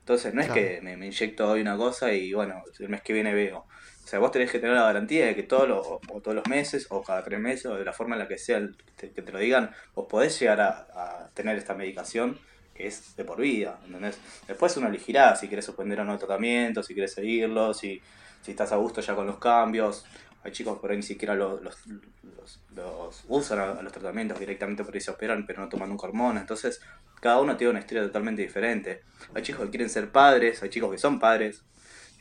Entonces 0.00 0.34
no 0.34 0.42
es 0.42 0.50
que 0.50 0.80
me, 0.82 0.98
me, 0.98 1.06
inyecto 1.06 1.48
hoy 1.48 1.62
una 1.62 1.78
cosa 1.78 2.12
y 2.12 2.34
bueno, 2.34 2.62
el 2.78 2.90
mes 2.90 3.00
que 3.00 3.14
viene 3.14 3.32
veo. 3.32 3.64
O 4.04 4.06
sea, 4.06 4.18
vos 4.18 4.30
tenés 4.30 4.50
que 4.50 4.58
tener 4.58 4.76
la 4.76 4.82
garantía 4.82 5.24
de 5.24 5.34
que 5.34 5.44
todos 5.44 5.66
los, 5.66 5.86
o 5.86 6.20
todos 6.20 6.34
los 6.34 6.46
meses, 6.46 6.86
o 6.90 7.02
cada 7.02 7.24
tres 7.24 7.40
meses, 7.40 7.66
o 7.66 7.76
de 7.76 7.84
la 7.86 7.94
forma 7.94 8.16
en 8.16 8.18
la 8.18 8.28
que 8.28 8.36
sea 8.36 8.60
que 8.98 9.08
te, 9.08 9.32
lo 9.32 9.38
digan, 9.38 9.70
vos 9.94 10.06
podés 10.08 10.38
llegar 10.38 10.60
a, 10.60 11.30
tener 11.32 11.56
esta 11.56 11.74
medicación 11.74 12.38
que 12.74 12.86
es 12.86 13.16
de 13.16 13.24
por 13.24 13.40
vida, 13.40 13.80
¿entendés? 13.86 14.18
Después 14.46 14.76
uno 14.76 14.88
elegirá 14.88 15.36
si 15.36 15.48
quieres 15.48 15.64
suspender 15.64 16.00
o 16.00 16.04
no 16.04 16.12
el 16.12 16.18
tratamiento, 16.18 16.82
si 16.82 16.92
quieres 16.92 17.14
seguirlo, 17.14 17.72
si, 17.72 18.02
si 18.42 18.50
estás 18.50 18.72
a 18.72 18.76
gusto 18.76 19.00
ya 19.00 19.14
con 19.14 19.26
los 19.26 19.38
cambios. 19.38 20.04
Hay 20.44 20.52
chicos 20.52 20.78
por 20.78 20.90
ahí 20.90 20.98
ni 20.98 21.02
siquiera 21.02 21.34
los, 21.34 21.62
los, 21.62 21.76
los, 22.74 23.24
usan 23.28 23.58
a, 23.58 23.82
los 23.82 23.92
tratamientos 23.92 24.38
directamente 24.38 24.84
por 24.84 24.94
ahí 24.94 25.00
se 25.00 25.10
operan, 25.10 25.46
pero 25.46 25.62
no 25.62 25.68
toman 25.68 25.88
nunca 25.88 26.06
hormonas. 26.06 26.42
Entonces, 26.42 26.80
cada 27.20 27.40
uno 27.40 27.56
tiene 27.56 27.70
una 27.70 27.80
historia 27.80 28.04
totalmente 28.04 28.42
diferente. 28.42 29.02
Hay 29.34 29.42
chicos 29.42 29.64
que 29.64 29.70
quieren 29.70 29.88
ser 29.88 30.10
padres, 30.12 30.62
hay 30.62 30.68
chicos 30.68 30.90
que 30.90 30.98
son 30.98 31.18
padres, 31.18 31.64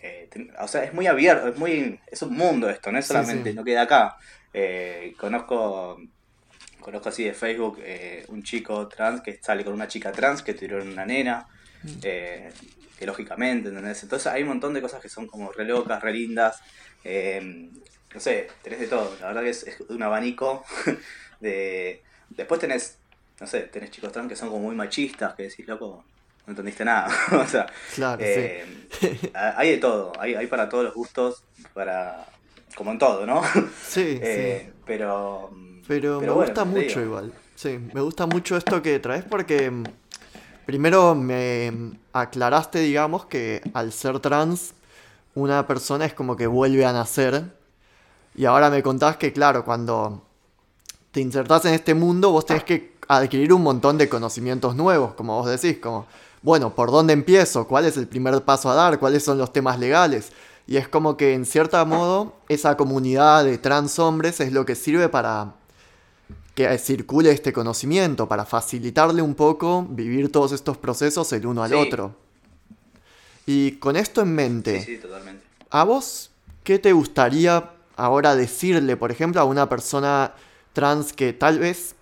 eh, 0.03 0.29
o 0.59 0.67
sea, 0.67 0.83
es 0.83 0.93
muy 0.93 1.07
abierto, 1.07 1.47
es 1.47 1.57
muy 1.57 1.97
es 2.07 2.21
un 2.21 2.33
mundo 2.35 2.69
esto, 2.69 2.91
no 2.91 2.99
es 2.99 3.05
solamente, 3.07 3.53
no 3.53 3.63
queda 3.63 3.83
acá. 3.83 4.17
Eh, 4.53 5.15
conozco 5.17 5.97
conozco 6.81 7.07
así 7.07 7.23
de 7.23 7.33
Facebook 7.33 7.79
eh, 7.81 8.25
un 8.27 8.43
chico 8.43 8.89
trans 8.89 9.21
que 9.21 9.39
sale 9.41 9.63
con 9.63 9.73
una 9.73 9.87
chica 9.87 10.11
trans 10.11 10.43
que 10.43 10.53
tuvieron 10.53 10.89
una 10.89 11.05
nena, 11.05 11.47
mm. 11.83 11.99
que 12.01 13.05
lógicamente, 13.05 13.69
Entonces 13.69 14.27
hay 14.27 14.43
un 14.43 14.49
montón 14.49 14.73
de 14.73 14.81
cosas 14.81 15.01
que 15.01 15.07
son 15.07 15.25
como 15.25 15.51
re 15.53 15.63
locas, 15.63 16.01
re 16.01 16.11
lindas. 16.11 16.61
No 18.13 18.19
sé, 18.19 18.47
tenés 18.61 18.79
de 18.79 18.87
todo, 18.87 19.15
la 19.19 19.27
verdad 19.27 19.43
que 19.43 19.49
es, 19.49 19.65
un 19.89 20.03
abanico 20.03 20.63
de... 21.39 22.01
Después 22.29 22.59
tenés, 22.59 22.97
no 23.39 23.47
sé, 23.47 23.61
tenés 23.61 23.91
chicos 23.91 24.11
trans 24.11 24.27
que 24.27 24.35
son 24.35 24.49
como 24.49 24.61
muy 24.61 24.75
machistas, 24.75 25.35
que 25.35 25.43
decís, 25.43 25.67
loco, 25.67 26.03
no 26.45 26.51
entendiste 26.51 26.83
nada. 26.83 27.07
o 27.31 27.47
sea, 27.47 27.67
eh, 28.19 28.65
hay 29.33 29.71
de 29.71 29.77
todo, 29.77 30.13
hay, 30.19 30.35
hay 30.35 30.47
para 30.47 30.67
todos 30.67 30.85
los 30.85 30.93
gustos, 30.93 31.43
para 31.73 32.25
como 32.75 32.91
en 32.91 32.99
todo, 32.99 33.25
¿no? 33.25 33.41
Sí, 33.87 34.19
eh, 34.21 34.71
Pero, 34.85 35.51
pero, 35.87 36.21
me 36.21 36.29
gusta 36.29 36.65
mucho 36.65 37.01
igual. 37.01 37.33
Sí, 37.55 37.79
me 37.93 38.01
gusta 38.01 38.25
mucho 38.25 38.57
esto 38.57 38.81
que 38.81 38.99
traes 38.99 39.23
porque 39.23 39.69
mm, 39.69 39.83
primero 40.65 41.15
me 41.15 41.71
aclaraste, 42.11 42.79
digamos, 42.79 43.25
que 43.25 43.61
al 43.73 43.91
ser 43.91 44.19
trans, 44.19 44.73
una 45.35 45.67
persona 45.67 46.05
es 46.05 46.13
como 46.13 46.35
que 46.35 46.47
vuelve 46.47 46.85
a 46.85 46.93
nacer. 46.93 47.43
Y 48.35 48.45
ahora 48.45 48.69
me 48.69 48.81
contás 48.81 49.17
que, 49.17 49.31
claro, 49.31 49.63
cuando 49.63 50.23
te 51.11 51.21
insertás 51.21 51.65
en 51.65 51.73
este 51.73 51.93
mundo, 51.93 52.31
vos 52.31 52.45
tenés 52.45 52.63
que 52.63 52.93
adquirir 53.07 53.53
un 53.53 53.63
montón 53.63 53.97
de 53.97 54.09
conocimientos 54.09 54.75
nuevos, 54.75 55.13
como 55.13 55.37
vos 55.37 55.49
decís, 55.49 55.79
como 55.79 56.07
bueno, 56.43 56.75
¿por 56.75 56.91
dónde 56.91 57.13
empiezo? 57.13 57.67
¿Cuál 57.67 57.85
es 57.85 57.95
el 57.95 58.07
primer 58.07 58.41
paso 58.43 58.69
a 58.69 58.75
dar? 58.75 58.99
¿Cuáles 58.99 59.23
son 59.23 59.37
los 59.37 59.53
temas 59.53 59.79
legales? 59.79 60.31
Y 60.67 60.75
es 60.75 60.89
como 60.89 61.15
que 61.15 61.33
en 61.33 61.45
cierto 61.45 61.83
modo 61.85 62.35
esa 62.49 62.75
comunidad 62.75 63.45
de 63.45 63.57
trans 63.57 63.97
hombres 63.97 64.41
es 64.41 64.51
lo 64.51 64.65
que 64.65 64.75
sirve 64.75 65.07
para 65.09 65.53
que 66.53 66.77
circule 66.77 67.31
este 67.31 67.51
conocimiento, 67.53 68.27
para 68.27 68.45
facilitarle 68.45 69.21
un 69.21 69.35
poco 69.35 69.87
vivir 69.89 70.31
todos 70.31 70.51
estos 70.51 70.77
procesos 70.77 71.31
el 71.33 71.45
uno 71.47 71.63
al 71.63 71.73
otro. 71.73 72.15
Y 73.45 73.73
con 73.73 73.95
esto 73.95 74.21
en 74.21 74.35
mente, 74.35 75.01
¿a 75.69 75.83
vos 75.83 76.29
qué 76.63 76.77
te 76.77 76.93
gustaría 76.93 77.72
ahora 77.95 78.35
decirle, 78.35 78.97
por 78.97 79.11
ejemplo, 79.11 79.41
a 79.41 79.45
una 79.45 79.69
persona 79.69 80.33
trans 80.73 81.13
que 81.13 81.33
tal 81.33 81.59
vez 81.59 81.95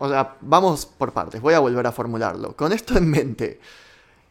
o 0.00 0.08
sea, 0.08 0.36
vamos 0.40 0.86
por 0.86 1.12
partes, 1.12 1.42
voy 1.42 1.52
a 1.52 1.58
volver 1.58 1.86
a 1.86 1.92
formularlo. 1.92 2.56
Con 2.56 2.72
esto 2.72 2.96
en 2.96 3.10
mente, 3.10 3.60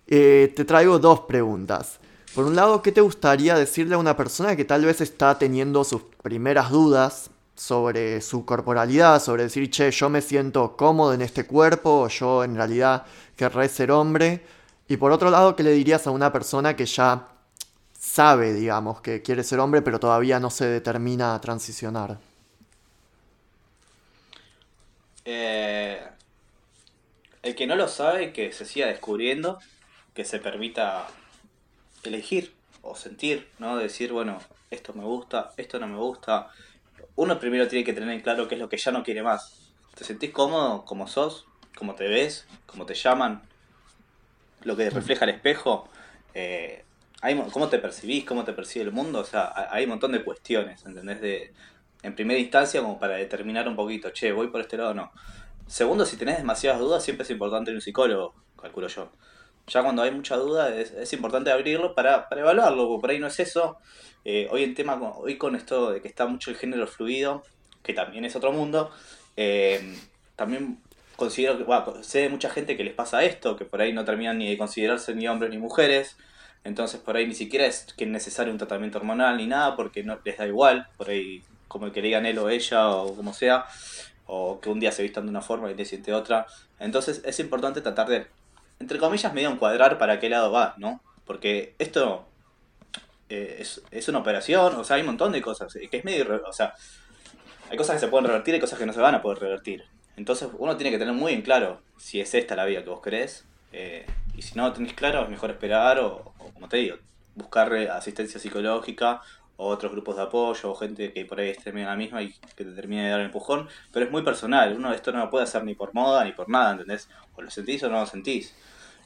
eh, 0.08 0.52
te 0.56 0.66
traigo 0.66 0.98
dos 0.98 1.22
preguntas. 1.22 2.00
Por 2.34 2.46
un 2.46 2.56
lado, 2.56 2.82
¿qué 2.82 2.92
te 2.92 3.02
gustaría 3.02 3.54
decirle 3.54 3.94
a 3.94 4.00
una 4.00 4.18
persona 4.18 4.56
que 4.56 4.66
tal 4.66 4.84
vez 4.84 5.00
está 5.00 5.38
teniendo 5.38 5.84
sus 5.84 6.02
primeras 6.24 6.72
dudas 6.72 7.30
sobre 7.54 8.20
su 8.22 8.46
corporalidad, 8.46 9.22
sobre 9.22 9.44
decir, 9.44 9.70
che, 9.70 9.92
yo 9.92 10.10
me 10.10 10.24
siento 10.24 10.76
cómodo 10.76 11.14
en 11.14 11.22
este 11.22 11.46
cuerpo, 11.46 12.02
o 12.02 12.08
yo 12.08 12.44
en 12.44 12.56
realidad 12.56 13.06
querré 13.36 13.70
ser 13.70 13.92
hombre? 13.92 14.44
Y 14.88 14.98
por 14.98 15.12
otro 15.12 15.30
lado, 15.30 15.56
¿qué 15.56 15.62
le 15.62 15.72
dirías 15.72 16.08
a 16.08 16.12
una 16.12 16.34
persona 16.34 16.76
que 16.76 16.88
ya 16.88 17.28
sabe, 18.00 18.54
digamos, 18.54 19.02
que 19.02 19.22
quiere 19.22 19.44
ser 19.44 19.60
hombre, 19.60 19.82
pero 19.82 20.00
todavía 20.00 20.40
no 20.40 20.50
se 20.50 20.66
determina 20.66 21.36
a 21.36 21.42
transicionar? 21.42 22.18
Eh, 25.26 26.02
el 27.44 27.56
que 27.56 27.68
no 27.68 27.76
lo 27.76 27.88
sabe, 27.88 28.32
que 28.32 28.54
se 28.54 28.66
siga 28.66 28.88
descubriendo, 28.88 29.60
que 30.14 30.24
se 30.24 30.40
permita 30.40 31.08
elegir 32.04 32.54
o 32.82 32.96
sentir, 32.96 33.50
¿no? 33.60 33.78
Decir, 33.78 34.14
bueno, 34.14 34.40
esto 34.72 34.94
me 34.94 35.04
gusta, 35.04 35.52
esto 35.58 35.78
no 35.78 35.88
me 35.88 35.98
gusta. 35.98 36.48
Uno 37.16 37.38
primero 37.38 37.68
tiene 37.68 37.84
que 37.84 37.94
tener 37.94 38.10
en 38.10 38.22
claro 38.22 38.48
qué 38.48 38.56
es 38.56 38.62
lo 38.62 38.70
que 38.70 38.78
ya 38.78 38.92
no 38.92 39.04
quiere 39.04 39.22
más. 39.24 39.74
¿Te 39.96 40.06
sentís 40.06 40.32
cómodo 40.32 40.86
como 40.86 41.06
sos? 41.08 41.46
¿Cómo 41.76 41.96
te 41.96 42.08
ves? 42.08 42.48
¿Cómo 42.66 42.86
te 42.86 42.94
llaman? 42.94 43.42
¿Lo 44.64 44.78
que 44.78 44.90
refleja 44.90 45.26
el 45.26 45.32
espejo? 45.32 45.90
Eh, 46.34 46.86
¿Cómo 47.52 47.68
te 47.68 47.80
percibís? 47.80 48.24
¿Cómo 48.24 48.46
te 48.46 48.54
percibe 48.54 48.86
el 48.86 48.92
mundo? 48.92 49.20
O 49.20 49.26
sea, 49.26 49.52
hay 49.72 49.84
un 49.84 49.90
montón 49.90 50.14
de 50.14 50.24
cuestiones, 50.24 50.86
¿entendés? 50.86 51.20
De, 51.20 51.54
en 52.02 52.16
primera 52.16 52.40
instancia, 52.40 52.82
como 52.82 52.98
para 52.98 53.16
determinar 53.16 53.68
un 53.68 53.76
poquito, 53.76 54.12
che, 54.12 54.32
voy 54.32 54.48
por 54.48 54.62
este 54.62 54.78
lado 54.78 54.92
o 54.92 54.94
no. 54.94 55.12
Segundo, 55.68 56.06
si 56.06 56.18
tenés 56.18 56.38
demasiadas 56.38 56.80
dudas, 56.80 57.04
siempre 57.04 57.24
es 57.24 57.30
importante 57.30 57.72
ir 57.72 57.76
un 57.76 57.82
psicólogo, 57.82 58.34
calculo 58.60 58.88
yo. 58.88 59.12
Ya 59.68 59.84
cuando 59.84 60.02
hay 60.02 60.12
mucha 60.12 60.36
duda, 60.38 60.74
es, 60.76 61.14
importante 61.14 61.52
abrirlo 61.52 61.94
para, 61.94 62.28
evaluarlo, 62.32 62.88
porque 62.88 63.02
por 63.02 63.10
ahí 63.12 63.20
no 63.20 63.28
es 63.28 63.40
eso. 63.40 63.78
Eh, 64.26 64.48
hoy 64.50 64.64
en 64.64 64.74
tema, 64.74 65.00
hoy 65.18 65.38
con 65.38 65.56
esto 65.56 65.92
de 65.92 66.02
que 66.02 66.08
está 66.08 66.26
mucho 66.26 66.52
el 66.52 66.58
género 66.58 66.88
fluido, 66.88 67.44
que 67.84 67.94
también 67.94 68.26
es 68.26 68.36
otro 68.36 68.52
mundo, 68.52 68.92
eh, 69.36 69.96
también 70.36 70.80
considero 71.18 71.58
que, 71.58 71.66
bueno, 71.66 72.02
sé 72.02 72.22
de 72.22 72.30
mucha 72.30 72.50
gente 72.50 72.78
que 72.78 72.84
les 72.84 72.94
pasa 72.94 73.24
esto, 73.24 73.58
que 73.58 73.66
por 73.66 73.82
ahí 73.82 73.94
no 73.94 74.06
terminan 74.06 74.38
ni 74.38 74.50
de 74.50 74.58
considerarse 74.58 75.14
ni 75.14 75.28
hombres 75.28 75.52
ni 75.52 75.58
mujeres, 75.58 76.18
entonces 76.64 77.00
por 77.00 77.16
ahí 77.16 77.28
ni 77.28 77.36
siquiera 77.36 77.66
es 77.66 77.94
que 77.98 78.04
es 78.04 78.10
necesario 78.10 78.52
un 78.52 78.58
tratamiento 78.58 78.98
hormonal 78.98 79.38
ni 79.38 79.48
nada, 79.48 79.76
porque 79.76 80.04
no 80.04 80.20
les 80.24 80.38
da 80.38 80.48
igual, 80.48 80.88
por 80.98 81.10
ahí 81.10 81.44
como 81.68 81.92
que 81.92 82.02
le 82.02 82.08
digan 82.08 82.26
él 82.26 82.38
o 82.40 82.50
ella 82.50 82.90
o 82.90 83.16
como 83.16 83.34
sea, 83.34 83.66
o 84.26 84.60
que 84.60 84.70
un 84.70 84.80
día 84.80 84.92
se 84.92 85.04
vistan 85.04 85.26
de 85.26 85.30
una 85.30 85.42
forma 85.42 85.72
y 85.72 85.74
día 85.74 85.86
siguiente 85.86 86.14
otra. 86.14 86.46
Entonces 86.80 87.22
es 87.26 87.40
importante 87.40 87.82
tratar 87.82 88.08
de, 88.08 88.28
entre 88.80 89.00
comillas, 89.00 89.34
medio 89.34 89.50
encuadrar 89.50 89.98
para 89.98 90.20
qué 90.20 90.30
lado 90.30 90.52
va, 90.52 90.76
¿no? 90.78 91.02
Porque 91.26 91.76
esto 91.80 92.28
eh, 93.30 93.58
es, 93.60 93.82
es, 93.92 94.08
una 94.08 94.20
operación, 94.20 94.76
o 94.76 94.84
sea, 94.84 94.96
hay 94.96 95.02
un 95.02 95.08
montón 95.08 95.32
de 95.32 95.42
cosas, 95.42 95.74
que 95.74 95.98
es 95.98 96.06
medio, 96.06 96.42
o 96.48 96.54
sea, 96.54 96.74
hay 97.70 97.78
cosas 97.78 97.96
que 97.96 98.00
se 98.00 98.08
pueden 98.08 98.26
revertir 98.28 98.56
y 98.56 98.60
cosas 98.60 98.80
que 98.80 98.86
no 98.86 98.94
se 98.94 99.00
van 99.00 99.16
a 99.16 99.22
poder 99.22 99.40
revertir. 99.40 99.86
Entonces 100.18 100.50
uno 100.58 100.76
tiene 100.76 100.92
que 100.92 100.98
tener 100.98 101.14
muy 101.14 101.34
en 101.34 101.42
claro 101.42 101.82
si 101.98 102.20
es 102.20 102.34
esta 102.34 102.56
la 102.56 102.66
vida 102.66 102.84
que 102.84 102.90
vos 102.90 103.02
querés. 103.02 103.46
Eh, 103.72 104.06
y 104.36 104.42
si 104.42 104.56
no 104.56 104.68
lo 104.68 104.74
tenés 104.74 104.94
claro, 104.94 105.24
es 105.24 105.30
mejor 105.30 105.52
esperar 105.52 106.00
o, 106.00 106.29
como 106.54 106.68
te 106.70 106.78
digo, 106.78 106.98
buscar 107.36 107.74
asistencia 107.74 108.40
psicológica 108.40 109.22
o 109.58 109.68
otros 109.68 109.92
grupos 109.92 110.16
de 110.16 110.24
apoyo 110.24 110.72
o 110.72 110.76
gente 110.76 111.12
que 111.12 111.26
por 111.26 111.40
ahí 111.40 111.50
esté 111.50 111.70
en 111.72 111.86
la 111.86 111.96
misma 111.96 112.22
y 112.22 112.34
que 112.56 112.64
te 112.64 112.72
termine 112.72 113.04
de 113.04 113.10
dar 113.10 113.20
el 113.20 113.28
empujón. 113.28 113.68
Pero 113.92 114.06
es 114.06 114.12
muy 114.12 114.24
personal. 114.24 114.76
Uno 114.76 114.94
esto 114.94 115.12
no 115.12 115.20
lo 115.20 115.30
puede 115.30 115.44
hacer 115.44 115.64
ni 115.64 115.76
por 115.76 115.94
moda 115.94 116.24
ni 116.24 116.32
por 116.32 116.50
nada, 116.50 116.72
¿entendés? 116.72 117.10
O 117.36 117.42
lo 117.42 117.52
sentís 117.52 117.84
o 117.84 117.90
no 117.90 118.00
lo 118.00 118.06
sentís. 118.06 118.56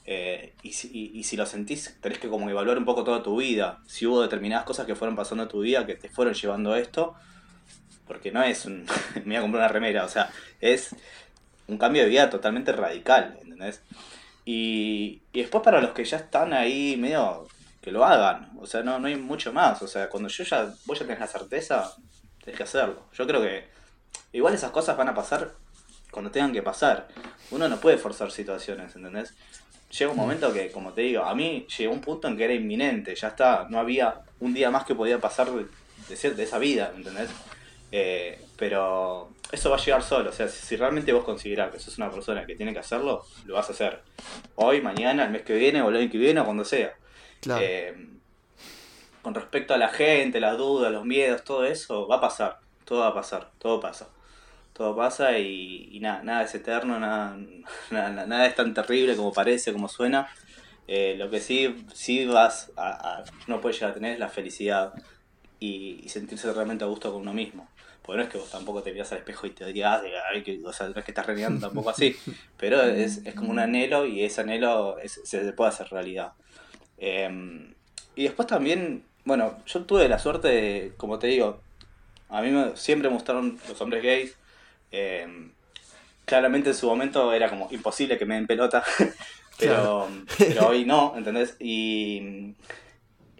Eh, 0.05 0.53
y, 0.61 0.73
si, 0.73 1.11
y, 1.13 1.23
si 1.23 1.37
lo 1.37 1.45
sentís, 1.45 1.97
tenés 2.01 2.19
que 2.19 2.27
como 2.27 2.49
evaluar 2.49 2.77
un 2.77 2.85
poco 2.85 3.03
toda 3.03 3.23
tu 3.23 3.37
vida. 3.37 3.79
Si 3.87 4.05
hubo 4.05 4.21
determinadas 4.21 4.65
cosas 4.65 4.85
que 4.85 4.95
fueron 4.95 5.15
pasando 5.15 5.43
en 5.43 5.49
tu 5.49 5.61
vida 5.61 5.85
que 5.85 5.95
te 5.95 6.09
fueron 6.09 6.33
llevando 6.33 6.73
a 6.73 6.79
esto 6.79 7.15
porque 8.07 8.31
no 8.31 8.43
es 8.43 8.65
un. 8.65 8.85
me 9.15 9.23
voy 9.23 9.35
a 9.35 9.41
comprar 9.41 9.63
una 9.63 9.67
remera, 9.67 10.05
o 10.05 10.09
sea, 10.09 10.29
es 10.61 10.95
un 11.67 11.77
cambio 11.77 12.03
de 12.03 12.09
vida 12.09 12.29
totalmente 12.29 12.71
radical, 12.71 13.37
¿entendés? 13.41 13.81
Y, 14.45 15.21
y 15.31 15.41
después 15.41 15.63
para 15.63 15.81
los 15.81 15.91
que 15.91 16.03
ya 16.03 16.17
están 16.17 16.53
ahí 16.53 16.97
medio 16.97 17.47
que 17.81 17.91
lo 17.91 18.05
hagan, 18.05 18.51
o 18.59 18.65
sea, 18.65 18.81
no, 18.81 18.97
no 18.97 19.07
hay 19.07 19.17
mucho 19.17 19.51
más, 19.51 19.81
o 19.81 19.87
sea, 19.87 20.09
cuando 20.09 20.29
yo 20.29 20.43
ya, 20.45 20.73
vos 20.85 20.97
ya 20.97 21.05
tenés 21.05 21.19
la 21.19 21.27
certeza, 21.27 21.93
tenés 22.43 22.57
que 22.57 22.63
hacerlo. 22.63 23.03
Yo 23.13 23.27
creo 23.27 23.41
que 23.41 23.67
igual 24.31 24.53
esas 24.53 24.71
cosas 24.71 24.95
van 24.95 25.09
a 25.09 25.13
pasar 25.13 25.53
cuando 26.09 26.31
tengan 26.31 26.53
que 26.53 26.61
pasar. 26.61 27.09
Uno 27.51 27.67
no 27.67 27.79
puede 27.79 27.97
forzar 27.97 28.31
situaciones, 28.31 28.95
¿entendés? 28.95 29.33
Llega 29.97 30.11
un 30.11 30.17
momento 30.17 30.53
que, 30.53 30.71
como 30.71 30.93
te 30.93 31.01
digo, 31.01 31.23
a 31.23 31.35
mí 31.35 31.67
llegó 31.77 31.93
un 31.93 32.01
punto 32.01 32.27
en 32.27 32.37
que 32.37 32.45
era 32.45 32.53
inminente, 32.53 33.15
ya 33.15 33.29
está, 33.29 33.67
no 33.69 33.79
había 33.79 34.21
un 34.39 34.53
día 34.53 34.71
más 34.71 34.85
que 34.85 34.95
podía 34.95 35.19
pasar 35.19 35.51
de, 35.51 35.65
de, 36.07 36.31
de 36.31 36.43
esa 36.43 36.57
vida, 36.59 36.93
¿entendés? 36.95 37.29
Eh, 37.91 38.41
pero 38.57 39.29
eso 39.53 39.69
va 39.69 39.75
a 39.75 39.79
llegar 39.79 40.01
solo. 40.01 40.31
O 40.31 40.33
sea, 40.33 40.47
si 40.47 40.75
realmente 40.75 41.13
vos 41.13 41.23
considerás 41.23 41.71
que 41.71 41.79
sos 41.79 41.97
una 41.99 42.09
persona 42.09 42.43
que 42.45 42.55
tiene 42.55 42.73
que 42.73 42.79
hacerlo, 42.79 43.23
lo 43.45 43.53
vas 43.53 43.69
a 43.69 43.73
hacer. 43.73 44.01
Hoy, 44.55 44.81
mañana, 44.81 45.25
el 45.25 45.29
mes 45.29 45.43
que 45.43 45.53
viene, 45.53 45.81
o 45.83 45.89
el 45.89 45.97
año 45.97 46.11
que 46.11 46.17
viene, 46.17 46.39
o 46.39 46.45
cuando 46.45 46.65
sea. 46.65 46.95
Eh, 47.59 47.95
con 49.21 49.35
respecto 49.35 49.75
a 49.75 49.77
la 49.77 49.89
gente, 49.89 50.39
las 50.39 50.57
dudas, 50.57 50.91
los 50.91 51.05
miedos, 51.05 51.43
todo 51.43 51.65
eso, 51.65 52.07
va 52.07 52.15
a 52.15 52.21
pasar. 52.21 52.59
Todo 52.83 53.01
va 53.01 53.09
a 53.09 53.13
pasar. 53.13 53.51
Todo 53.59 53.79
pasa. 53.79 54.09
Todo 54.73 54.95
pasa 54.95 55.37
y, 55.37 55.99
nada, 56.01 56.23
nada 56.23 56.43
es 56.43 56.55
eterno, 56.55 56.99
nada, 56.99 57.37
nada, 57.91 58.47
es 58.47 58.55
tan 58.55 58.73
terrible 58.73 59.15
como 59.15 59.31
parece, 59.31 59.71
como 59.71 59.87
suena. 59.87 60.27
Eh, 60.87 61.13
lo 61.15 61.29
que 61.29 61.39
sí, 61.39 61.85
sí 61.93 62.25
vas 62.25 62.71
a, 62.75 63.23
no 63.45 63.61
puedes 63.61 63.77
llegar 63.77 63.91
a 63.91 63.93
tener 63.93 64.13
es 64.13 64.19
la 64.19 64.29
felicidad 64.29 64.93
y 65.59 66.09
sentirse 66.09 66.51
realmente 66.51 66.83
a 66.83 66.87
gusto 66.87 67.13
con 67.13 67.21
uno 67.21 67.33
mismo. 67.33 67.69
Porque 68.03 68.17
no 68.17 68.23
es 68.23 68.29
que 68.29 68.37
vos 68.37 68.51
tampoco 68.51 68.83
te 68.83 68.91
veas 68.91 69.11
al 69.13 69.19
espejo 69.19 69.47
y 69.47 69.51
te 69.51 69.65
digas, 69.65 70.01
que, 70.43 70.61
o 70.65 70.73
sea, 70.73 70.89
no 70.89 70.99
es 70.99 71.05
que 71.05 71.11
estás 71.11 71.25
renegando 71.25 71.67
tampoco 71.67 71.89
así, 71.89 72.15
pero 72.57 72.81
es, 72.81 73.25
es, 73.25 73.33
como 73.33 73.51
un 73.51 73.59
anhelo 73.59 74.05
y 74.05 74.23
ese 74.23 74.41
anhelo 74.41 74.97
se 75.05 75.53
puede 75.53 75.69
hacer 75.69 75.87
realidad. 75.87 76.33
Em, 76.97 77.73
y 78.15 78.23
después 78.23 78.47
también, 78.47 79.05
bueno, 79.23 79.57
yo 79.65 79.85
tuve 79.85 80.09
la 80.09 80.19
suerte 80.19 80.47
de, 80.49 80.93
como 80.97 81.17
te 81.17 81.27
digo, 81.27 81.61
a 82.29 82.41
mí 82.41 82.51
siempre 82.75 83.09
me 83.09 83.15
gustaron 83.15 83.59
los 83.67 83.79
hombres 83.81 84.03
gays. 84.03 84.35
Em, 84.91 85.53
claramente 86.25 86.69
en 86.69 86.75
su 86.75 86.87
momento 86.87 87.33
era 87.33 87.49
como 87.49 87.67
imposible 87.71 88.17
que 88.17 88.25
me 88.25 88.35
den 88.35 88.47
pelota, 88.47 88.83
pero, 89.59 90.07
pero 90.37 90.67
hoy 90.67 90.85
no, 90.85 91.13
¿entendés? 91.15 91.55
Y, 91.59 92.55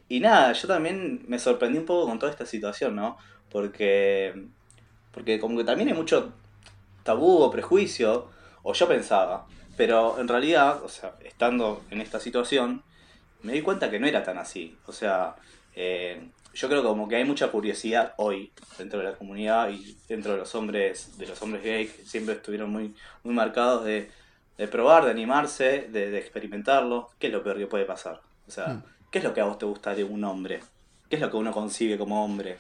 y 0.10 0.20
nada, 0.20 0.54
yo 0.54 0.68
también 0.68 1.24
me 1.28 1.40
sorprendí 1.40 1.80
un 1.80 1.86
poco 1.86 2.08
con 2.08 2.20
toda 2.20 2.32
esta 2.32 2.46
situación, 2.46 2.96
¿no? 2.96 3.18
Porque, 3.54 4.34
porque 5.14 5.40
como 5.40 5.58
que 5.58 5.64
también 5.64 5.88
hay 5.88 5.96
mucho 5.96 6.34
tabú 7.04 7.42
o 7.42 7.52
prejuicio, 7.52 8.28
o 8.64 8.74
yo 8.74 8.88
pensaba, 8.88 9.46
pero 9.78 10.20
en 10.20 10.28
realidad, 10.28 10.84
o 10.84 10.90
sea, 10.90 11.14
estando 11.24 11.84
en 11.90 12.02
esta 12.02 12.20
situación, 12.20 12.84
me 13.44 13.54
di 13.54 13.62
cuenta 13.62 13.90
que 13.90 14.00
no 14.00 14.08
era 14.08 14.24
tan 14.24 14.38
así. 14.38 14.76
O 14.88 14.92
sea, 14.92 15.36
eh, 15.76 16.30
yo 16.54 16.70
creo 16.70 16.84
como 16.84 17.08
que 17.08 17.16
hay 17.16 17.26
mucha 17.26 17.50
curiosidad 17.50 18.14
hoy 18.18 18.52
dentro 18.78 19.00
de 19.00 19.06
la 19.06 19.14
comunidad 19.16 19.70
y 19.70 19.98
dentro 20.08 20.34
de 20.34 20.40
los 20.40 20.54
hombres, 20.56 21.18
de 21.18 21.28
los 21.28 21.42
hombres 21.42 21.64
gays 21.64 21.92
que 21.92 22.06
siempre 22.06 22.36
estuvieron 22.36 22.72
muy, 22.72 22.96
muy 23.24 23.34
marcados 23.34 23.86
de, 23.86 24.10
probar, 24.72 25.06
de 25.06 25.12
animarse, 25.12 25.88
de, 25.92 26.18
experimentarlo. 26.18 27.10
¿Qué 27.20 27.28
es 27.28 27.34
lo 27.34 27.44
peor 27.44 27.58
que 27.58 27.68
puede 27.68 27.86
pasar? 27.86 28.22
O 28.48 28.52
sea, 28.52 28.68
hmm. 28.68 28.84
¿qué 29.12 29.18
es 29.18 29.24
lo 29.24 29.34
que 29.34 29.42
a 29.42 29.46
vos 29.46 29.58
te 29.58 29.66
gusta 29.66 29.96
de 29.96 30.04
un 30.04 30.24
hombre? 30.24 30.62
¿Qué 31.10 31.16
es 31.16 31.22
lo 31.22 31.30
que 31.30 31.38
uno 31.38 31.52
consigue 31.52 31.98
como 31.98 32.24
hombre? 32.24 32.60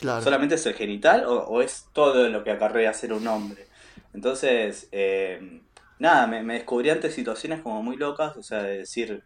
¿Solamente 0.00 0.56
es 0.56 0.66
el 0.66 0.74
genital 0.74 1.24
o, 1.26 1.60
es 1.62 1.86
todo 1.92 2.28
lo 2.28 2.42
que 2.42 2.50
acarrea 2.50 2.92
ser 2.92 3.12
un 3.12 3.26
hombre? 3.26 3.66
Entonces, 4.14 4.88
eh, 4.92 5.60
nada, 5.98 6.26
me, 6.26 6.54
descubrí 6.54 6.90
ante 6.90 7.10
situaciones 7.10 7.60
como 7.60 7.82
muy 7.82 7.96
locas, 7.96 8.36
o 8.36 8.42
sea, 8.42 8.62
de 8.62 8.78
decir, 8.78 9.22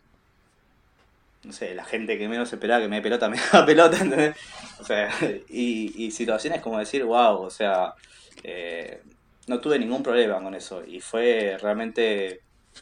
no 1.43 1.53
sé, 1.53 1.75
la 1.75 1.85
gente 1.85 2.19
que 2.19 2.29
menos 2.29 2.53
esperaba 2.53 2.83
que 2.83 2.89
me 2.89 2.97
dé 2.97 3.03
pelota, 3.03 3.29
me 3.31 3.39
da 3.53 3.65
pelota, 3.65 3.97
¿entendés? 3.97 4.37
O 4.81 4.85
sea, 4.85 5.11
y, 5.49 6.11
situaciones 6.11 6.61
como 6.61 6.79
decir, 6.79 7.05
wow, 7.05 7.41
o 7.41 7.51
sea, 7.51 7.95
eh, 8.43 9.03
no 9.47 9.61
tuve 9.61 9.79
ningún 9.79 10.03
problema 10.03 10.43
con 10.43 10.55
eso 10.55 10.85
y 10.85 11.01
fue 11.01 11.57
realmente 11.61 12.41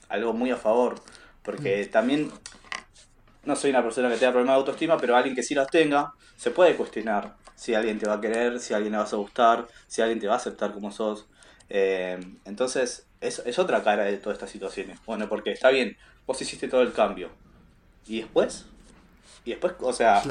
algo 0.09 0.33
muy 0.33 0.51
a 0.51 0.57
favor, 0.57 0.97
porque 1.43 1.87
mm. 1.87 1.93
también 1.93 2.33
no 3.45 3.55
soy 3.55 3.71
una 3.71 3.83
persona 3.83 4.09
que 4.09 4.17
tenga 4.17 4.33
problemas 4.33 4.55
de 4.55 4.61
autoestima, 4.61 4.97
pero 4.97 5.17
alguien 5.17 5.37
que 5.37 5.43
sí 5.43 5.55
los 5.55 5.69
tenga, 5.69 6.13
se 6.37 6.51
puede 6.51 6.75
cuestionar 6.75 7.35
si 7.55 7.75
alguien 7.75 7.99
te 7.99 8.07
va 8.07 8.15
a 8.15 8.21
querer, 8.21 8.61
si 8.61 8.75
alguien 8.75 8.93
le 8.93 8.99
vas 8.99 9.13
a 9.13 9.17
gustar, 9.17 9.67
si 9.87 10.03
alguien 10.03 10.21
te 10.21 10.27
va 10.27 10.35
a 10.35 10.37
aceptar 10.37 10.73
como 10.73 10.91
sos. 10.91 11.27
Eh, 11.69 12.19
entonces, 12.45 13.07
es, 13.21 13.41
es 13.45 13.59
otra 13.59 13.83
cara 13.83 14.05
de 14.05 14.17
todas 14.19 14.37
estas 14.37 14.51
situaciones. 14.51 14.99
Bueno, 15.07 15.29
porque 15.29 15.53
está 15.53 15.71
bien, 15.71 15.97
vos 16.27 16.41
hiciste 16.41 16.69
todo 16.69 16.83
el 16.83 16.93
cambio. 16.93 17.31
¿Y 18.07 18.21
después? 18.21 18.67
Y 19.45 19.51
después, 19.51 19.75
o 19.81 19.93
sea, 19.93 20.23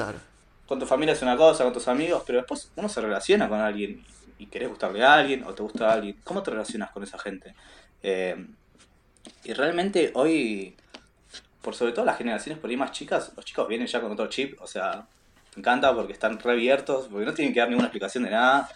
con 0.66 0.78
tu 0.78 0.86
familia 0.86 1.12
es 1.12 1.22
una 1.22 1.36
cosa, 1.36 1.64
con 1.64 1.72
tus 1.72 1.88
amigos, 1.88 2.22
pero 2.26 2.38
después 2.38 2.70
uno 2.76 2.88
se 2.88 3.00
relaciona 3.00 3.48
con 3.48 3.60
alguien 3.60 4.04
y 4.38 4.46
querés 4.46 4.68
gustarle 4.68 5.04
a 5.04 5.14
alguien 5.14 5.44
o 5.44 5.54
te 5.54 5.62
gusta 5.62 5.90
a 5.90 5.92
alguien. 5.94 6.16
¿Cómo 6.24 6.42
te 6.42 6.50
relacionas 6.50 6.90
con 6.90 7.02
esa 7.02 7.18
gente? 7.18 7.54
Eh, 8.02 8.46
y 9.44 9.52
realmente 9.52 10.12
hoy, 10.14 10.76
por 11.62 11.74
sobre 11.74 11.92
todo 11.92 12.04
las 12.04 12.18
generaciones 12.18 12.58
por 12.58 12.70
ahí 12.70 12.76
más 12.76 12.92
chicas, 12.92 13.32
los 13.36 13.44
chicos 13.44 13.68
vienen 13.68 13.86
ya 13.86 14.00
con 14.00 14.12
otro 14.12 14.26
chip, 14.28 14.60
o 14.60 14.66
sea, 14.66 15.06
me 15.54 15.60
encanta 15.60 15.94
porque 15.94 16.12
están 16.12 16.38
reabiertos, 16.38 17.08
porque 17.08 17.26
no 17.26 17.34
tienen 17.34 17.54
que 17.54 17.60
dar 17.60 17.68
ninguna 17.68 17.86
explicación 17.86 18.24
de 18.24 18.30
nada. 18.30 18.68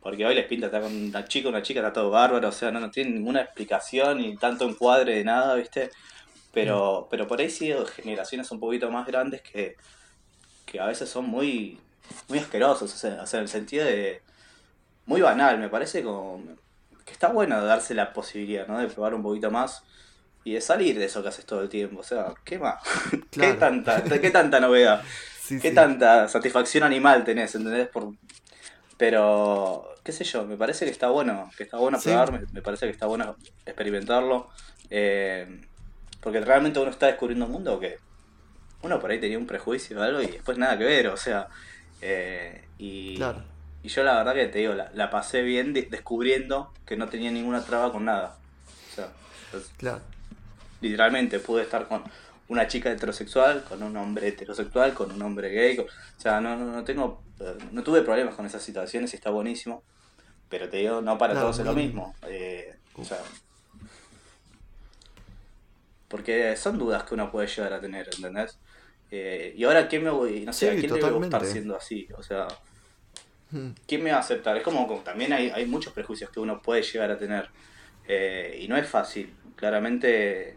Porque 0.00 0.24
hoy 0.24 0.34
les 0.34 0.46
pinta 0.46 0.66
estar 0.66 0.80
con 0.80 0.94
una 0.94 1.24
chica, 1.24 1.48
una 1.48 1.62
chica, 1.62 1.80
está 1.80 1.92
todo 1.92 2.10
bárbaro, 2.10 2.48
o 2.48 2.52
sea, 2.52 2.70
no, 2.70 2.80
no 2.80 2.90
tienen 2.90 3.14
ninguna 3.14 3.42
explicación 3.42 4.18
ni 4.18 4.36
tanto 4.36 4.68
encuadre 4.68 5.16
de 5.16 5.24
nada, 5.24 5.54
¿viste? 5.56 5.90
Pero, 6.52 7.02
mm. 7.02 7.06
pero 7.10 7.26
por 7.26 7.40
ahí 7.40 7.50
sí 7.50 7.72
generaciones 7.96 8.50
un 8.50 8.60
poquito 8.60 8.90
más 8.90 9.06
grandes 9.06 9.42
que, 9.42 9.76
que 10.64 10.80
a 10.80 10.86
veces 10.86 11.08
son 11.08 11.26
muy, 11.26 11.78
muy 12.28 12.38
asquerosos, 12.38 12.92
o 12.94 12.96
sea, 12.96 13.24
en 13.32 13.40
el 13.40 13.48
sentido 13.48 13.84
de 13.84 14.22
muy 15.06 15.20
banal, 15.20 15.58
me 15.58 15.68
parece 15.68 16.02
como 16.02 16.42
que 17.04 17.12
está 17.12 17.28
bueno 17.28 17.64
darse 17.64 17.94
la 17.94 18.12
posibilidad, 18.12 18.66
¿no? 18.68 18.78
De 18.78 18.88
probar 18.88 19.14
un 19.14 19.22
poquito 19.22 19.50
más 19.50 19.82
y 20.44 20.52
de 20.54 20.60
salir 20.60 20.98
de 20.98 21.06
eso 21.06 21.22
que 21.22 21.28
haces 21.28 21.46
todo 21.46 21.62
el 21.62 21.68
tiempo, 21.68 22.00
o 22.00 22.04
sea, 22.04 22.34
¿qué 22.44 22.58
más? 22.58 22.82
¿Qué, 23.30 23.54
tanta, 23.54 24.02
¿Qué 24.04 24.30
tanta 24.32 24.60
novedad? 24.60 25.02
¿Qué 25.60 25.70
tanta 25.70 26.28
satisfacción 26.28 26.84
animal 26.84 27.24
tenés, 27.24 27.54
entendés? 27.54 27.88
Por... 27.88 28.12
Pero, 28.96 29.94
qué 30.02 30.12
sé 30.12 30.24
yo, 30.24 30.44
me 30.44 30.56
parece 30.56 30.84
que 30.84 30.90
está 30.90 31.08
bueno, 31.08 31.50
que 31.56 31.62
está 31.62 31.76
bueno 31.78 31.98
probar, 32.00 32.32
me, 32.52 32.62
parece 32.62 32.86
que 32.86 32.92
está 32.92 33.06
bueno 33.06 33.36
experimentarlo. 33.64 34.48
Eh, 34.90 35.60
porque 36.20 36.40
realmente 36.40 36.80
uno 36.80 36.90
está 36.90 37.06
descubriendo 37.06 37.46
un 37.46 37.52
mundo 37.52 37.78
que 37.78 37.98
uno 38.82 39.00
por 39.00 39.10
ahí 39.10 39.20
tenía 39.20 39.38
un 39.38 39.46
prejuicio 39.46 39.98
o 39.98 40.02
algo 40.02 40.20
y 40.20 40.26
después 40.26 40.58
nada 40.58 40.76
que 40.76 40.84
ver, 40.84 41.08
o 41.08 41.16
sea. 41.16 41.48
Eh, 42.00 42.64
y, 42.78 43.18
y 43.82 43.88
yo 43.88 44.02
la 44.02 44.16
verdad 44.16 44.34
que 44.34 44.46
te 44.46 44.58
digo, 44.58 44.74
la, 44.74 45.10
pasé 45.10 45.42
bien 45.42 45.72
descubriendo 45.72 46.72
que 46.86 46.96
no 46.96 47.08
tenía 47.08 47.30
ninguna 47.30 47.64
traba 47.64 47.92
con 47.92 48.04
nada. 48.04 48.36
O 48.90 48.94
sea, 48.94 49.08
pues, 49.50 49.70
literalmente 50.80 51.38
pude 51.40 51.62
estar 51.62 51.88
con 51.88 52.04
una 52.48 52.66
chica 52.66 52.90
heterosexual, 52.90 53.64
con 53.64 53.82
un 53.82 53.96
hombre 53.96 54.28
heterosexual, 54.28 54.94
con 54.94 55.12
un 55.12 55.20
hombre 55.22 55.50
gay. 55.50 55.78
o 55.78 55.86
sea, 56.16 56.40
no, 56.40 56.56
no, 56.56 56.82
tengo, 56.84 57.22
eh, 57.40 57.56
no 57.72 57.82
tuve 57.82 58.02
problemas 58.02 58.34
con 58.34 58.46
esas 58.46 58.62
situaciones 58.62 59.12
y 59.12 59.16
está 59.16 59.30
buenísimo. 59.30 59.82
Pero 60.48 60.68
te 60.68 60.78
digo, 60.78 61.02
no 61.02 61.18
para 61.18 61.34
todos 61.34 61.58
es 61.58 61.66
lo 61.66 61.74
mismo. 61.74 62.14
Eh, 62.26 62.74
o 62.94 63.04
sea, 63.04 63.18
porque 66.08 66.56
son 66.56 66.78
dudas 66.78 67.04
que 67.04 67.14
uno 67.14 67.30
puede 67.30 67.48
llegar 67.48 67.74
a 67.74 67.80
tener, 67.80 68.08
¿entendés? 68.14 68.58
Eh, 69.10 69.52
y 69.54 69.64
ahora, 69.64 69.86
¿quién 69.88 70.04
me 70.04 70.10
voy? 70.10 70.46
No 70.46 70.54
sé, 70.54 70.70
¿a 70.70 70.74
quién 70.74 70.94
le 70.94 71.00
voy 71.00 71.10
a 71.10 71.12
gustar 71.12 71.44
siendo 71.44 71.76
así? 71.76 72.08
O 72.16 72.22
sea, 72.22 72.48
hmm. 73.50 73.72
¿quién 73.86 74.02
me 74.02 74.10
va 74.10 74.16
a 74.16 74.20
aceptar? 74.20 74.56
Es 74.56 74.62
como, 74.62 74.88
como 74.88 75.02
también 75.02 75.34
hay, 75.34 75.50
hay, 75.50 75.66
muchos 75.66 75.92
prejuicios 75.92 76.30
que 76.30 76.40
uno 76.40 76.62
puede 76.62 76.82
llegar 76.82 77.10
a 77.10 77.18
tener. 77.18 77.50
y 78.58 78.66
no 78.68 78.78
es 78.78 78.88
fácil. 78.88 79.34
Claramente 79.54 80.56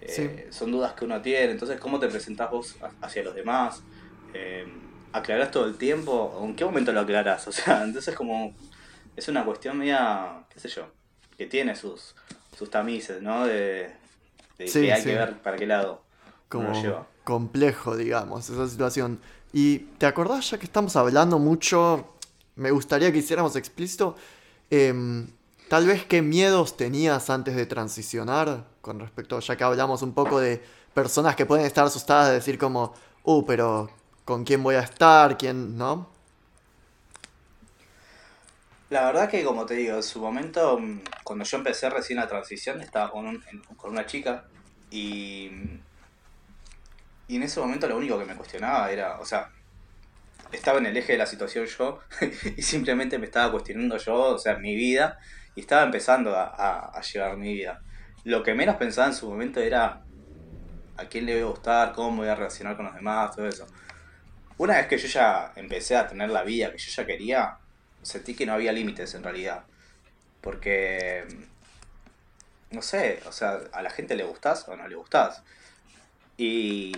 eh, 0.00 0.48
son 0.50 0.70
dudas 0.70 0.92
que 0.92 1.04
uno 1.04 1.20
tiene, 1.20 1.52
entonces 1.52 1.80
cómo 1.80 1.98
te 1.98 2.08
presentás 2.08 2.50
vos 2.50 2.76
hacia 3.00 3.22
los 3.22 3.34
demás, 3.34 3.82
eh, 4.32 4.66
aclarás 5.12 5.50
todo 5.50 5.66
el 5.66 5.76
tiempo, 5.76 6.12
o 6.12 6.44
en 6.44 6.54
qué 6.54 6.64
momento 6.64 6.92
lo 6.92 7.00
aclarás, 7.00 7.48
o 7.48 7.52
sea, 7.52 7.82
entonces 7.84 8.14
como 8.14 8.54
es 9.16 9.28
una 9.28 9.44
cuestión 9.44 9.78
media, 9.78 10.44
qué 10.52 10.60
sé 10.60 10.68
yo, 10.68 10.88
que 11.36 11.46
tiene 11.46 11.74
sus, 11.74 12.14
sus 12.56 12.70
tamices, 12.70 13.20
¿no? 13.22 13.46
De, 13.46 13.90
que 14.56 14.92
hay 14.92 15.04
que 15.04 15.14
ver 15.14 15.38
para 15.38 15.56
qué 15.56 15.66
lado 15.66 16.02
como 16.48 16.72
lleva. 16.72 17.06
complejo, 17.24 17.96
digamos, 17.96 18.50
esa 18.50 18.66
situación. 18.68 19.20
Y 19.52 19.78
te 19.98 20.06
acordás 20.06 20.50
ya 20.50 20.58
que 20.58 20.64
estamos 20.64 20.96
hablando 20.96 21.38
mucho, 21.38 22.14
me 22.56 22.70
gustaría 22.70 23.12
que 23.12 23.18
hiciéramos 23.18 23.54
explícito, 23.56 24.16
em, 24.70 25.28
tal 25.68 25.86
vez 25.86 26.04
qué 26.04 26.22
miedos 26.22 26.76
tenías 26.76 27.30
antes 27.30 27.54
de 27.54 27.66
transicionar 27.66 28.66
con 28.88 28.98
respecto, 28.98 29.38
ya 29.38 29.54
que 29.54 29.64
hablamos 29.64 30.00
un 30.00 30.14
poco 30.14 30.40
de 30.40 30.62
personas 30.94 31.36
que 31.36 31.44
pueden 31.44 31.66
estar 31.66 31.84
asustadas 31.84 32.28
de 32.28 32.34
decir 32.36 32.56
como, 32.56 32.94
uh, 33.22 33.44
pero 33.44 33.90
¿con 34.24 34.44
quién 34.44 34.62
voy 34.62 34.76
a 34.76 34.80
estar? 34.80 35.36
¿Quién 35.36 35.76
no? 35.76 36.08
La 38.88 39.04
verdad 39.04 39.28
que, 39.28 39.44
como 39.44 39.66
te 39.66 39.74
digo, 39.74 39.96
en 39.96 40.02
su 40.02 40.20
momento, 40.20 40.78
mm, 40.78 41.00
cuando 41.22 41.44
yo 41.44 41.58
empecé 41.58 41.90
recién 41.90 42.18
la 42.18 42.26
transición, 42.26 42.80
estaba 42.80 43.10
con, 43.10 43.44
con 43.76 43.90
una 43.90 44.06
chica 44.06 44.44
y, 44.90 45.50
y 47.28 47.36
en 47.36 47.42
ese 47.42 47.60
momento 47.60 47.86
lo 47.88 47.98
único 47.98 48.18
que 48.18 48.24
me 48.24 48.36
cuestionaba 48.36 48.90
era, 48.90 49.20
o 49.20 49.26
sea, 49.26 49.50
estaba 50.50 50.78
en 50.78 50.86
el 50.86 50.96
eje 50.96 51.12
de 51.12 51.18
la 51.18 51.26
situación 51.26 51.66
yo 51.66 52.00
y 52.56 52.62
simplemente 52.62 53.18
me 53.18 53.26
estaba 53.26 53.52
cuestionando 53.52 53.98
yo, 53.98 54.14
o 54.14 54.38
sea, 54.38 54.56
mi 54.56 54.74
vida, 54.74 55.18
y 55.54 55.60
estaba 55.60 55.82
empezando 55.82 56.34
a 56.34 56.98
llevar 57.02 57.36
mi 57.36 57.52
vida 57.52 57.82
lo 58.28 58.42
que 58.42 58.54
menos 58.54 58.76
pensaba 58.76 59.08
en 59.08 59.14
su 59.14 59.26
momento 59.26 59.58
era 59.58 60.02
a 60.98 61.04
quién 61.06 61.24
le 61.24 61.32
voy 61.32 61.42
a 61.44 61.46
gustar, 61.46 61.92
cómo 61.94 62.18
voy 62.18 62.28
a 62.28 62.34
relacionar 62.34 62.76
con 62.76 62.84
los 62.84 62.94
demás, 62.94 63.34
todo 63.34 63.48
eso. 63.48 63.66
Una 64.58 64.76
vez 64.76 64.86
que 64.86 64.98
yo 64.98 65.08
ya 65.08 65.52
empecé 65.56 65.96
a 65.96 66.06
tener 66.06 66.28
la 66.28 66.42
vida 66.42 66.70
que 66.70 66.76
yo 66.76 66.90
ya 66.90 67.06
quería, 67.06 67.56
sentí 68.02 68.34
que 68.34 68.44
no 68.44 68.52
había 68.52 68.70
límites 68.72 69.14
en 69.14 69.22
realidad. 69.22 69.64
Porque, 70.42 71.26
no 72.70 72.82
sé, 72.82 73.20
o 73.26 73.32
sea, 73.32 73.60
a 73.72 73.80
la 73.80 73.88
gente 73.88 74.14
le 74.14 74.24
gustás 74.24 74.68
o 74.68 74.76
no 74.76 74.86
le 74.86 74.96
gustás. 74.96 75.42
Y, 76.36 76.94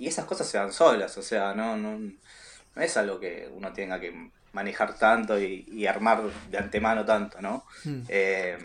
y 0.00 0.08
esas 0.08 0.24
cosas 0.24 0.48
se 0.48 0.58
dan 0.58 0.72
solas, 0.72 1.16
o 1.16 1.22
sea, 1.22 1.54
no, 1.54 1.76
no, 1.76 2.00
no 2.00 2.82
es 2.82 2.96
algo 2.96 3.20
que 3.20 3.48
uno 3.54 3.72
tenga 3.72 4.00
que 4.00 4.30
manejar 4.52 4.98
tanto 4.98 5.38
y, 5.38 5.86
armar 5.86 6.22
de 6.50 6.58
antemano 6.58 7.04
tanto, 7.04 7.40
¿no? 7.40 7.64
Hmm. 7.84 8.02
Eh, 8.08 8.58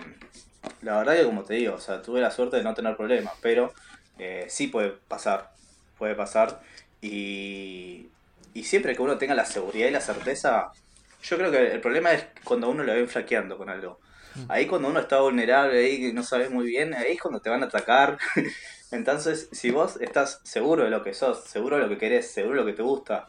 la 0.81 0.97
verdad 0.97 1.15
que 1.15 1.25
como 1.25 1.43
te 1.43 1.55
digo, 1.55 1.75
o 1.75 1.79
sea, 1.79 2.01
tuve 2.01 2.21
la 2.21 2.31
suerte 2.31 2.57
de 2.57 2.63
no 2.63 2.73
tener 2.73 2.95
problemas, 2.95 3.33
pero 3.41 3.73
eh, 4.17 4.45
sí 4.49 4.67
puede 4.67 4.91
pasar, 5.07 5.51
puede 5.97 6.15
pasar. 6.15 6.61
Y, 7.01 8.07
y 8.53 8.63
siempre 8.63 8.95
que 8.95 9.01
uno 9.01 9.17
tenga 9.17 9.35
la 9.35 9.45
seguridad 9.45 9.87
y 9.87 9.91
la 9.91 10.01
certeza, 10.01 10.71
yo 11.21 11.37
creo 11.37 11.51
que 11.51 11.71
el 11.71 11.81
problema 11.81 12.11
es 12.13 12.25
cuando 12.43 12.69
uno 12.69 12.83
lo 12.83 12.93
ve 12.93 13.07
flaqueando 13.07 13.57
con 13.57 13.69
algo. 13.69 13.99
Mm. 14.35 14.51
Ahí 14.51 14.67
cuando 14.67 14.89
uno 14.89 14.99
está 14.99 15.19
vulnerable, 15.19 15.79
ahí 15.79 16.13
no 16.13 16.23
sabes 16.23 16.49
muy 16.49 16.65
bien, 16.65 16.93
ahí 16.93 17.13
es 17.13 17.21
cuando 17.21 17.41
te 17.41 17.49
van 17.49 17.63
a 17.63 17.67
atacar. 17.67 18.17
Entonces, 18.91 19.49
si 19.51 19.71
vos 19.71 19.97
estás 20.01 20.41
seguro 20.43 20.83
de 20.83 20.89
lo 20.89 21.03
que 21.03 21.13
sos, 21.13 21.43
seguro 21.43 21.77
de 21.77 21.83
lo 21.83 21.89
que 21.89 21.97
querés, 21.97 22.31
seguro 22.31 22.55
de 22.55 22.61
lo 22.61 22.65
que 22.65 22.77
te 22.77 22.83
gusta, 22.83 23.27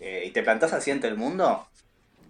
eh, 0.00 0.24
y 0.26 0.30
te 0.30 0.42
plantás 0.42 0.72
así 0.72 0.90
ante 0.90 1.08
el 1.08 1.16
mundo, 1.16 1.66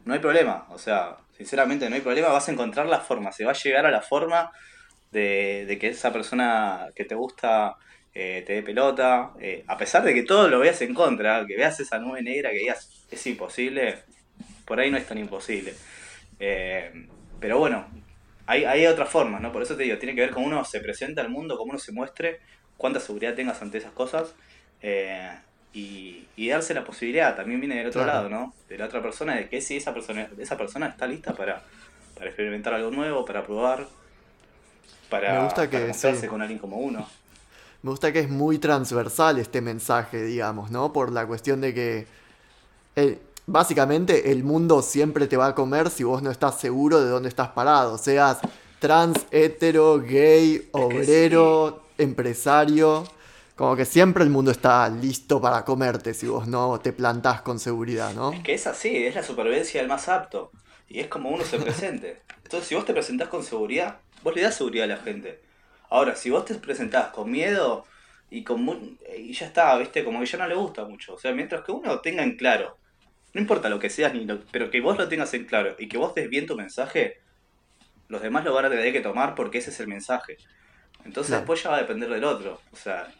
no 0.05 0.15
hay 0.15 0.21
problema. 0.21 0.67
O 0.71 0.79
sea, 0.79 1.17
sinceramente 1.43 1.89
no 1.91 1.97
hay 1.97 2.01
problema, 2.01 2.29
vas 2.29 2.49
a 2.49 2.53
encontrar 2.53 2.87
la 2.87 3.01
forma, 3.01 3.33
se 3.33 3.45
va 3.45 3.51
a 3.51 3.55
llegar 3.55 3.85
a 3.85 3.91
la 3.91 4.01
forma 4.01 4.53
de, 5.11 5.77
que 5.81 5.89
esa 5.89 6.13
persona 6.13 6.87
que 6.95 7.05
te 7.05 7.17
gusta 7.17 7.77
eh, 8.15 8.45
te 8.47 8.53
dé 8.55 8.63
pelota, 8.63 9.33
eh, 9.41 9.65
a 9.67 9.77
pesar 9.77 10.05
de 10.05 10.15
que 10.15 10.23
todo 10.23 10.49
lo 10.49 10.61
veas 10.61 10.81
en 10.83 10.95
contra, 10.95 11.45
que 11.47 11.57
veas 11.57 11.81
esa 11.81 11.99
nube 11.99 12.23
negra, 12.23 12.51
que 12.51 12.59
digas 12.59 13.07
es 13.11 13.27
imposible, 13.27 13.99
por 14.65 14.79
ahí 14.79 14.91
no 14.91 14.99
es 14.99 15.07
tan 15.07 15.19
imposible. 15.19 15.75
Eh, 16.39 17.09
pero 17.41 17.59
bueno, 17.59 17.87
hay, 18.47 18.65
hay 18.65 18.87
otras 18.87 19.09
formas, 19.09 19.41
¿no? 19.41 19.51
Por 19.51 19.63
eso 19.63 19.77
te 19.77 19.83
digo, 19.83 19.99
tiene 19.99 20.15
que 20.15 20.21
ver 20.21 20.31
cómo 20.31 20.47
uno 20.47 20.65
se 20.65 20.79
presenta 20.81 21.23
al 21.23 21.29
mundo, 21.29 21.59
cómo 21.59 21.71
uno 21.71 21.81
se 21.81 21.91
muestre, 21.91 22.39
cuánta 22.77 23.01
seguridad 23.01 23.35
tengas 23.35 23.61
ante 23.63 23.79
esas 23.79 23.93
cosas 23.93 24.35
y, 25.73 26.27
y, 26.37 26.49
darse 26.49 26.75
la 26.75 26.85
posibilidad 26.85 27.35
también 27.35 27.61
viene 27.61 27.77
del 27.77 27.87
otro 27.87 28.05
lado, 28.05 28.29
¿no? 28.29 28.53
De 28.69 28.77
la 28.77 28.87
otra 28.87 29.01
persona, 29.01 29.37
de 29.37 29.49
que 29.49 29.61
si 29.61 29.77
esa 29.77 29.95
persona, 29.95 30.29
esa 30.39 30.57
persona 30.57 30.89
está 30.89 31.07
lista 31.07 31.35
para, 31.35 31.63
para 32.15 32.27
experimentar 32.27 32.75
algo 32.75 32.91
nuevo, 32.91 33.25
para 33.25 33.43
probar, 33.45 33.87
para, 35.09 35.39
Me 35.39 35.45
gusta 35.45 35.71
que, 35.71 35.93
con 36.29 36.43
alguien 36.43 36.59
como 36.59 36.79
uno. 36.79 37.07
Me 37.83 37.91
gusta 37.91 38.13
que 38.13 38.21
es 38.21 38.29
muy 38.29 38.59
transversal 38.59 39.39
este 39.39 39.61
mensaje, 39.61 40.23
digamos, 40.23 40.71
¿no? 40.71 40.93
Por 40.93 41.11
la 41.11 41.27
cuestión 41.27 41.61
de 41.61 41.75
que 41.75 42.07
eh, 42.97 43.19
básicamente 43.47 44.31
el 44.31 44.45
mundo 44.45 44.83
siempre 44.83 45.27
te 45.27 45.37
va 45.37 45.49
a 45.49 45.55
comer 45.55 45.91
si 45.91 46.05
vos 46.05 46.23
no 46.23 46.31
estás 46.31 46.61
seguro 46.61 47.01
de 47.01 47.11
dónde 47.11 47.29
estás 47.29 47.49
parado, 47.49 47.99
seas 47.99 48.39
trans, 48.79 49.27
hetero, 49.31 50.01
gay, 50.01 50.69
obrero, 50.73 51.83
empresario. 51.99 53.05
Como 53.57 53.77
que 53.77 53.85
siempre 53.85 54.25
el 54.25 54.31
mundo 54.31 54.51
está 54.51 54.89
listo 54.89 55.41
para 55.41 55.65
comerte 55.65 56.15
si 56.15 56.27
vos 56.27 56.49
no 56.49 56.81
te 56.81 56.93
plantás 56.93 57.43
con 57.43 57.59
seguridad, 57.59 58.15
¿no? 58.15 58.33
Es 58.33 58.41
que 58.41 58.55
es 58.55 58.67
así, 58.67 59.05
es 59.05 59.15
la 59.15 59.23
supervivencia 59.23 59.81
del 59.81 59.89
más 59.89 60.09
apto. 60.09 60.51
Y 60.89 61.01
es 61.01 61.07
como 61.07 61.31
uno 61.31 61.45
se 61.45 61.59
presente. 61.59 62.23
Entonces, 62.43 62.69
si 62.69 62.75
vos 62.75 62.85
te 62.85 62.93
presentás 62.93 63.29
con 63.29 63.43
seguridad, 63.43 63.99
vos 64.23 64.35
le 64.35 64.43
das 64.43 64.57
seguridad 64.57 64.85
a 64.85 64.89
la 64.89 64.97
gente. 64.99 65.41
Ahora, 65.91 66.17
si 66.17 66.31
vos 66.31 66.45
te 66.45 66.55
presentás 66.55 67.09
con 67.09 67.31
miedo 67.31 67.85
y 68.31 68.45
con 68.45 68.99
y 69.17 69.33
ya 69.33 69.47
está, 69.47 69.77
¿viste? 69.77 70.05
Como 70.05 70.21
que 70.21 70.27
ya 70.27 70.39
no 70.39 70.49
le 70.49 70.55
gusta 70.55 70.85
mucho. 70.85 71.15
O 71.15 71.19
sea, 71.19 71.33
mientras 71.33 71.63
que 71.63 71.73
uno 71.73 72.01
tenga 72.01 72.23
en 72.23 72.37
claro, 72.37 72.79
no 73.35 73.41
importa 73.41 73.69
lo 73.69 73.79
que 73.79 73.91
seas, 73.91 74.15
ni 74.15 74.27
pero 74.51 74.71
que 74.71 74.81
vos 74.81 74.97
lo 74.99 75.09
tengas 75.09 75.33
en 75.35 75.45
claro 75.45 75.77
y 75.79 75.89
que 75.89 75.99
vos 75.99 76.15
des 76.15 76.29
bien 76.29 76.47
tu 76.47 76.57
mensaje, 76.57 77.21
los 78.09 78.21
demás 78.21 78.45
lo 78.45 78.53
van 78.53 78.67
a 78.67 78.71
tener 78.71 78.93
que 78.93 79.01
tomar 79.01 79.35
porque 79.35 79.59
ese 79.59 79.71
es 79.71 79.81
el 79.81 79.89
mensaje. 79.89 80.37
Entonces 81.05 81.37
después 81.37 81.63
ya 81.63 81.71
va 81.71 81.77
a 81.77 81.81
depender 81.81 82.09
del 82.11 82.25
otro. 82.25 82.61
O 82.73 82.77
sea, 82.77 83.13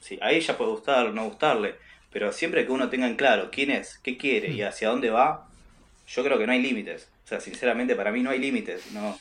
Sí, 0.00 0.18
a 0.20 0.32
ella 0.32 0.56
puede 0.56 0.70
gustar 0.70 1.06
o 1.06 1.12
no 1.12 1.24
gustarle, 1.24 1.76
pero 2.10 2.32
siempre 2.32 2.66
que 2.66 2.72
uno 2.72 2.88
tenga 2.88 3.06
en 3.06 3.16
claro 3.16 3.50
quién 3.52 3.70
es, 3.70 3.98
qué 3.98 4.16
quiere 4.16 4.50
y 4.50 4.62
mm. 4.62 4.66
hacia 4.66 4.88
dónde 4.88 5.10
va, 5.10 5.48
yo 6.08 6.24
creo 6.24 6.38
que 6.38 6.46
no 6.46 6.52
hay 6.52 6.62
límites. 6.62 7.10
O 7.24 7.28
sea, 7.28 7.40
sinceramente 7.40 7.94
para 7.94 8.10
mí 8.10 8.22
no 8.22 8.30
hay 8.30 8.38
límites. 8.38 8.90
No, 8.92 9.18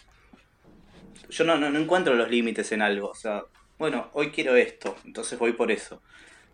yo 1.30 1.44
no, 1.44 1.58
no, 1.58 1.78
encuentro 1.78 2.16
los 2.16 2.30
límites 2.30 2.72
en 2.72 2.82
algo. 2.82 3.10
O 3.10 3.16
sea, 3.16 3.44
bueno, 3.78 4.10
hoy 4.14 4.32
quiero 4.32 4.56
esto, 4.56 4.96
entonces 5.06 5.38
voy 5.38 5.54
por 5.54 5.72
eso. 5.72 6.02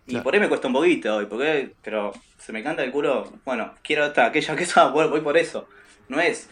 Y 0.08 0.18
por 0.20 0.34
ahí 0.34 0.40
me 0.40 0.50
cuesta 0.50 0.68
un 0.68 0.74
poquito 0.74 1.16
hoy, 1.16 1.26
porque, 1.26 1.72
pero 1.82 2.14
se 2.38 2.54
me 2.54 2.62
canta 2.62 2.84
el 2.84 2.92
culo, 2.92 3.32
bueno, 3.44 3.74
quiero 3.82 4.06
esta, 4.06 4.28
aquella 4.28 4.56
que 4.56 4.64
esa, 4.64 4.90
voy 4.90 5.22
por 5.22 5.36
eso. 5.36 5.68
No 6.10 6.20
es, 6.20 6.48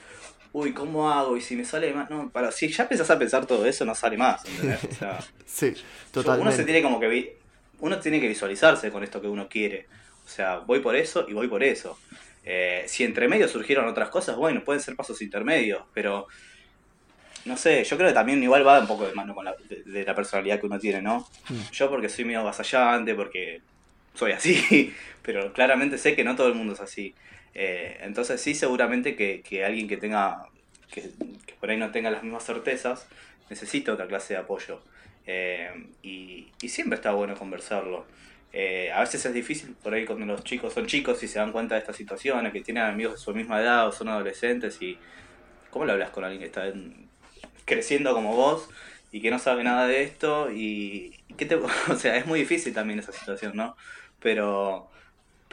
uy, 0.53 0.73
¿cómo 0.73 1.11
hago? 1.11 1.35
Y 1.35 1.41
si 1.41 1.55
me 1.55 1.65
sale 1.65 1.93
más, 1.93 2.09
no, 2.09 2.29
para, 2.29 2.51
si 2.51 2.69
ya 2.69 2.83
empezás 2.83 3.11
a 3.11 3.19
pensar 3.19 3.45
todo 3.45 3.65
eso, 3.65 3.85
no 3.85 3.93
sale 3.93 4.17
más. 4.17 4.43
O 4.43 4.95
sea, 4.95 5.19
sí, 5.45 5.73
totalmente. 6.11 6.41
Uno 6.41 6.51
se 6.51 6.63
tiene 6.63 6.81
como 6.81 6.99
que 6.99 7.07
uno 7.83 7.99
tiene 7.99 8.21
que 8.21 8.29
visualizarse 8.29 8.91
con 8.91 9.03
esto 9.03 9.19
que 9.19 9.27
uno 9.27 9.49
quiere. 9.49 9.87
O 10.25 10.29
sea, 10.29 10.59
voy 10.59 10.79
por 10.79 10.95
eso 10.95 11.25
y 11.27 11.33
voy 11.33 11.49
por 11.49 11.63
eso. 11.63 11.99
Eh, 12.45 12.85
si 12.87 13.03
entre 13.03 13.27
medio 13.27 13.49
surgieron 13.49 13.85
otras 13.87 14.07
cosas, 14.07 14.37
bueno, 14.37 14.63
pueden 14.63 14.81
ser 14.81 14.95
pasos 14.95 15.21
intermedios, 15.21 15.83
pero 15.93 16.27
no 17.43 17.57
sé, 17.57 17.83
yo 17.83 17.97
creo 17.97 18.07
que 18.07 18.13
también 18.13 18.41
igual 18.41 18.65
va 18.65 18.79
un 18.79 18.87
poco 18.87 19.05
de 19.05 19.13
mano 19.13 19.35
con 19.35 19.43
la, 19.43 19.53
de, 19.85 20.05
la 20.05 20.15
personalidad 20.15 20.61
que 20.61 20.65
uno 20.65 20.79
tiene, 20.79 21.01
¿no? 21.01 21.27
Mm. 21.49 21.71
Yo 21.73 21.89
porque 21.89 22.07
soy 22.07 22.23
medio 22.23 22.45
vasallante, 22.45 23.15
porque 23.15 23.61
soy 24.13 24.31
así, 24.31 24.95
pero 25.21 25.51
claramente 25.51 25.97
sé 25.97 26.15
que 26.15 26.23
no 26.23 26.37
todo 26.37 26.47
el 26.47 26.55
mundo 26.55 26.75
es 26.75 26.79
así. 26.79 27.13
Eh, 27.53 27.97
entonces 28.01 28.39
sí, 28.39 28.55
seguramente 28.55 29.17
que, 29.17 29.65
alguien 29.65 29.89
que 29.89 29.97
tenga, 29.97 30.45
que, 30.89 31.11
por 31.59 31.69
ahí 31.69 31.75
no 31.75 31.91
tenga 31.91 32.09
las 32.11 32.23
mismas 32.23 32.45
certezas, 32.45 33.07
necesita 33.49 33.91
otra 33.91 34.07
clase 34.07 34.35
de 34.35 34.39
apoyo. 34.39 34.81
Eh, 35.25 35.69
y, 36.01 36.51
siempre 36.67 36.95
está 36.95 37.11
bueno 37.11 37.35
conversarlo. 37.35 38.05
Eh, 38.51 38.91
a 38.93 39.01
veces 39.01 39.25
es 39.25 39.33
difícil 39.33 39.75
por 39.81 39.93
ahí 39.93 40.05
cuando 40.05 40.25
los 40.25 40.43
chicos 40.43 40.73
son 40.73 40.85
chicos 40.85 41.21
y 41.23 41.27
se 41.27 41.39
dan 41.39 41.51
cuenta 41.51 41.75
de 41.75 41.79
estas 41.81 41.95
situaciones, 41.95 42.53
que 42.53 42.61
tienen 42.61 42.83
amigos 42.83 43.13
de 43.15 43.19
su 43.19 43.33
misma 43.33 43.59
edad 43.59 43.87
o 43.87 43.91
son 43.91 44.09
adolescentes 44.09 44.81
y 44.81 44.97
¿cómo 45.71 45.85
le 45.85 45.93
hablas 45.93 46.11
con 46.11 46.23
alguien 46.23 46.39
que 46.39 46.47
está 46.47 46.71
creciendo 47.65 48.13
como 48.13 48.35
vos 48.35 48.69
y 49.11 49.21
que 49.21 49.31
no 49.31 49.39
sabe 49.39 49.63
nada 49.63 49.87
de 49.87 50.03
esto? 50.03 50.51
Y, 50.51 51.19
¿qué 51.37 51.45
te, 51.45 51.55
o 51.89 51.95
sea, 51.97 52.15
es 52.17 52.25
muy 52.25 52.39
difícil 52.39 52.73
también 52.73 52.99
esa 52.99 53.11
situación, 53.11 53.53
¿no? 53.55 53.75
Pero 54.19 54.89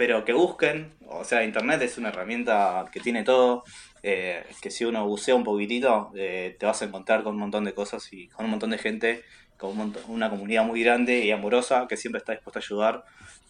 pero 0.00 0.24
que 0.24 0.32
busquen, 0.32 0.94
o 1.08 1.24
sea, 1.24 1.44
Internet 1.44 1.82
es 1.82 1.98
una 1.98 2.08
herramienta 2.08 2.86
que 2.90 3.00
tiene 3.00 3.22
todo, 3.22 3.64
eh, 4.02 4.46
que 4.62 4.70
si 4.70 4.86
uno 4.86 5.06
bucea 5.06 5.34
un 5.34 5.44
poquitito, 5.44 6.10
eh, 6.16 6.56
te 6.58 6.64
vas 6.64 6.80
a 6.80 6.86
encontrar 6.86 7.22
con 7.22 7.34
un 7.34 7.40
montón 7.40 7.66
de 7.66 7.74
cosas 7.74 8.10
y 8.10 8.28
con 8.28 8.46
un 8.46 8.52
montón 8.52 8.70
de 8.70 8.78
gente, 8.78 9.24
con 9.60 9.94
una 10.08 10.30
comunidad 10.30 10.64
muy 10.64 10.82
grande 10.82 11.20
y 11.20 11.30
amorosa 11.30 11.86
que 11.88 11.96
siempre 11.96 12.18
está 12.18 12.32
dispuesta 12.32 12.58
a 12.58 12.62
ayudar, 12.62 13.04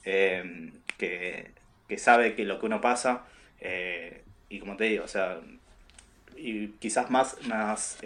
eh, 0.05 0.73
que, 0.99 1.53
sabe 1.97 2.35
que 2.35 2.45
lo 2.45 2.59
que 2.59 2.67
uno 2.67 2.81
pasa, 2.81 3.25
y 4.49 4.59
como 4.59 4.77
te 4.77 4.85
digo, 4.85 5.05
o 5.05 5.09
sea, 5.09 5.41
y 6.37 6.69
quizás 6.79 7.11
más, 7.11 7.37
más 7.47 7.99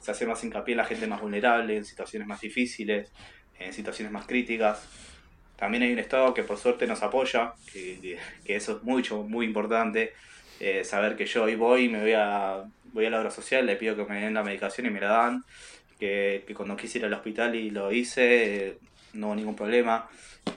se 0.00 0.10
hace 0.10 0.26
más 0.26 0.42
hincapié 0.44 0.72
en 0.72 0.78
la 0.78 0.84
gente 0.84 1.06
más 1.06 1.20
vulnerable, 1.20 1.76
en 1.76 1.84
situaciones 1.84 2.26
más 2.28 2.40
difíciles, 2.40 3.10
en 3.58 3.72
situaciones 3.72 4.12
más 4.12 4.26
críticas. 4.26 4.86
También 5.56 5.82
hay 5.82 5.92
un 5.92 5.98
Estado 5.98 6.34
que 6.34 6.42
por 6.42 6.58
suerte 6.58 6.86
nos 6.86 7.02
apoya, 7.02 7.54
que, 7.72 8.18
eso 8.44 8.76
es 8.76 8.82
mucho, 8.82 9.22
muy 9.22 9.46
importante. 9.46 10.12
Eh, 10.60 10.84
saber 10.84 11.16
que 11.16 11.26
yo 11.26 11.44
hoy 11.44 11.54
voy, 11.54 11.88
me 11.88 12.00
voy 12.00 12.12
a, 12.14 12.64
voy 12.92 13.06
a 13.06 13.10
la 13.10 13.20
obra 13.20 13.30
social, 13.30 13.66
le 13.66 13.76
pido 13.76 13.96
que 13.96 14.04
me 14.04 14.20
den 14.20 14.34
la 14.34 14.42
medicación 14.42 14.86
y 14.86 14.90
me 14.90 15.00
la 15.00 15.08
dan. 15.08 15.44
Que, 15.98 16.44
cuando 16.54 16.76
quise 16.76 16.98
ir 16.98 17.04
al 17.04 17.12
hospital 17.12 17.54
y 17.54 17.70
lo 17.70 17.92
hice, 17.92 18.68
eh, 18.68 18.78
no 19.14 19.28
hubo 19.28 19.36
ningún 19.36 19.56
problema. 19.56 20.08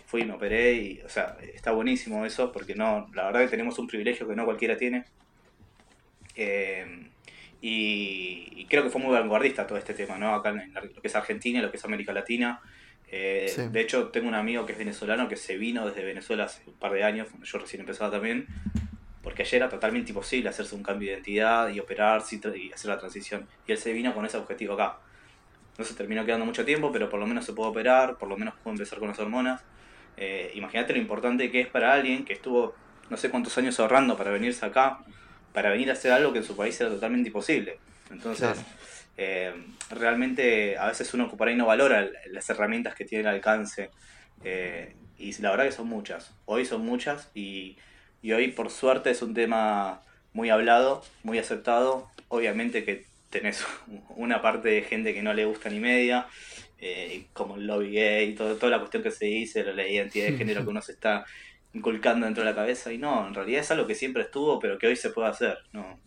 Fui 0.05 0.21
y 0.21 0.25
me 0.25 0.33
operé 0.33 0.73
y, 0.73 1.01
o 1.01 1.09
sea, 1.09 1.37
está 1.53 1.71
buenísimo 1.71 2.25
eso 2.25 2.51
porque 2.51 2.75
no, 2.75 3.09
la 3.13 3.25
verdad 3.25 3.41
que 3.41 3.47
tenemos 3.47 3.79
un 3.79 3.87
privilegio 3.87 4.27
que 4.27 4.35
no 4.35 4.45
cualquiera 4.45 4.77
tiene. 4.77 5.05
Eh, 6.35 7.09
y, 7.61 8.65
creo 8.69 8.83
que 8.83 8.89
fue 8.89 9.01
muy 9.01 9.11
vanguardista 9.11 9.65
todo 9.65 9.77
este 9.77 9.93
tema, 9.93 10.17
¿no? 10.17 10.33
Acá 10.35 10.49
en 10.49 10.73
lo 10.73 11.01
que 11.01 11.07
es 11.07 11.15
Argentina 11.15 11.59
y 11.59 11.61
lo 11.61 11.71
que 11.71 11.77
es 11.77 11.85
América 11.85 12.13
Latina. 12.13 12.61
Eh, 13.11 13.69
de 13.71 13.81
hecho, 13.81 14.09
tengo 14.09 14.27
un 14.27 14.35
amigo 14.35 14.65
que 14.65 14.73
es 14.73 14.77
venezolano 14.77 15.27
que 15.27 15.35
se 15.35 15.57
vino 15.57 15.85
desde 15.87 16.03
Venezuela 16.03 16.45
hace 16.45 16.61
un 16.67 16.73
par 16.73 16.91
de 16.93 17.03
años, 17.03 17.27
cuando 17.27 17.45
yo 17.45 17.57
recién 17.57 17.81
empezaba 17.81 18.11
también, 18.11 18.45
porque 19.23 19.41
ayer 19.41 19.55
era 19.55 19.69
totalmente 19.69 20.11
imposible 20.11 20.49
hacerse 20.49 20.75
un 20.75 20.83
cambio 20.83 21.07
de 21.07 21.15
identidad 21.15 21.69
y 21.69 21.79
operarse 21.79 22.39
y 22.55 22.71
hacer 22.71 22.89
la 22.89 22.99
transición. 22.99 23.47
Y 23.67 23.71
él 23.71 23.77
se 23.77 23.91
vino 23.93 24.13
con 24.13 24.25
ese 24.25 24.37
objetivo 24.37 24.75
acá. 24.75 24.99
No 25.79 25.85
se 25.85 25.95
terminó 25.95 26.25
quedando 26.25 26.45
mucho 26.45 26.65
tiempo, 26.65 26.91
pero 26.91 27.09
por 27.09 27.19
lo 27.19 27.25
menos 27.25 27.45
se 27.45 27.53
pudo 27.53 27.69
operar, 27.69 28.17
por 28.17 28.29
lo 28.29 28.37
menos 28.37 28.53
pudo 28.55 28.73
empezar 28.73 28.99
con 28.99 29.07
las 29.07 29.17
hormonas. 29.17 29.63
Eh, 30.17 30.51
imagínate 30.53 30.93
lo 30.93 30.99
importante 30.99 31.49
que 31.49 31.61
es 31.61 31.67
para 31.67 31.93
alguien 31.93 32.25
que 32.25 32.33
estuvo 32.33 32.75
no 33.09 33.17
sé 33.17 33.29
cuántos 33.29 33.57
años 33.57 33.79
ahorrando 33.79 34.17
para 34.17 34.29
venirse 34.29 34.65
acá, 34.65 34.99
para 35.53 35.69
venir 35.71 35.89
a 35.89 35.93
hacer 35.93 36.11
algo 36.11 36.33
que 36.33 36.39
en 36.39 36.43
su 36.43 36.55
país 36.55 36.79
era 36.79 36.89
totalmente 36.89 37.29
imposible. 37.29 37.79
Entonces, 38.11 38.57
eh, 39.17 39.53
realmente 39.89 40.77
a 40.77 40.87
veces 40.87 41.13
uno 41.13 41.29
por 41.29 41.47
ahí 41.47 41.55
no 41.55 41.65
valora 41.65 42.07
las 42.27 42.49
herramientas 42.49 42.95
que 42.95 43.05
tiene 43.05 43.21
el 43.21 43.35
alcance. 43.35 43.89
Eh, 44.43 44.95
y 45.17 45.33
la 45.41 45.51
verdad 45.51 45.65
que 45.65 45.71
son 45.71 45.87
muchas. 45.87 46.33
Hoy 46.45 46.65
son 46.65 46.85
muchas 46.85 47.29
y, 47.33 47.77
hoy 48.23 48.51
por 48.51 48.69
suerte 48.69 49.11
es 49.11 49.21
un 49.21 49.33
tema 49.33 50.01
muy 50.33 50.49
hablado, 50.49 51.03
muy 51.23 51.39
aceptado. 51.39 52.09
Obviamente 52.29 52.83
que 52.83 53.05
tenés 53.29 53.65
una 54.15 54.41
parte 54.41 54.69
de 54.69 54.81
gente 54.81 55.13
que 55.13 55.21
no 55.21 55.33
le 55.33 55.45
gusta 55.45 55.69
ni 55.69 55.79
media, 55.79 56.27
eh, 56.79 57.25
como 57.33 57.55
el 57.55 57.67
lobby 57.67 57.91
gay, 57.91 58.35
todo, 58.35 58.55
toda 58.55 58.71
la 58.71 58.79
cuestión 58.79 59.03
que 59.03 59.11
se 59.11 59.25
dice, 59.25 59.63
la 59.63 59.87
identidad 59.87 60.27
de 60.27 60.37
género 60.37 60.63
que 60.63 60.69
uno 60.69 60.81
se 60.81 60.93
está 60.93 61.25
inculcando 61.73 62.25
dentro 62.25 62.43
de 62.43 62.49
la 62.49 62.55
cabeza. 62.55 62.91
Y 62.91 62.97
no, 62.97 63.27
en 63.27 63.33
realidad 63.33 63.61
es 63.61 63.71
algo 63.71 63.87
que 63.87 63.95
siempre 63.95 64.23
estuvo, 64.23 64.59
pero 64.59 64.77
que 64.77 64.87
hoy 64.87 64.95
se 64.95 65.09
puede 65.09 65.29
hacer. 65.29 65.57
No, 65.73 65.99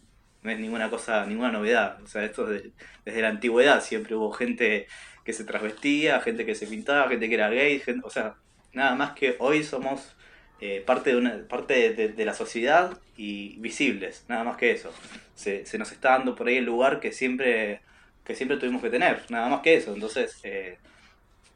no 0.43 0.51
es 0.51 0.59
ninguna 0.59 0.91
cosa, 0.91 1.27
ninguna 1.27 1.53
novedad. 1.53 2.03
O 2.03 2.07
sea, 2.07 2.25
esto 2.25 2.47
desde 2.47 3.23
la 3.23 3.29
antigüedad 3.29 3.83
siempre 3.83 4.15
hubo 4.15 4.33
gente 4.33 4.87
que 5.25 5.33
se 5.33 5.45
transvestía, 5.45 6.21
gente 6.21 6.45
que 6.45 6.55
se 6.55 6.67
pintaba, 6.67 7.09
gente 7.09 7.29
que 7.29 7.35
era 7.35 7.49
gay, 7.49 7.81
o 8.03 8.11
sea, 8.11 8.35
nada 8.73 8.97
más 8.97 9.13
que 9.13 9.37
hoy 9.39 9.63
somos 9.63 10.17
eh, 10.63 10.83
parte 10.87 11.11
de 11.11 11.17
una 11.17 11.47
parte 11.49 11.93
de, 11.93 12.25
la 12.25 12.33
sociedad 12.33 12.99
y 13.17 13.57
visibles, 13.59 14.25
nada 14.29 14.45
más 14.45 14.57
que 14.57 14.71
eso. 14.71 14.91
Se, 15.35 15.67
se, 15.67 15.77
nos 15.77 15.93
está 15.93 16.13
dando 16.13 16.35
por 16.35 16.47
ahí 16.47 16.57
el 16.57 16.65
lugar 16.65 17.01
que 17.01 17.13
siempre 17.13 17.81
que 18.25 18.35
siempre 18.35 18.57
tuvimos 18.57 18.81
que 18.81 18.89
tener, 18.89 19.23
nada 19.29 19.49
más 19.49 19.61
que 19.61 19.75
eso. 19.75 19.93
Entonces, 19.93 20.39
eh, 20.45 20.79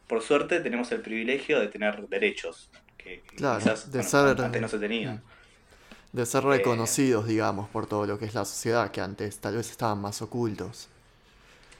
por 0.06 0.20
suerte 0.22 0.60
tenemos 0.60 0.90
el 0.92 1.00
privilegio 1.00 1.60
de 1.60 1.68
tener 1.68 2.08
derechos 2.08 2.70
que, 2.98 3.22
quizás 3.30 3.86
antes 3.86 4.60
no 4.60 4.68
se 4.68 4.78
tenían. 4.78 5.16
Mm 5.16 5.36
de 6.16 6.24
ser 6.24 6.44
eh, 6.44 6.48
reconocidos, 6.48 7.26
digamos, 7.26 7.68
por 7.68 7.86
todo 7.86 8.06
lo 8.06 8.18
que 8.18 8.24
es 8.24 8.34
la 8.34 8.44
sociedad, 8.44 8.90
que 8.90 9.00
antes 9.00 9.38
tal 9.38 9.56
vez 9.56 9.70
estaban 9.70 9.98
más 10.00 10.22
ocultos. 10.22 10.88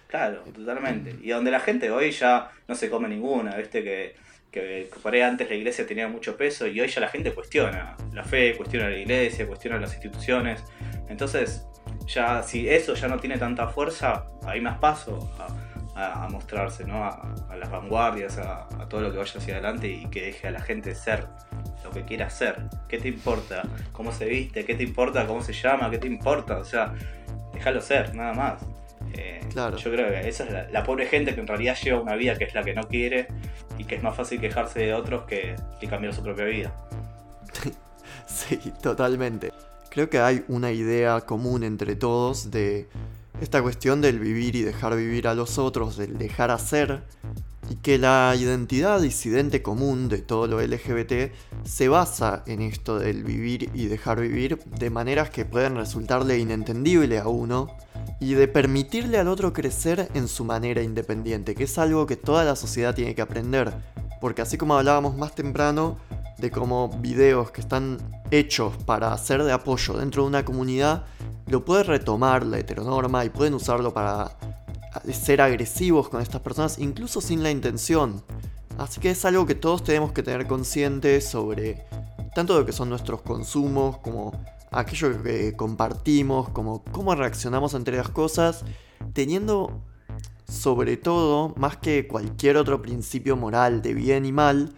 Claro, 0.08 0.42
totalmente. 0.54 1.16
Y 1.22 1.30
donde 1.30 1.50
la 1.50 1.60
gente 1.60 1.90
hoy 1.90 2.10
ya 2.12 2.50
no 2.68 2.74
se 2.74 2.90
come 2.90 3.08
ninguna, 3.08 3.56
¿viste? 3.56 3.82
Que, 3.82 4.14
que 4.56 4.88
por 5.02 5.12
ahí 5.12 5.20
antes 5.20 5.50
la 5.50 5.54
iglesia 5.54 5.86
tenía 5.86 6.08
mucho 6.08 6.36
peso 6.36 6.66
y 6.66 6.80
hoy 6.80 6.88
ya 6.88 7.00
la 7.00 7.08
gente 7.08 7.32
cuestiona 7.34 7.94
la 8.12 8.24
fe, 8.24 8.56
cuestiona 8.56 8.88
la 8.88 8.96
iglesia, 8.96 9.46
cuestiona 9.46 9.78
las 9.78 9.92
instituciones. 9.92 10.64
Entonces, 11.08 11.66
ya 12.06 12.42
si 12.42 12.66
eso 12.66 12.94
ya 12.94 13.06
no 13.08 13.18
tiene 13.18 13.36
tanta 13.36 13.68
fuerza, 13.68 14.24
hay 14.46 14.62
más 14.62 14.78
paso 14.78 15.30
a, 15.94 16.28
mostrarse, 16.30 16.84
¿no? 16.84 17.04
A, 17.04 17.56
las 17.58 17.70
vanguardias, 17.70 18.38
a, 18.38 18.66
a 18.80 18.88
todo 18.88 19.02
lo 19.02 19.12
que 19.12 19.18
vaya 19.18 19.32
hacia 19.36 19.54
adelante 19.54 19.88
y 19.88 20.06
que 20.08 20.22
deje 20.22 20.48
a 20.48 20.50
la 20.50 20.60
gente 20.60 20.94
ser 20.94 21.26
lo 21.84 21.90
que 21.90 22.04
quiera 22.04 22.26
hacer. 22.26 22.56
¿Qué 22.88 22.98
te 22.98 23.08
importa? 23.08 23.62
¿Cómo 23.92 24.12
se 24.12 24.24
viste? 24.26 24.64
¿Qué 24.64 24.74
te 24.74 24.82
importa? 24.82 25.26
¿Cómo 25.26 25.42
se 25.42 25.52
llama? 25.52 25.90
¿Qué 25.90 25.98
te 25.98 26.06
importa? 26.06 26.58
O 26.58 26.64
sea, 26.64 26.94
déjalo 27.52 27.80
ser, 27.80 28.14
nada 28.14 28.32
más. 28.32 28.62
Eh, 29.14 29.40
claro. 29.52 29.76
Yo 29.76 29.90
creo 29.90 30.08
que 30.08 30.28
esa 30.28 30.44
es 30.44 30.72
la, 30.72 30.82
pobre 30.82 31.06
gente 31.06 31.34
que 31.34 31.40
en 31.40 31.46
realidad 31.46 31.76
lleva 31.82 32.00
una 32.00 32.14
vida 32.16 32.36
que 32.36 32.44
es 32.44 32.54
la 32.54 32.62
que 32.62 32.74
no 32.74 32.86
quiere 32.88 33.28
y 33.78 33.84
que 33.84 33.96
es 33.96 34.02
más 34.02 34.16
fácil 34.16 34.40
quejarse 34.40 34.80
de 34.80 34.94
otros 34.94 35.24
que, 35.24 35.56
que 35.80 35.86
cambiar 35.86 36.14
su 36.14 36.22
propia 36.22 36.44
vida. 36.44 36.74
sí, 38.26 38.56
totalmente. 38.82 39.52
Creo 39.90 40.10
que 40.10 40.18
hay 40.18 40.44
una 40.48 40.72
idea 40.72 41.20
común 41.22 41.64
entre 41.64 41.96
todos 41.96 42.50
de 42.50 42.88
esta 43.40 43.62
cuestión 43.62 44.00
del 44.00 44.18
vivir 44.18 44.56
y 44.56 44.62
dejar 44.62 44.96
vivir 44.96 45.28
a 45.28 45.34
los 45.34 45.58
otros, 45.58 45.96
del 45.96 46.18
dejar 46.18 46.50
hacer, 46.50 47.02
y 47.68 47.76
que 47.76 47.98
la 47.98 48.34
identidad 48.38 49.00
disidente 49.00 49.62
común 49.62 50.08
de 50.08 50.18
todo 50.18 50.46
lo 50.46 50.60
LGBT 50.60 51.32
se 51.64 51.88
basa 51.88 52.44
en 52.46 52.62
esto 52.62 52.98
del 52.98 53.24
vivir 53.24 53.70
y 53.74 53.86
dejar 53.86 54.20
vivir 54.20 54.58
de 54.64 54.90
maneras 54.90 55.30
que 55.30 55.44
pueden 55.44 55.76
resultarle 55.76 56.38
inentendible 56.38 57.18
a 57.18 57.28
uno 57.28 57.76
y 58.20 58.34
de 58.34 58.48
permitirle 58.48 59.18
al 59.18 59.28
otro 59.28 59.52
crecer 59.52 60.08
en 60.14 60.28
su 60.28 60.44
manera 60.44 60.82
independiente, 60.82 61.54
que 61.54 61.64
es 61.64 61.78
algo 61.78 62.06
que 62.06 62.16
toda 62.16 62.44
la 62.44 62.56
sociedad 62.56 62.94
tiene 62.94 63.14
que 63.14 63.22
aprender, 63.22 63.72
porque 64.20 64.42
así 64.42 64.56
como 64.56 64.76
hablábamos 64.76 65.16
más 65.16 65.34
temprano 65.34 65.98
de 66.38 66.50
cómo 66.50 66.88
videos 67.00 67.50
que 67.50 67.60
están 67.60 67.98
hechos 68.30 68.76
para 68.84 69.16
ser 69.18 69.42
de 69.44 69.52
apoyo 69.52 69.94
dentro 69.94 70.22
de 70.22 70.28
una 70.28 70.44
comunidad, 70.44 71.04
lo 71.46 71.64
puede 71.64 71.84
retomar 71.84 72.44
la 72.44 72.58
heteronorma 72.58 73.24
y 73.24 73.30
pueden 73.30 73.54
usarlo 73.54 73.92
para 73.94 74.36
ser 75.12 75.40
agresivos 75.40 76.08
con 76.08 76.20
estas 76.20 76.40
personas, 76.40 76.78
incluso 76.78 77.20
sin 77.20 77.42
la 77.42 77.50
intención. 77.50 78.22
Así 78.78 79.00
que 79.00 79.10
es 79.10 79.24
algo 79.24 79.46
que 79.46 79.54
todos 79.54 79.84
tenemos 79.84 80.12
que 80.12 80.22
tener 80.22 80.46
consciente 80.46 81.20
sobre 81.20 81.86
tanto 82.34 82.58
lo 82.58 82.66
que 82.66 82.72
son 82.72 82.90
nuestros 82.90 83.22
consumos, 83.22 83.98
como 83.98 84.32
aquello 84.78 85.22
que 85.22 85.56
compartimos, 85.56 86.48
como 86.50 86.84
cómo 86.84 87.14
reaccionamos 87.14 87.74
entre 87.74 87.96
las 87.96 88.10
cosas, 88.10 88.64
teniendo 89.12 89.82
sobre 90.48 90.96
todo, 90.96 91.54
más 91.56 91.76
que 91.76 92.06
cualquier 92.06 92.56
otro 92.56 92.80
principio 92.80 93.36
moral 93.36 93.82
de 93.82 93.94
bien 93.94 94.24
y 94.26 94.32
mal, 94.32 94.72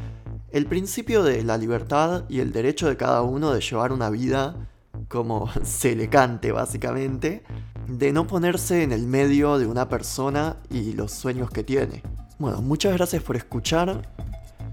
el 0.50 0.66
principio 0.66 1.22
de 1.22 1.42
la 1.44 1.58
libertad 1.58 2.24
y 2.28 2.40
el 2.40 2.52
derecho 2.52 2.88
de 2.88 2.96
cada 2.96 3.22
uno 3.22 3.52
de 3.52 3.60
llevar 3.60 3.92
una 3.92 4.08
vida 4.08 4.68
como 5.08 5.50
se 5.62 5.94
le 5.94 6.08
cante 6.08 6.52
básicamente, 6.52 7.42
de 7.86 8.12
no 8.12 8.26
ponerse 8.26 8.82
en 8.82 8.92
el 8.92 9.06
medio 9.06 9.58
de 9.58 9.66
una 9.66 9.88
persona 9.88 10.56
y 10.70 10.92
los 10.92 11.12
sueños 11.12 11.50
que 11.50 11.64
tiene. 11.64 12.02
Bueno, 12.38 12.62
muchas 12.62 12.94
gracias 12.94 13.22
por 13.22 13.36
escuchar. 13.36 14.02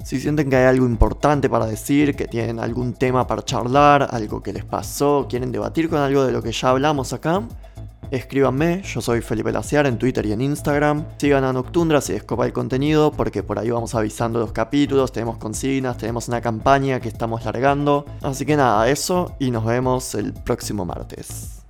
Si 0.05 0.19
sienten 0.19 0.51
que 0.51 0.55
hay 0.55 0.65
algo 0.65 0.85
importante 0.85 1.49
para 1.49 1.65
decir, 1.65 2.15
que 2.15 2.27
tienen 2.27 2.59
algún 2.59 2.93
tema 2.93 3.25
para 3.25 3.43
charlar, 3.43 4.07
algo 4.11 4.43
que 4.43 4.53
les 4.53 4.63
pasó, 4.63 5.25
quieren 5.27 5.51
debatir 5.51 5.89
con 5.89 5.97
algo 5.97 6.23
de 6.23 6.31
lo 6.31 6.43
que 6.43 6.51
ya 6.51 6.69
hablamos 6.69 7.11
acá, 7.11 7.41
escríbanme, 8.11 8.83
yo 8.83 9.01
soy 9.01 9.21
Felipe 9.21 9.51
Laciar 9.51 9.87
en 9.87 9.97
Twitter 9.97 10.23
y 10.27 10.33
en 10.33 10.41
Instagram. 10.41 11.05
Sigan 11.17 11.43
a 11.43 11.51
Noctundra 11.51 12.01
si 12.01 12.13
les 12.13 12.21
copa 12.21 12.45
el 12.45 12.53
contenido, 12.53 13.13
porque 13.13 13.41
por 13.41 13.57
ahí 13.57 13.71
vamos 13.71 13.95
avisando 13.95 14.37
los 14.37 14.51
capítulos, 14.51 15.11
tenemos 15.11 15.37
consignas, 15.37 15.97
tenemos 15.97 16.27
una 16.27 16.39
campaña 16.39 16.99
que 16.99 17.09
estamos 17.09 17.43
largando. 17.43 18.05
Así 18.21 18.45
que 18.45 18.55
nada, 18.55 18.87
eso 18.87 19.35
y 19.39 19.49
nos 19.49 19.65
vemos 19.65 20.13
el 20.13 20.33
próximo 20.33 20.85
martes. 20.85 21.64